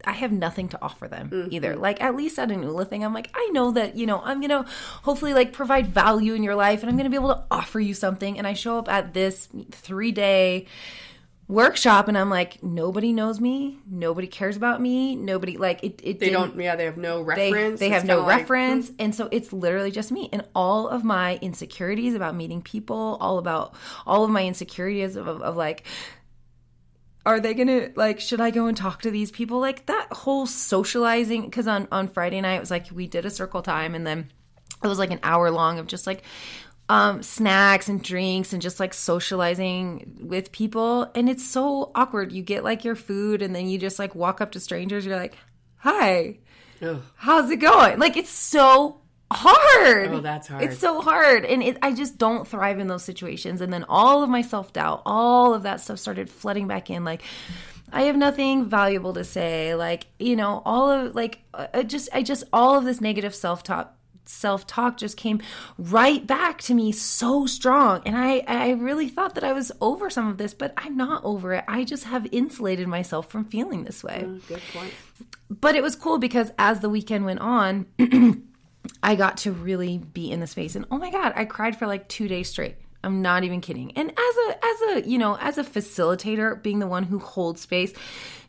I 0.07 0.13
have 0.13 0.31
nothing 0.31 0.69
to 0.69 0.79
offer 0.81 1.07
them 1.07 1.49
either. 1.51 1.73
Mm-hmm. 1.73 1.81
Like 1.81 2.01
at 2.01 2.15
least 2.15 2.39
at 2.39 2.49
an 2.49 2.63
ULA 2.63 2.85
thing, 2.85 3.03
I'm 3.03 3.13
like, 3.13 3.29
I 3.35 3.49
know 3.51 3.71
that, 3.71 3.95
you 3.95 4.05
know, 4.05 4.21
I'm 4.23 4.39
gonna 4.41 4.65
hopefully 5.03 5.33
like 5.33 5.51
provide 5.51 5.87
value 5.87 6.33
in 6.33 6.43
your 6.43 6.55
life 6.55 6.81
and 6.81 6.89
I'm 6.89 6.95
gonna 6.97 7.09
be 7.09 7.17
able 7.17 7.35
to 7.35 7.43
offer 7.51 7.79
you 7.79 7.93
something. 7.93 8.37
And 8.37 8.47
I 8.47 8.53
show 8.53 8.77
up 8.79 8.89
at 8.89 9.13
this 9.13 9.49
three 9.71 10.13
day 10.13 10.65
workshop 11.49 12.09
and 12.09 12.17
I'm 12.17 12.29
like, 12.29 12.61
nobody 12.61 13.13
knows 13.13 13.39
me, 13.39 13.79
nobody 13.89 14.27
cares 14.27 14.57
about 14.57 14.81
me, 14.81 15.15
nobody 15.15 15.57
like 15.57 15.81
it, 15.83 16.01
it 16.03 16.19
They 16.19 16.29
don't 16.29 16.59
yeah, 16.59 16.75
they 16.75 16.85
have 16.85 16.97
no 16.97 17.21
reference. 17.21 17.79
they 17.79 17.87
It's 17.87 17.95
have 17.95 18.05
no 18.05 18.19
like, 18.19 18.39
reference 18.39 18.89
mm. 18.89 18.95
and 18.99 19.15
so 19.15 19.29
it's 19.31 19.53
literally 19.53 19.91
just 19.91 20.11
me 20.11 20.27
and 20.33 20.43
all 20.53 20.89
of 20.89 21.03
my 21.05 21.37
insecurities 21.41 22.15
about 22.15 22.35
meeting 22.35 22.61
people 22.61 23.17
all 23.21 23.37
about 23.37 23.73
all 24.05 24.25
of 24.25 24.29
my 24.29 24.45
insecurities 24.45 25.15
of, 25.15 25.27
of, 25.27 25.41
of 25.41 25.55
like 25.55 25.85
are 27.27 27.41
they 27.41 27.53
gonna 27.53 27.89
like 27.95 28.21
should 28.21 28.39
i 28.39 28.49
go 28.51 28.67
and 28.67 28.77
talk 28.77 29.01
to 29.01 29.11
these 29.11 29.31
people? 29.31 29.59
Like 29.59 29.85
that 29.87 30.07
whole 30.13 30.47
socializing 30.47 31.43
because 31.43 31.67
on 31.67 31.87
on 31.91 32.07
friday 32.07 32.39
night 32.39 32.55
it 32.55 32.59
was 32.61 32.71
like 32.71 32.87
we 32.91 33.05
did 33.05 33.25
a 33.25 33.29
circle 33.29 33.61
time 33.61 33.95
and 33.95 34.07
then 34.07 34.31
it 34.81 34.87
was 34.87 34.97
like 34.97 35.11
an 35.11 35.19
hour 35.23 35.51
long 35.51 35.77
of 35.77 35.87
just 35.87 36.07
like 36.07 36.23
um 36.87 37.21
snacks 37.21 37.89
and 37.89 38.01
drinks 38.01 38.53
and 38.53 38.61
just 38.61 38.79
like 38.79 38.93
socializing 38.93 40.19
with 40.21 40.53
people. 40.53 41.11
And 41.15 41.27
it's 41.29 41.45
so 41.45 41.91
awkward. 41.95 42.31
You 42.31 42.43
get 42.43 42.63
like 42.63 42.85
your 42.85 42.95
food 42.95 43.41
and 43.41 43.53
then 43.53 43.67
you 43.67 43.77
just 43.77 43.99
like 43.99 44.15
walk 44.15 44.39
up 44.39 44.51
to 44.53 44.61
strangers 44.61 45.05
you're 45.05 45.19
like 45.19 45.37
hi. 45.75 46.39
Ugh. 46.81 47.01
how's 47.15 47.51
it 47.51 47.57
going? 47.57 47.99
Like 47.99 48.15
it's 48.15 48.29
so 48.29 49.01
hard 49.31 50.07
Oh, 50.09 50.19
that's 50.21 50.47
hard. 50.47 50.63
it's 50.63 50.77
so 50.79 51.01
hard 51.01 51.43
and 51.45 51.61
it, 51.61 51.77
i 51.81 51.91
just 51.93 52.17
don't 52.17 52.47
thrive 52.47 52.79
in 52.79 52.87
those 52.87 53.03
situations 53.03 53.59
and 53.61 53.73
then 53.73 53.83
all 53.89 54.23
of 54.23 54.29
my 54.29 54.41
self-doubt 54.41 55.01
all 55.05 55.53
of 55.53 55.63
that 55.63 55.81
stuff 55.81 55.99
started 55.99 56.29
flooding 56.29 56.67
back 56.67 56.89
in 56.89 57.03
like 57.03 57.21
I 57.89 58.01
have 58.03 58.17
nothing 58.17 58.65
valuable 58.65 59.13
to 59.13 59.23
say. 59.23 59.73
Like, 59.73 60.07
you 60.19 60.35
know, 60.35 60.61
all 60.65 60.91
of 60.91 61.15
like 61.15 61.39
uh, 61.53 61.83
just 61.83 62.09
I 62.13 62.21
just 62.21 62.43
all 62.51 62.77
of 62.77 62.83
this 62.83 62.99
negative 62.99 63.33
self-talk 63.33 63.95
self-talk 64.25 64.97
just 64.97 65.15
came 65.15 65.41
right 65.77 66.27
back 66.27 66.61
to 66.63 66.73
me 66.73 66.91
so 66.91 67.45
strong 67.45 68.01
and 68.05 68.17
I 68.17 68.43
I 68.45 68.71
really 68.71 69.07
thought 69.07 69.35
that 69.35 69.45
I 69.45 69.53
was 69.53 69.71
over 69.79 70.09
some 70.09 70.27
of 70.27 70.37
this, 70.37 70.53
but 70.53 70.73
I'm 70.75 70.97
not 70.97 71.23
over 71.23 71.53
it. 71.53 71.63
I 71.69 71.85
just 71.85 72.03
have 72.03 72.27
insulated 72.33 72.89
myself 72.89 73.29
from 73.29 73.45
feeling 73.45 73.85
this 73.85 74.03
way. 74.03 74.23
Mm, 74.25 74.45
Good 74.49 74.61
point. 74.73 74.93
But 75.49 75.75
it 75.75 75.81
was 75.81 75.95
cool 75.95 76.17
because 76.17 76.51
as 76.59 76.81
the 76.81 76.89
weekend 76.89 77.23
went 77.23 77.39
on, 77.39 77.85
I 79.03 79.15
got 79.15 79.37
to 79.37 79.51
really 79.51 79.97
be 79.97 80.31
in 80.31 80.39
the 80.39 80.47
space 80.47 80.75
and 80.75 80.85
oh 80.91 80.97
my 80.97 81.11
god, 81.11 81.33
I 81.35 81.45
cried 81.45 81.77
for 81.77 81.87
like 81.87 82.07
2 82.07 82.27
days 82.27 82.49
straight. 82.49 82.75
I'm 83.03 83.21
not 83.21 83.43
even 83.43 83.61
kidding. 83.61 83.91
And 83.95 84.09
as 84.09 84.17
a 84.17 84.65
as 84.65 84.81
a, 85.05 85.09
you 85.09 85.17
know, 85.17 85.37
as 85.37 85.57
a 85.57 85.63
facilitator, 85.63 86.61
being 86.61 86.79
the 86.79 86.87
one 86.87 87.03
who 87.03 87.19
holds 87.19 87.61
space, 87.61 87.93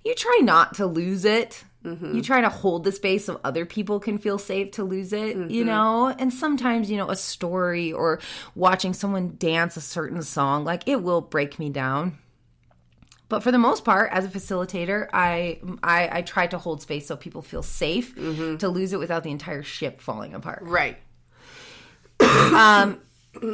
you 0.05 0.14
try 0.14 0.41
not 0.43 0.74
to 0.74 0.86
lose 0.86 1.24
it. 1.24 1.62
Mm-hmm. 1.84 2.16
You 2.16 2.22
try 2.22 2.41
to 2.41 2.49
hold 2.49 2.82
the 2.82 2.91
space 2.91 3.26
so 3.26 3.41
other 3.45 3.64
people 3.64 4.01
can 4.01 4.18
feel 4.18 4.39
safe 4.39 4.72
to 4.72 4.84
lose 4.84 5.12
it, 5.12 5.36
you 5.36 5.43
mm-hmm. 5.43 5.66
know? 5.66 6.09
And 6.09 6.34
sometimes, 6.34 6.91
you 6.91 6.97
know, 6.97 7.09
a 7.09 7.14
story 7.14 7.93
or 7.93 8.20
watching 8.57 8.93
someone 8.93 9.36
dance 9.39 9.76
a 9.76 9.80
certain 9.80 10.22
song, 10.22 10.64
like 10.64 10.82
it 10.86 11.03
will 11.05 11.20
break 11.20 11.59
me 11.61 11.70
down. 11.70 12.18
But 13.29 13.43
for 13.43 13.53
the 13.53 13.59
most 13.59 13.85
part, 13.85 14.11
as 14.12 14.24
a 14.24 14.29
facilitator, 14.29 15.09
I 15.12 15.61
I, 15.83 16.18
I 16.18 16.22
try 16.22 16.47
to 16.47 16.59
hold 16.59 16.83
space 16.83 17.07
so 17.07 17.16
people 17.16 17.43
feel 17.43 17.62
safe 17.62 18.14
to 18.14 18.68
lose 18.68 18.93
it 18.93 18.99
without 18.99 19.22
the 19.22 19.31
entire 19.31 19.62
ship 19.62 20.01
falling 20.01 20.35
apart. 20.35 20.62
Right. 20.62 20.99
um 22.20 23.01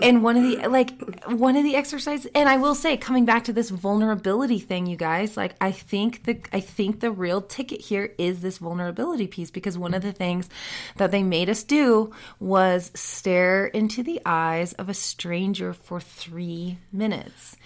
and 0.03 0.23
one 0.23 0.37
of 0.37 0.43
the 0.43 0.69
like 0.69 0.93
one 1.27 1.57
of 1.57 1.65
the 1.65 1.77
exercises 1.77 2.31
and 2.35 2.49
i 2.49 2.57
will 2.57 2.75
say 2.75 2.97
coming 2.97 3.25
back 3.25 3.45
to 3.45 3.53
this 3.53 3.71
vulnerability 3.71 4.59
thing 4.59 4.87
you 4.87 4.97
guys 4.97 5.37
like 5.37 5.55
i 5.61 5.71
think 5.71 6.25
the 6.25 6.39
i 6.53 6.61
think 6.61 7.01
the 7.01 7.11
real 7.11 7.43
ticket 7.43 7.81
here 7.81 8.15
is 8.17 8.41
this 8.41 8.59
vulnerability 8.59 9.27
piece 9.27 9.51
because 9.51 9.77
one 9.77 9.93
of 9.93 10.03
the 10.03 10.13
things 10.13 10.49
that 10.97 11.11
they 11.11 11.23
made 11.23 11.51
us 11.51 11.65
do 11.65 12.13
was 12.41 12.91
stare 12.95 13.67
into 13.67 14.03
the 14.03 14.21
eyes 14.25 14.73
of 14.75 14.89
a 14.89 14.95
stranger 14.95 15.73
for 15.73 16.01
three 16.01 16.79
minutes 16.93 17.57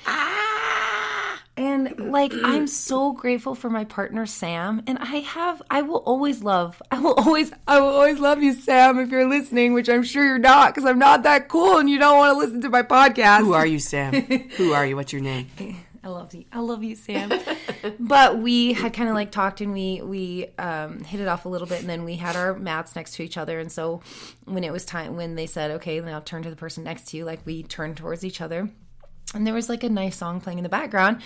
and 1.59 2.11
like 2.11 2.33
I'm 2.45 2.67
so 2.89 3.13
grateful 3.13 3.55
for 3.55 3.69
my 3.69 3.85
partner 3.85 4.25
Sam 4.25 4.83
and 4.87 4.97
I 4.99 5.17
have 5.17 5.61
I 5.69 5.83
will 5.83 5.99
always 5.99 6.43
love 6.43 6.81
I 6.91 7.01
will 7.01 7.15
always 7.15 7.53
I 7.67 7.81
will 7.81 7.89
always 7.89 8.21
love 8.21 8.43
you 8.43 8.55
Sam 8.55 8.99
if 8.99 9.11
you're 9.11 9.29
listening 9.29 9.75
which 9.75 9.89
I'm 9.89 10.05
sure 10.05 10.25
you're 10.25 10.39
not 10.39 10.75
cuz 10.75 10.85
I'm 10.85 10.99
not 10.99 11.25
that 11.25 11.49
cool 11.49 11.79
and 11.79 11.91
you 11.91 11.99
don't 11.99 12.17
want 12.17 12.35
to 12.35 12.39
listen 12.39 12.61
to 12.63 12.69
my 12.71 12.83
podcast. 12.83 13.41
Who 13.41 13.53
are 13.53 13.67
you, 13.67 13.81
Sam? 13.81 14.15
Who 14.57 14.73
are 14.73 14.87
you? 14.87 14.97
What's 14.97 15.13
your 15.13 15.23
name? 15.23 15.49
I 16.05 16.11
love 16.11 16.33
you. 16.33 16.45
I 16.53 16.61
love 16.61 16.85
you, 16.85 16.95
Sam. 16.95 17.33
but 17.99 18.39
we 18.39 18.73
had 18.73 18.95
kind 18.95 19.09
of 19.09 19.15
like 19.15 19.31
talked 19.31 19.61
and 19.61 19.73
we 19.73 20.01
we 20.01 20.47
um, 20.59 21.01
hit 21.01 21.21
it 21.21 21.29
off 21.29 21.45
a 21.45 21.49
little 21.49 21.67
bit, 21.67 21.81
and 21.81 21.89
then 21.91 22.05
we 22.05 22.17
had 22.17 22.37
our 22.37 22.55
mats 22.55 22.95
next 22.95 23.15
to 23.15 23.23
each 23.23 23.37
other. 23.37 23.59
And 23.59 23.71
so 23.71 24.01
when 24.45 24.65
it 24.65 24.73
was 24.73 24.85
time, 24.85 25.17
when 25.17 25.35
they 25.35 25.47
said, 25.47 25.73
"Okay, 25.73 26.01
now 26.01 26.21
turn 26.21 26.45
to 26.45 26.51
the 26.51 26.57
person 26.57 26.85
next 26.85 27.09
to 27.09 27.17
you," 27.17 27.25
like 27.25 27.41
we 27.45 27.63
turned 27.63 27.97
towards 27.97 28.25
each 28.25 28.41
other. 28.41 28.71
And 29.35 29.47
there 29.47 29.53
was 29.53 29.69
like 29.69 29.85
a 29.85 29.91
nice 29.91 30.17
song 30.17 30.41
playing 30.41 30.59
in 30.59 30.63
the 30.63 30.71
background, 30.71 31.21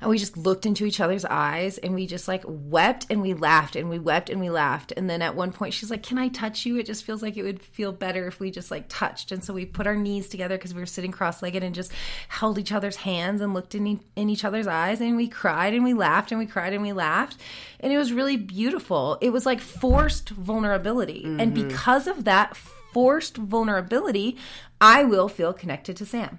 and 0.00 0.08
we 0.08 0.16
just 0.16 0.36
looked 0.36 0.64
into 0.64 0.84
each 0.84 1.00
other's 1.00 1.24
eyes 1.24 1.76
and 1.78 1.92
we 1.92 2.06
just 2.06 2.28
like 2.28 2.44
wept 2.46 3.06
and 3.10 3.20
we 3.20 3.34
laughed 3.34 3.74
and 3.74 3.90
we 3.90 3.98
wept 3.98 4.30
and 4.30 4.40
we 4.40 4.48
laughed. 4.48 4.92
And 4.96 5.10
then 5.10 5.22
at 5.22 5.34
one 5.34 5.52
point, 5.52 5.74
she's 5.74 5.90
like, 5.90 6.04
Can 6.04 6.18
I 6.18 6.28
touch 6.28 6.64
you? 6.64 6.78
It 6.78 6.86
just 6.86 7.04
feels 7.04 7.20
like 7.20 7.36
it 7.36 7.42
would 7.42 7.60
feel 7.60 7.90
better 7.90 8.28
if 8.28 8.38
we 8.38 8.52
just 8.52 8.70
like 8.70 8.84
touched. 8.88 9.32
And 9.32 9.42
so 9.42 9.52
we 9.52 9.66
put 9.66 9.88
our 9.88 9.96
knees 9.96 10.28
together 10.28 10.56
because 10.56 10.72
we 10.72 10.80
were 10.80 10.86
sitting 10.86 11.10
cross 11.10 11.42
legged 11.42 11.64
and 11.64 11.74
just 11.74 11.90
held 12.28 12.60
each 12.60 12.70
other's 12.70 12.96
hands 12.96 13.40
and 13.40 13.52
looked 13.52 13.74
in, 13.74 13.86
e- 13.88 14.00
in 14.14 14.30
each 14.30 14.44
other's 14.44 14.68
eyes. 14.68 15.00
And 15.00 15.16
we 15.16 15.26
cried 15.26 15.74
and 15.74 15.82
we 15.82 15.94
laughed 15.94 16.30
and 16.30 16.38
we 16.38 16.46
cried 16.46 16.72
and 16.72 16.82
we 16.82 16.92
laughed. 16.92 17.38
And 17.80 17.92
it 17.92 17.98
was 17.98 18.12
really 18.12 18.36
beautiful. 18.36 19.18
It 19.20 19.30
was 19.30 19.44
like 19.44 19.60
forced 19.60 20.28
vulnerability. 20.28 21.24
And 21.24 21.54
mm-hmm. 21.54 21.68
because 21.68 22.06
of 22.06 22.22
that, 22.24 22.56
forced 22.92 23.36
vulnerability, 23.36 24.36
I 24.80 25.04
will 25.04 25.28
feel 25.28 25.52
connected 25.52 25.96
to 25.96 26.06
Sam 26.06 26.38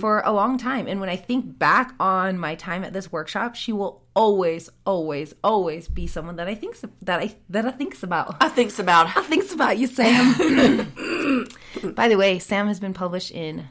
for 0.00 0.22
a 0.24 0.32
long 0.32 0.56
time. 0.58 0.86
And 0.86 1.00
when 1.00 1.08
I 1.08 1.16
think 1.16 1.58
back 1.58 1.94
on 2.00 2.38
my 2.38 2.54
time 2.54 2.82
at 2.84 2.92
this 2.92 3.12
workshop, 3.12 3.54
she 3.54 3.72
will 3.72 4.02
always, 4.14 4.70
always, 4.86 5.34
always 5.44 5.88
be 5.88 6.06
someone 6.06 6.36
that 6.36 6.48
I 6.48 6.54
think 6.54 6.76
that 7.02 7.20
I 7.20 7.36
that 7.50 7.66
I 7.66 7.70
thinks 7.70 8.02
about. 8.02 8.36
I 8.40 8.48
thinks 8.48 8.78
about. 8.78 9.16
I 9.16 9.22
thinks 9.22 9.52
about 9.52 9.78
you, 9.78 9.86
Sam. 9.86 11.44
By 11.94 12.08
the 12.08 12.16
way, 12.16 12.38
Sam 12.38 12.68
has 12.68 12.80
been 12.80 12.94
published 12.94 13.30
in 13.30 13.68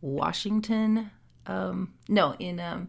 Washington. 0.00 1.10
Um, 1.46 1.94
no, 2.08 2.34
in 2.38 2.60
um, 2.60 2.88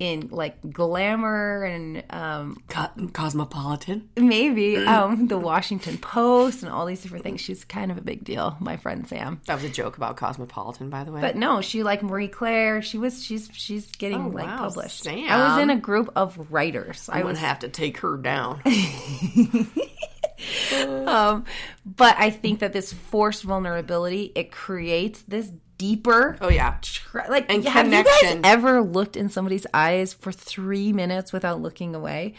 in 0.00 0.28
like 0.32 0.56
Glamour 0.72 1.62
and 1.64 2.02
um, 2.10 2.62
Co- 2.68 2.88
Cosmopolitan. 3.12 4.08
maybe 4.16 4.78
um, 4.78 5.28
the 5.28 5.38
Washington 5.38 5.98
Post 5.98 6.62
and 6.62 6.72
all 6.72 6.86
these 6.86 7.02
different 7.02 7.22
things. 7.22 7.40
She's 7.42 7.64
kind 7.64 7.90
of 7.92 7.98
a 7.98 8.00
big 8.00 8.24
deal, 8.24 8.56
my 8.60 8.78
friend 8.78 9.06
Sam. 9.06 9.40
That 9.46 9.54
was 9.54 9.64
a 9.64 9.68
joke 9.68 9.98
about 9.98 10.16
Cosmopolitan, 10.16 10.88
by 10.90 11.04
the 11.04 11.12
way. 11.12 11.20
But 11.20 11.36
no, 11.36 11.60
she 11.60 11.82
like 11.82 12.02
Marie 12.02 12.28
Claire. 12.28 12.80
She 12.82 12.96
was 12.98 13.22
she's 13.22 13.50
she's 13.52 13.86
getting 13.92 14.24
Oh, 14.24 14.28
like 14.30 14.46
wow, 14.46 14.56
published. 14.58 15.02
Sam. 15.04 15.28
I 15.30 15.52
was 15.54 15.62
in 15.62 15.68
a 15.70 15.76
group 15.76 16.10
of 16.16 16.50
writers. 16.50 17.08
I 17.12 17.20
I'm 17.20 17.26
was 17.26 17.38
have 17.38 17.58
to 17.60 17.68
take 17.68 17.98
her 17.98 18.16
down. 18.16 18.62
um, 21.06 21.44
but 21.84 22.16
I 22.18 22.30
think 22.30 22.60
that 22.60 22.72
this 22.72 22.92
forced 22.92 23.42
vulnerability 23.42 24.32
it 24.34 24.50
creates 24.50 25.22
this 25.28 25.52
deeper 25.80 26.36
Oh 26.42 26.50
yeah. 26.50 26.76
tr- 26.82 27.20
like 27.30 27.50
And 27.50 27.64
have 27.64 27.86
you 27.86 27.92
guys 27.92 28.04
connection. 28.20 28.44
ever 28.44 28.82
looked 28.82 29.16
in 29.16 29.30
somebody's 29.30 29.66
eyes 29.72 30.12
for 30.12 30.30
three 30.30 30.92
minutes 30.92 31.32
without 31.32 31.62
looking 31.62 31.94
away? 31.94 32.34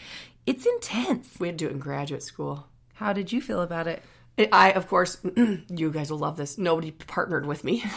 It's 0.46 0.64
intense. 0.64 1.28
We 1.40 1.48
had 1.48 1.58
to 1.58 1.64
do 1.64 1.68
it 1.68 1.72
in 1.72 1.78
graduate 1.80 2.22
school. 2.22 2.66
How 2.94 3.12
did 3.12 3.32
you 3.32 3.40
feel 3.40 3.60
about 3.60 3.88
it? 3.88 4.02
It- 4.36 4.48
I, 4.52 4.70
of 4.70 4.86
course, 4.86 5.18
you 5.68 5.90
guys 5.90 6.10
will 6.10 6.18
love 6.18 6.36
this. 6.36 6.56
Nobody 6.56 6.92
partnered 6.92 7.44
with 7.46 7.64
me. 7.64 7.84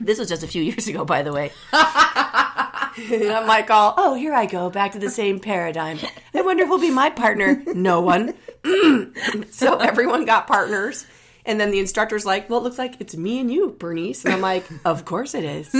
this 0.00 0.18
was 0.18 0.28
just 0.28 0.42
a 0.42 0.48
few 0.48 0.62
years 0.62 0.88
ago, 0.88 1.04
by 1.04 1.22
the 1.22 1.32
way. 1.32 1.50
And 1.72 3.32
I'm 3.32 3.46
like, 3.46 3.70
all, 3.70 3.94
oh, 3.96 4.14
here 4.14 4.32
I 4.34 4.46
go, 4.46 4.70
back 4.70 4.92
to 4.92 4.98
the 4.98 5.10
same 5.10 5.38
paradigm. 5.40 5.98
I 6.34 6.42
wonder 6.42 6.66
who'll 6.66 6.78
be 6.80 6.90
my 6.90 7.10
partner. 7.10 7.62
No 7.74 8.00
one. 8.00 8.34
so 9.50 9.78
everyone 9.78 10.24
got 10.24 10.46
partners. 10.46 11.06
And 11.50 11.58
then 11.58 11.72
the 11.72 11.80
instructor's 11.80 12.24
like, 12.24 12.48
well, 12.48 12.60
it 12.60 12.62
looks 12.62 12.78
like 12.78 13.00
it's 13.00 13.16
me 13.16 13.40
and 13.40 13.52
you, 13.52 13.70
Bernice. 13.76 14.24
And 14.24 14.32
I'm 14.32 14.40
like, 14.40 14.64
of 14.84 15.04
course 15.04 15.34
it 15.34 15.42
is. 15.42 15.74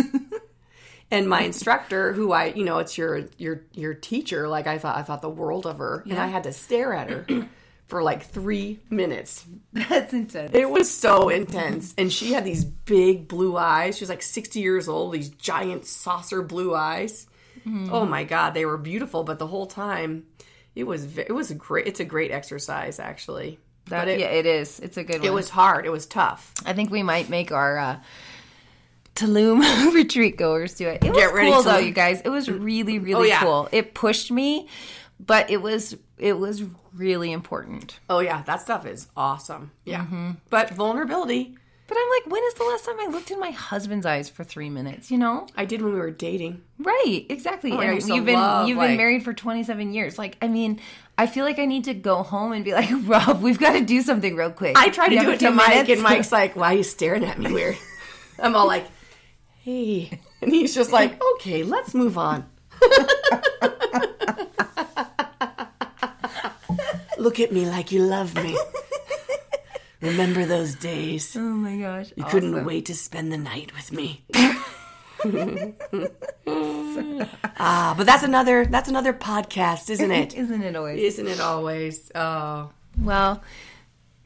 And 1.13 1.29
my 1.29 1.43
instructor, 1.43 2.13
who 2.13 2.33
I, 2.33 2.47
you 2.47 2.65
know, 2.65 2.79
it's 2.79 2.99
your 2.99 3.27
your 3.39 3.63
your 3.73 3.95
teacher, 3.95 4.49
like 4.49 4.67
I 4.67 4.79
thought 4.79 4.97
I 4.97 5.03
thought 5.03 5.23
the 5.23 5.31
world 5.31 5.67
of 5.67 5.79
her. 5.79 6.03
And 6.09 6.19
I 6.19 6.27
had 6.27 6.43
to 6.45 6.53
stare 6.53 6.93
at 6.93 7.09
her 7.09 7.49
for 7.87 8.03
like 8.03 8.25
three 8.25 8.81
minutes. 8.91 9.45
That's 9.73 10.13
intense. 10.13 10.51
It 10.55 10.69
was 10.69 10.91
so 10.91 11.29
intense. 11.29 11.95
And 11.99 12.13
she 12.13 12.33
had 12.33 12.45
these 12.45 12.65
big 12.65 13.29
blue 13.29 13.57
eyes. 13.57 13.97
She 13.97 14.03
was 14.03 14.09
like 14.11 14.23
60 14.23 14.61
years 14.61 14.89
old, 14.89 15.13
these 15.13 15.29
giant 15.31 15.85
saucer 15.85 16.43
blue 16.43 16.75
eyes. 16.75 17.27
Mm-hmm. 17.61 17.93
Oh 17.93 18.07
my 18.07 18.25
God, 18.25 18.55
they 18.55 18.65
were 18.65 18.79
beautiful. 18.79 19.23
But 19.25 19.39
the 19.39 19.47
whole 19.47 19.67
time, 19.67 20.27
it 20.75 20.85
was 20.85 21.17
it 21.17 21.35
was 21.35 21.51
a 21.51 21.55
great. 21.55 21.87
It's 21.87 22.01
a 22.01 22.05
great 22.05 22.33
exercise, 22.33 22.99
actually. 22.99 23.59
That, 23.91 24.01
but 24.01 24.09
it, 24.09 24.21
yeah, 24.21 24.27
it 24.27 24.47
is. 24.47 24.81
It's 24.81 24.97
a 24.97 25.05
good 25.05 25.19
one. 25.21 25.27
it 25.29 25.33
was 25.33 25.51
hard. 25.51 25.85
It 25.87 25.91
was 25.91 26.07
tough. 26.07 26.53
I 26.65 26.73
think 26.73 26.91
we 26.91 27.03
might 27.03 27.29
make 27.29 27.53
our 27.53 27.79
uh, 27.79 27.97
Tulum 29.15 29.93
retreat 29.95 30.37
goers 30.37 30.75
do 30.75 30.89
it. 30.89 31.05
It 31.05 31.11
was 31.11 31.19
Get 31.19 31.35
ready, 31.35 31.51
cool 31.53 31.63
though, 31.63 31.79
you 31.79 31.93
guys. 31.93 32.21
It 32.23 32.31
was 32.31 32.51
really, 32.51 32.99
really 32.99 33.15
Oh, 33.15 33.23
yeah. 33.23 33.41
cool. 33.41 33.69
It 33.73 33.95
pushed 33.95 34.31
me, 34.31 34.69
but 35.19 35.51
it 35.51 35.61
was 35.61 35.97
it 36.19 36.39
was 36.39 36.63
really 36.95 37.33
important. 37.33 37.99
Oh 38.09 38.21
yeah, 38.21 38.43
that 38.43 38.63
stuff 38.63 38.87
is 38.87 39.09
awesome. 39.17 39.73
Yeah, 39.85 40.07
but 40.49 40.71
vulnerability. 40.71 41.57
But 41.91 41.99
I'm 42.01 42.09
like, 42.23 42.33
when 42.33 42.45
is 42.45 42.55
the 42.55 42.63
last 42.63 42.85
time 42.85 42.95
I 43.01 43.07
looked 43.11 43.33
in 43.33 43.41
my 43.41 43.51
husband's 43.51 44.07
eyes 44.07 44.29
for 44.29 44.45
three 44.45 44.71
minutes? 44.71 45.11
You 45.11 45.19
know, 45.19 45.49
I 45.57 45.65
did 45.65 45.83
when 45.83 45.93
we 45.93 45.99
were 45.99 46.13
dating. 46.13 46.63
right? 46.79 47.27
Exactly. 47.29 47.73
Oh, 47.73 47.81
and 47.81 48.01
you've 48.07 48.25
been 48.25 48.37
love, 48.37 48.69
you've 48.69 48.79
like- 48.79 48.91
been 48.91 48.97
married 48.97 49.25
for 49.25 49.35
27 49.35 49.93
years. 49.93 50.17
Like, 50.17 50.37
I 50.41 50.47
mean, 50.47 50.79
I 51.19 51.27
feel 51.27 51.45
like 51.45 51.59
I 51.59 51.65
need 51.65 51.83
to 51.87 51.95
go 51.95 52.23
home 52.23 52.53
and 52.53 52.65
be 52.65 52.73
like, 52.73 52.89
Rob, 53.09 53.43
we've 53.43 53.59
got 53.59 53.73
to 53.73 53.81
do 53.85 54.03
something 54.03 54.37
real 54.37 54.53
quick. 54.53 54.79
I 54.79 54.91
try 54.91 55.09
to 55.09 55.19
do 55.19 55.31
it 55.31 55.41
to 55.41 55.49
few 55.49 55.51
Mike, 55.51 55.69
minutes? 55.71 55.91
and 55.91 56.03
Mike's 56.03 56.31
like, 56.31 56.55
"Why 56.55 56.75
are 56.75 56.77
you 56.77 56.85
staring 56.85 57.25
at 57.25 57.41
me 57.41 57.53
weird?" 57.59 57.77
I'm 58.39 58.55
all 58.55 58.69
like, 58.69 58.87
"Hey," 59.63 60.21
and 60.41 60.53
he's 60.53 60.73
just 60.73 60.93
like, 60.93 61.21
"Okay, 61.35 61.65
let's 61.65 61.93
move 61.93 62.17
on." 62.17 62.49
Look 67.19 67.39
at 67.41 67.53
me 67.53 67.67
like 67.67 67.93
you 67.93 68.03
love 68.05 68.35
me. 68.35 68.57
Remember 70.01 70.47
those 70.47 70.75
days? 70.75 71.37
oh 71.37 71.41
my 71.41 71.77
gosh, 71.77 72.13
You 72.17 72.25
couldn't 72.25 72.65
wait 72.65 72.87
to 72.87 72.95
spend 72.95 73.31
the 73.33 73.39
night 73.39 73.73
with 73.75 73.93
me. 73.93 74.25
ah, 76.47 77.95
but 77.97 78.07
that's 78.07 78.23
another 78.23 78.65
that's 78.67 78.89
another 78.89 79.13
podcast, 79.13 79.91
isn't 79.91 80.11
it? 80.11 80.35
isn't 80.35 80.63
it 80.63 80.75
always? 80.77 81.01
Isn't 81.01 81.29
it 81.29 81.41
always? 81.41 82.11
Oh, 82.15 82.71
Well, 82.99 83.43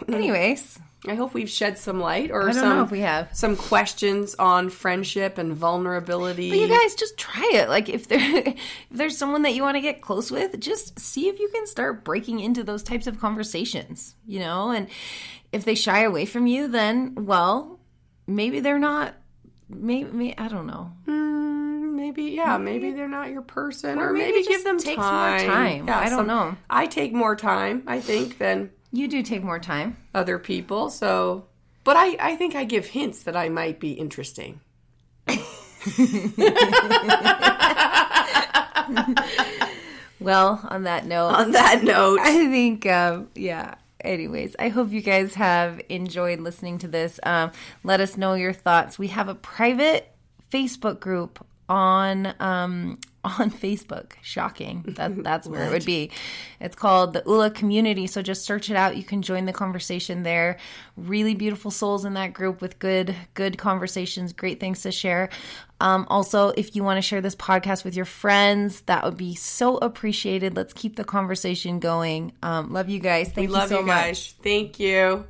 anyways, 0.09 0.79
I 1.07 1.15
hope 1.15 1.35
we've 1.35 1.51
shed 1.51 1.77
some 1.79 2.01
light 2.01 2.31
or 2.31 2.43
I 2.43 2.45
don't 2.47 2.55
some 2.55 2.69
know 2.77 2.83
if 2.83 2.91
we 2.91 3.01
have. 3.01 3.29
some 3.37 3.57
questions 3.57 4.35
on 4.37 4.71
friendship 4.71 5.37
and 5.39 5.55
vulnerability. 5.55 6.49
But 6.51 6.59
you 6.59 6.69
guys 6.69 6.95
just 6.95 7.17
try 7.19 7.51
it. 7.55 7.69
Like 7.69 7.89
if 7.89 8.09
there 8.09 8.21
if 8.47 8.57
there's 8.91 9.17
someone 9.19 9.43
that 9.43 9.55
you 9.55 9.63
want 9.63 9.77
to 9.77 9.81
get 9.83 10.01
close 10.01 10.31
with, 10.31 10.59
just 10.61 10.99
see 10.99 11.29
if 11.29 11.39
you 11.39 11.49
can 11.49 11.67
start 11.67 12.05
breaking 12.05 12.41
into 12.41 12.65
those 12.65 12.83
types 12.83 13.07
of 13.07 13.21
conversations, 13.21 14.15
you 14.27 14.39
know? 14.41 14.71
And 14.71 14.89
if 15.53 15.65
they 15.65 15.75
shy 15.75 16.01
away 16.03 16.25
from 16.27 16.47
you, 16.47 16.69
then 16.69 17.15
well, 17.17 17.79
maybe 18.27 18.61
they're 18.61 18.79
not 18.79 19.15
maybe, 19.69 20.37
I 20.39 20.49
don't 20.49 20.67
know. 20.67 20.93
Mm, 21.07 21.95
maybe 21.95 22.25
yeah, 22.25 22.59
maybe 22.59 22.93
they're 22.93 23.09
not 23.09 23.31
your 23.31 23.43
person, 23.43 23.99
or, 23.99 24.11
Or 24.11 24.13
maybe 24.13 24.33
maybe, 24.33 24.47
give 24.47 24.65
them 24.65 24.79
takes 24.79 24.97
more 24.99 25.07
time. 25.07 25.87
time. 25.87 25.89
I 25.89 26.09
don't 26.09 26.27
know. 26.27 26.57
I 26.71 26.87
take 26.87 27.13
more 27.13 27.37
time, 27.37 27.83
I 27.87 28.01
think, 28.01 28.39
than 28.39 28.71
You 28.95 29.09
do 29.09 29.23
take 29.25 29.43
more 29.43 29.59
time. 29.59 29.97
other 30.15 30.39
people. 30.39 30.89
So, 30.89 31.47
but 31.83 31.97
I 31.97 32.17
I 32.21 32.37
think 32.37 32.55
I 32.55 32.63
give 32.63 32.87
hints 32.87 33.25
that 33.25 33.37
I 33.37 33.49
might 33.49 33.81
be 33.81 33.91
interesting. 33.93 34.61
Well, 40.21 40.61
on 40.71 40.85
that 40.85 41.05
note, 41.07 41.29
On 41.35 41.51
that 41.53 41.83
note, 41.85 42.21
I 42.21 42.47
think, 42.49 42.87
um, 42.87 43.29
yeah. 43.35 43.75
Anyways, 44.01 44.55
I 44.59 44.69
hope 44.69 44.91
you 44.93 45.01
guys 45.01 45.35
have 45.35 45.81
enjoyed 45.89 46.39
listening 46.41 46.79
to 46.79 46.89
this. 46.89 47.19
Um, 47.23 47.53
let 47.83 48.01
us 48.01 48.17
know 48.17 48.35
your 48.35 48.53
thoughts. 48.53 48.99
We 48.99 49.09
have 49.09 49.29
a 49.29 49.35
private 49.35 50.13
Facebook 50.53 51.01
group 51.01 51.45
on 51.69 52.35
um, 52.41 52.99
on 53.25 53.51
Facebook. 53.51 54.13
Shocking. 54.23 54.85
That 54.97 55.23
that's 55.23 55.47
where 55.47 55.65
it 55.65 55.71
would 55.71 55.85
be. 55.85 56.11
It's 56.61 56.77
called 56.77 57.13
the 57.15 57.23
ULA 57.27 57.51
Community. 57.51 58.07
So 58.07 58.23
just 58.23 58.45
search 58.45 58.71
it 58.71 58.77
out. 58.77 58.97
You 58.97 59.03
can 59.03 59.23
join 59.23 59.47
the 59.47 59.53
conversation 59.53 60.23
there. 60.23 60.59
Really 60.97 61.35
beautiful 61.35 61.71
souls 61.71 62.05
in 62.05 62.15
that 62.15 62.33
group 62.33 62.61
with 62.61 62.79
good 62.79 63.15
good 63.35 63.59
conversations, 63.59 64.33
great 64.33 64.61
things 64.61 64.83
to 64.83 64.93
share. 64.93 65.31
Um, 65.81 66.07
also, 66.09 66.49
if 66.51 66.77
you 66.77 66.85
want 66.85 66.99
to 66.99 67.03
share 67.03 67.21
this 67.21 67.35
podcast 67.37 67.85
with 67.85 67.97
your 67.97 68.05
friends, 68.05 68.83
that 68.83 69.05
would 69.05 69.17
be 69.17 69.35
so 69.35 69.77
appreciated. 69.79 70.57
Let's 70.57 70.73
keep 70.73 70.97
the 70.97 71.05
conversation 71.05 71.79
going. 71.79 72.33
Um, 72.43 72.73
love 72.73 72.89
you 72.89 73.01
guys. 73.01 73.29
Thank 73.29 73.49
we 73.49 73.55
love 73.55 73.71
you 73.71 73.77
so 73.77 73.81
you 73.81 73.87
much. 73.87 73.95
guys. 73.97 74.35
Thank 74.43 74.81
you. 74.81 75.27